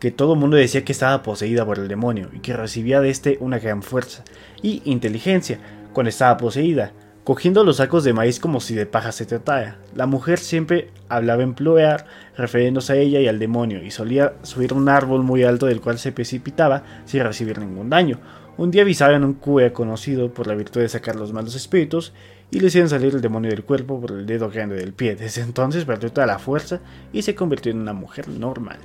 [0.00, 3.10] que todo el mundo decía que estaba poseída por el demonio y que recibía de
[3.10, 4.24] este una gran fuerza
[4.62, 5.58] y inteligencia
[5.92, 6.92] cuando estaba poseída,
[7.24, 9.76] cogiendo los sacos de maíz como si de paja se tratara.
[9.94, 12.06] La mujer siempre hablaba en plural,
[12.38, 15.98] refiriéndose a ella y al demonio, y solía subir un árbol muy alto del cual
[15.98, 18.18] se precipitaba sin recibir ningún daño.
[18.56, 22.14] Un día avisaron a un cura conocido por la virtud de sacar los malos espíritus
[22.50, 25.16] y le hicieron salir el demonio del cuerpo por el dedo grande del pie.
[25.16, 26.80] Desde entonces perdió toda la fuerza
[27.12, 28.78] y se convirtió en una mujer normal.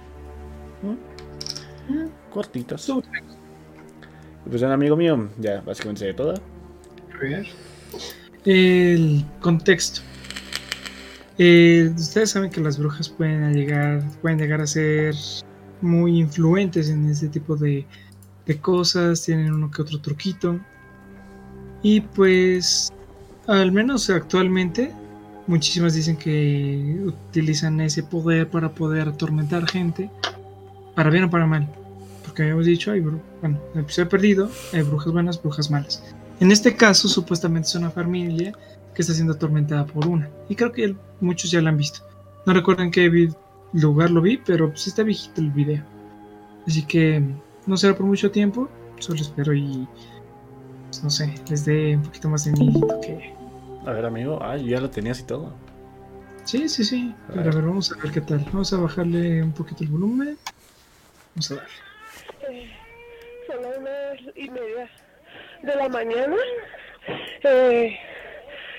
[0.82, 1.94] ¿Mm?
[1.94, 2.10] ¿Mm?
[2.32, 2.92] Cortitos.
[4.50, 6.34] Pues un amigo mío, ya básicamente se ve todo.
[8.46, 10.02] El contexto.
[11.38, 15.16] Eh, ustedes saben que las brujas pueden llegar, pueden llegar a ser
[15.82, 17.86] muy influentes en este tipo de,
[18.46, 20.60] de cosas, tienen uno que otro truquito.
[21.84, 22.92] Y pues
[23.48, 24.92] al menos actualmente,
[25.48, 30.10] muchísimas dicen que utilizan ese poder para poder atormentar gente,
[30.96, 31.68] para bien o para mal.
[32.24, 36.04] Porque habíamos dicho, hay bueno, en el episodio perdido, hay brujas buenas, brujas malas.
[36.40, 38.54] En este caso, supuestamente es una familia
[38.96, 40.30] que está siendo atormentada por una.
[40.50, 42.02] Y creo que muchos ya la han visto.
[42.46, 43.30] No recuerdo en qué
[43.74, 45.84] lugar lo vi, pero pues está viejito el video.
[46.68, 47.24] Así que
[47.66, 48.70] no será por mucho tiempo,
[49.00, 49.88] solo espero y
[50.92, 53.34] pues, no sé, les dé un poquito más de miedo que.
[53.86, 55.54] A ver, amigo, ah, ya lo tenías y todo.
[56.44, 57.16] Sí, sí, sí.
[57.30, 57.54] A Pero ver.
[57.54, 58.40] a ver, vamos a ver qué tal.
[58.52, 60.38] Vamos a bajarle un poquito el volumen.
[61.34, 61.64] Vamos a ver.
[62.50, 62.70] Eh,
[63.48, 64.90] son las nueve y media
[65.64, 66.36] de la mañana.
[67.44, 67.98] Eh,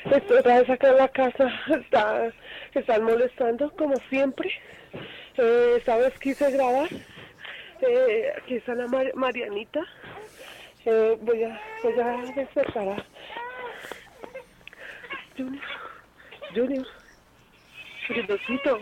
[0.05, 1.51] estoy otra vez acá en la casa.
[1.81, 2.31] Está,
[2.75, 4.51] están molestando como siempre.
[5.39, 6.91] Eh, esta vez quise grabar.
[7.81, 9.81] Eh, aquí está la Mar Marianita.
[10.85, 13.05] Eh, voy a, voy a despertar a
[15.37, 15.63] Junior.
[16.55, 16.87] Junior.
[18.09, 18.79] Juniorcito.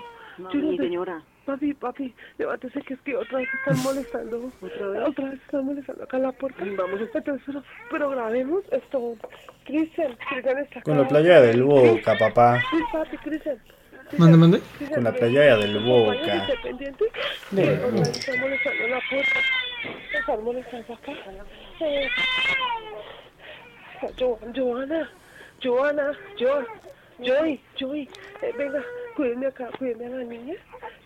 [0.50, 1.22] Junior, señora.
[1.44, 4.52] Papi, papi, levántese que es que otra vez están molestando.
[4.60, 5.08] ¿Otra vez?
[5.08, 6.64] Otra vez están molestando acá en la puerta.
[6.76, 9.16] Vamos, entonces, pero, pero grabemos esto.
[9.64, 10.82] Cristian, Cristian está acá.
[10.82, 12.62] Con la playa del Boca, papá.
[12.70, 13.58] Sí, papi, Cristian.
[14.18, 14.60] Mande, mande.
[14.92, 16.46] Con la playa del Boca.
[16.62, 17.04] Pendiente.
[17.52, 19.40] Están molestando la puerta.
[20.12, 21.12] Están molestando acá.
[21.80, 22.08] Eh,
[24.54, 25.10] Joana,
[25.62, 26.66] Joana, Joy,
[27.18, 28.08] Joy, Joy,
[28.42, 28.82] eh, venga,
[29.16, 30.54] cuídenme acá, cuídenme a la niña,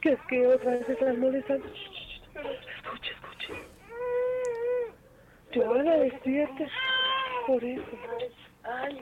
[0.01, 1.66] que es que otra vez están molestando.
[1.66, 3.55] Escuche, escuche.
[5.55, 6.68] Joana, despierte.
[7.46, 7.84] Por eso.
[8.64, 9.01] Ay.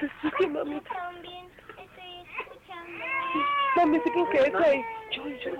[0.00, 0.90] Despierte, mamita.
[0.94, 1.46] También
[1.78, 3.04] estoy escuchando.
[3.76, 4.84] Mami, ¿sí qué está ahí?
[5.10, 5.56] Joy, Joy.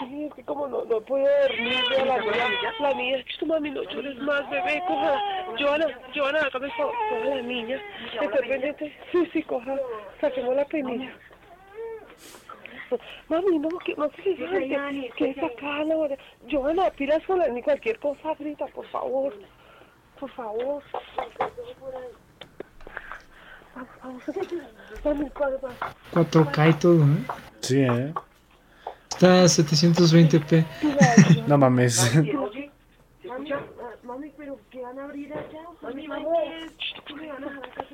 [0.00, 3.82] Sí, es que como no, no puedo dormir, la niña, la niña, tu mami, no
[3.82, 5.20] llores más, bebé, coja,
[5.58, 7.82] Joana, Joana, el favor, coja la niña,
[8.20, 9.76] está pendiente, sí, sí, coja,
[10.20, 11.12] saquemos la penilla.
[13.28, 16.16] Mami, no, que no se levante, que es acá, la hora.
[16.50, 19.34] Joana, pilas con la ni cualquier cosa, grita, por favor,
[20.18, 20.82] por favor.
[20.92, 22.00] Vamos, vamos, mami, ¿cuál va?
[26.14, 27.24] 4K y todo, ¿eh?
[27.60, 28.12] Sí, eh.
[29.10, 30.64] Está a 720p.
[31.46, 32.14] No mames.
[34.04, 35.62] Mami, pero ¿qué van a abrir allá?
[35.82, 36.24] Mami, mami,
[37.06, 37.84] ¿qué me van a dejar acá?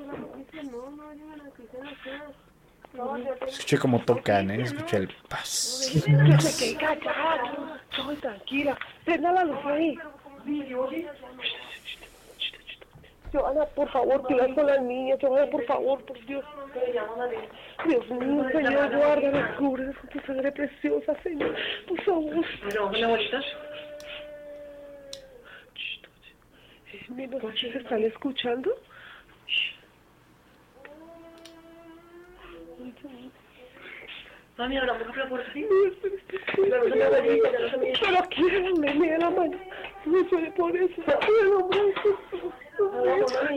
[0.63, 2.31] No, no, yo van a cruzar acá.
[3.47, 4.61] Escuché como tocan, eh.
[4.63, 5.89] Escuché el paz.
[5.91, 7.77] Que se quede callado.
[7.93, 8.77] Soy tranquila.
[9.03, 9.97] Prenda la luz ahí.
[13.35, 15.15] Joana, por favor, cuida con la niña.
[15.19, 16.45] Joana, por favor, por Dios.
[17.85, 21.53] Dios mío, Señor, guárdame, cubre con tu sangre preciosa, Señor.
[21.87, 22.45] Por favor.
[26.93, 28.71] Eh, ¿Me ¿Se están escuchando?
[34.57, 35.65] Mami, ahora me por ti.
[36.55, 36.83] Pero
[38.29, 39.57] quiero, me me la mano.
[40.05, 41.01] No fue por eso.
[41.03, 41.69] Quiero,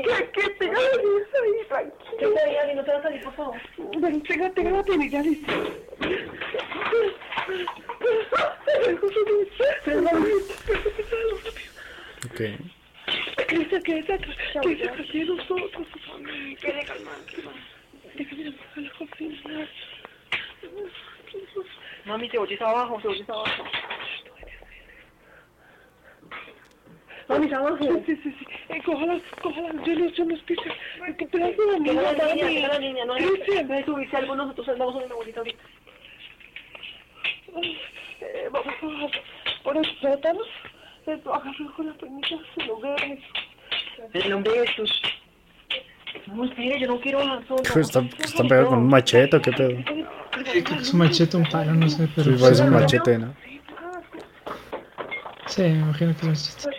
[0.03, 2.19] que, que lista ahí, tranquilo.
[2.19, 3.57] Que te diga, no te vas a salir, por favor.
[4.01, 4.23] Ven.
[12.27, 12.41] Ok.
[14.57, 15.07] Nosotros.
[18.15, 18.45] Déjame
[18.77, 19.69] la cocina.
[22.09, 23.65] Mami, te oyes abajo, te oyes abajo.
[27.29, 27.77] Mami, abajo.
[28.07, 28.47] Sí, sí, sí.
[28.71, 29.73] Eh, cójala, cójala.
[29.85, 30.57] Yo no, yo no estoy...
[30.57, 32.13] ¿Qué hace la niña?
[32.13, 33.05] la niña, la niña.
[33.05, 35.63] No hay que subirse algo, nosotros andamos con una abuelita ahorita.
[38.21, 39.23] Eh, vamos a bajar
[39.63, 40.41] por el sótano.
[41.07, 42.97] Eh, agarro con la peñita, se lo veo.
[44.15, 45.03] El nombre de Jesús.
[46.27, 47.63] No, espere, yo no quiero solo.
[47.81, 49.71] ¿Están, están pegados con un machete o qué pedo?
[49.71, 52.37] Sí, creo que es un machete un palo, no sé, pero...
[52.37, 53.35] Sí, parece un machete, ¿no?
[55.47, 56.77] Sí, me imagino que es un machete.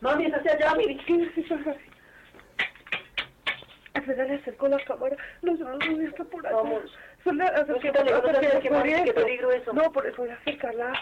[0.00, 0.98] Mami, hacia allá, mire.
[4.04, 4.22] ¿Qué es eso?
[4.22, 5.16] Espérale, acerco la cámara.
[5.42, 6.56] No, no, no, está por allá.
[6.56, 6.98] Vamos.
[7.24, 8.40] Solo acerqué la cámara.
[8.60, 9.72] ¿Qué peligro eso?
[9.72, 10.92] No, por eso voy a acercarla.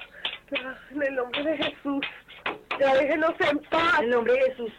[0.90, 2.06] En el nombre de Jesús.
[2.78, 3.98] Ya déjenos en paz.
[3.98, 4.72] En el nombre de Jesús.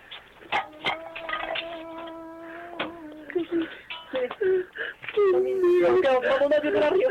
[5.84, 7.10] Vamos a llegar arriba.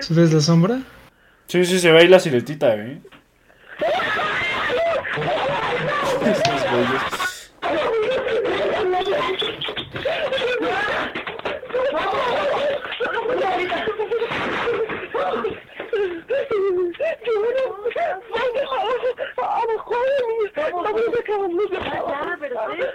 [0.00, 0.78] ¿Se ves la sombra?
[1.46, 3.00] Sí, sí, se ve ahí la siluetita, ¿eh?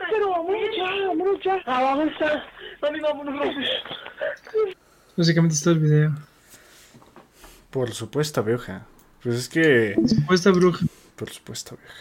[0.10, 1.62] Pero vámonos ya, vámonos ya.
[1.66, 2.46] Ah, vamos ya.
[2.82, 3.56] Mami, vámonos.
[5.18, 6.16] Básicamente es todo el video.
[7.72, 8.86] Por supuesto, vieja.
[9.24, 9.96] Pues es que.
[10.08, 10.86] Supuesta bruja.
[11.16, 11.94] Por supuesto, vieja.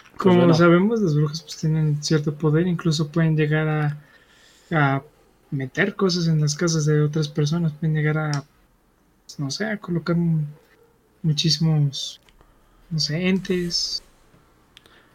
[0.00, 0.54] Pues Como bueno.
[0.54, 3.96] sabemos, las brujas pues tienen cierto poder, incluso pueden llegar a,
[4.72, 5.02] a
[5.50, 8.30] meter cosas en las casas de otras personas, pueden llegar a,
[9.24, 10.16] pues, no sé, a colocar
[11.22, 12.20] muchísimos,
[12.90, 14.02] no sé, entes,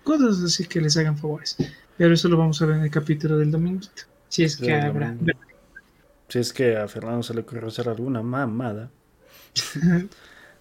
[0.04, 1.58] cosas así que les hagan favores.
[1.98, 5.16] Pero eso lo vamos a ver en el capítulo del dominguito, si es que habrá.
[6.28, 8.90] Si es que a Fernando se le ocurrió hacer alguna mamada.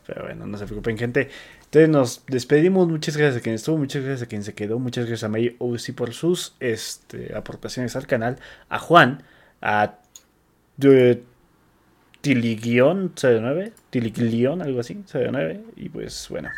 [0.06, 1.30] Pero bueno, no se preocupen, gente.
[1.64, 2.88] Entonces nos despedimos.
[2.88, 5.56] Muchas gracias a quien estuvo, muchas gracias a quien se quedó, muchas gracias a May
[5.58, 9.22] OC por sus este, aportaciones al canal, a Juan,
[9.62, 9.98] a
[12.20, 15.64] Tiligion 09, Tiligion, algo así, 09.
[15.76, 16.50] Y pues bueno,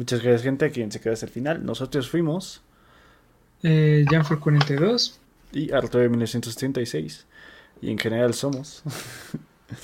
[0.00, 1.64] muchas gracias, gente, a quien se quedó hasta el final.
[1.64, 2.62] Nosotros fuimos
[3.62, 5.20] Eh, Janfor 42,
[5.52, 7.26] y Arturo de 1936.
[7.82, 8.82] Y en general somos.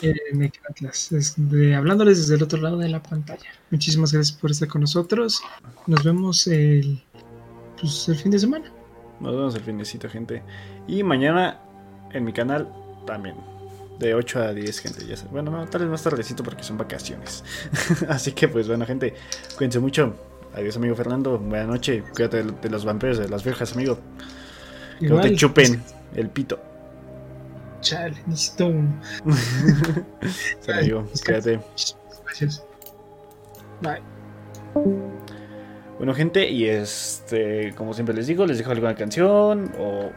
[0.03, 3.51] eh, Necatlas, es de- hablándoles desde el otro lado de la pantalla.
[3.71, 5.43] Muchísimas gracias por estar con nosotros.
[5.87, 7.03] Nos vemos el,
[7.81, 8.73] pues, el fin de semana.
[9.21, 10.43] Nos vemos el finecito, gente.
[10.89, 11.61] Y mañana
[12.13, 12.69] en mi canal
[13.07, 13.37] también.
[13.99, 15.07] De 8 a 10, gente.
[15.07, 15.27] Ya sé.
[15.31, 17.43] Bueno, no, tal vez más tardecito porque son vacaciones.
[18.09, 19.15] Así que, pues bueno, gente.
[19.57, 20.15] Cuídense mucho.
[20.55, 21.39] Adiós, amigo Fernando.
[21.39, 22.05] Buenas noches.
[22.15, 23.99] Cuídate de, de los vampiros, de las viejas, amigo.
[25.01, 25.83] Que no te chupen
[26.15, 26.59] el pito.
[27.81, 29.01] Chale, necesito uno.
[30.61, 31.05] Sale, amigo.
[31.25, 31.61] Cuídate.
[32.25, 32.65] Gracias.
[33.81, 34.03] Bye.
[35.99, 40.11] Bueno, gente, y este, como siempre les digo, les dejo alguna canción o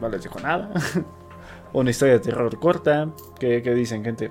[0.00, 0.70] no les dejo nada.
[1.80, 3.08] Una historia de terror corta.
[3.38, 4.30] ¿Qué, qué dicen, gente?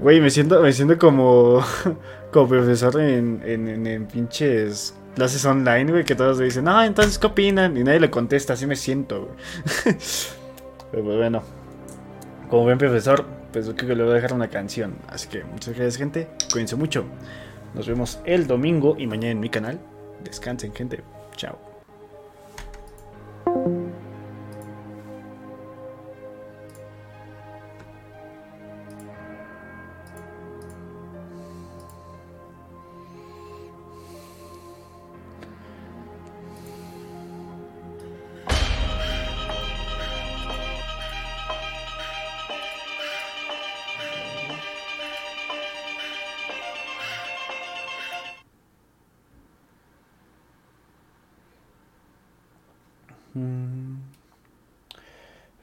[0.00, 1.60] Güey, me siento, me siento como,
[2.32, 6.82] como profesor en, en, en- en pinches clases online, güey, que todos le dicen, no,
[6.84, 7.76] entonces, ¿qué opinan?
[7.76, 9.96] Y nadie le contesta, así me siento, güey.
[10.92, 11.42] Pero pues, bueno,
[12.48, 14.96] como buen profesor, pues yo creo que le voy a dejar una canción.
[15.08, 16.28] Así que muchas gracias, gente.
[16.52, 17.04] Cuídense mucho.
[17.74, 19.78] Nos vemos el domingo y mañana en mi canal.
[20.24, 21.02] Descansen, gente.
[21.36, 21.58] Chao.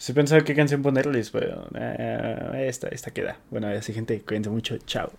[0.05, 3.39] Estoy pensando qué canción ponerles, pero eh, esta, esta queda.
[3.49, 4.77] Bueno, así gente, cuídense mucho.
[4.77, 5.11] Chao.